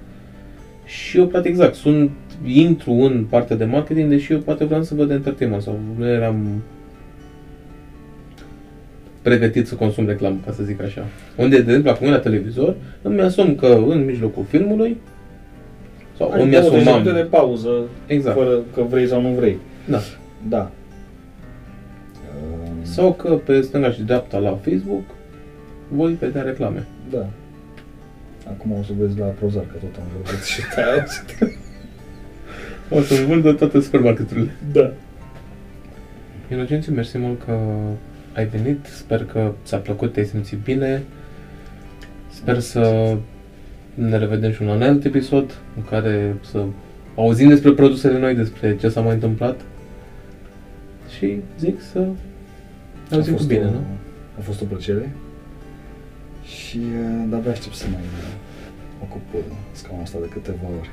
Și 0.86 1.18
eu, 1.18 1.28
practic, 1.28 1.52
exact, 1.52 1.76
sunt, 1.76 2.12
intru 2.46 2.92
în 2.92 3.26
partea 3.30 3.56
de 3.56 3.66
marketing, 3.66 4.10
deși 4.10 4.32
eu 4.32 4.40
poate 4.40 4.66
vreau 4.66 4.84
să 4.84 4.96
văd 4.96 5.12
entertainment 5.12 5.62
sau 5.62 5.80
nu 5.98 6.08
eram 6.08 6.62
pregătit 9.22 9.68
să 9.68 9.76
consum 9.76 10.06
reclamă, 10.06 10.38
ca 10.46 10.52
să 10.52 10.64
zic 10.64 10.82
așa. 10.82 11.06
Unde, 11.36 11.56
de 11.56 11.62
exemplu, 11.62 11.90
acum 11.90 12.10
la 12.10 12.20
televizor, 12.20 12.76
îmi 13.02 13.22
asum 13.22 13.56
că 13.56 13.80
în 13.88 14.06
mijlocul 14.06 14.44
filmului 14.50 14.98
sau 16.18 16.32
Ai 16.32 16.42
îmi 16.42 16.52
20 16.52 16.72
de 16.72 16.78
asumam... 16.78 17.02
minute 17.02 17.22
de 17.22 17.28
pauză, 17.28 17.70
Exact. 18.06 18.38
fără 18.38 18.60
că 18.74 18.82
vrei 18.82 19.08
sau 19.08 19.22
nu 19.22 19.30
vrei. 19.30 19.58
Da. 19.86 20.00
Da. 20.48 20.72
Sau 22.82 23.14
că 23.14 23.30
pe 23.30 23.62
stânga 23.62 23.92
și 23.92 24.02
dreapta 24.02 24.38
la 24.38 24.60
Facebook 24.62 25.04
voi 25.88 26.14
vedea 26.20 26.42
reclame. 26.42 26.88
Da. 27.12 27.28
Acum 28.48 28.72
o 28.72 28.84
să 28.84 28.92
vezi 29.00 29.20
la 29.20 29.26
Prozar, 29.26 29.64
că 29.72 29.78
tot 29.80 29.96
am 30.00 30.06
vorbit 30.16 30.44
și 30.44 30.62
te 30.76 30.82
auzit. 30.82 31.60
O 32.94 33.02
să 33.02 33.26
vândă 33.28 33.54
toate 33.54 33.80
supermarketurile. 33.80 34.56
Da. 34.72 34.92
Inocențiu, 36.52 36.94
mersi 36.94 37.18
mult 37.18 37.44
că 37.46 37.60
ai 38.34 38.46
venit. 38.46 38.86
Sper 38.86 39.26
că 39.26 39.52
ți-a 39.66 39.78
plăcut, 39.78 40.14
te-ai 40.14 40.26
simțit 40.26 40.58
bine. 40.58 41.04
Sper 42.30 42.60
să 42.60 43.16
ne 43.94 44.18
revedem 44.18 44.52
și 44.52 44.62
un 44.62 44.82
alt 44.82 45.06
episod 45.06 45.58
în 45.78 45.84
care 45.84 46.36
să 46.42 46.64
auzim 47.16 47.48
despre 47.48 47.72
produsele 47.72 48.20
noi, 48.20 48.36
despre 48.36 48.78
ce 48.78 48.90
s-a 48.90 49.02
mai 49.02 49.14
întâmplat. 49.14 49.62
Și 51.18 51.42
zic 51.60 51.82
să 51.82 52.00
ne 53.10 53.16
auzim 53.16 53.36
cu 53.36 53.44
bine, 53.44 53.66
o, 53.66 53.70
nu? 53.70 53.84
A 54.38 54.42
fost 54.42 54.62
o 54.62 54.66
plăcere. 54.66 55.12
Și 56.44 56.78
uh, 56.78 57.26
de-abia 57.30 57.52
aștept 57.52 57.76
să 57.76 57.86
mai 57.92 58.02
uh, 58.02 58.34
ocup 59.02 59.22
uh, 59.34 59.42
scaunul 59.72 60.04
ăsta 60.04 60.18
de 60.22 60.28
câteva 60.28 60.68
ori. 60.80 60.90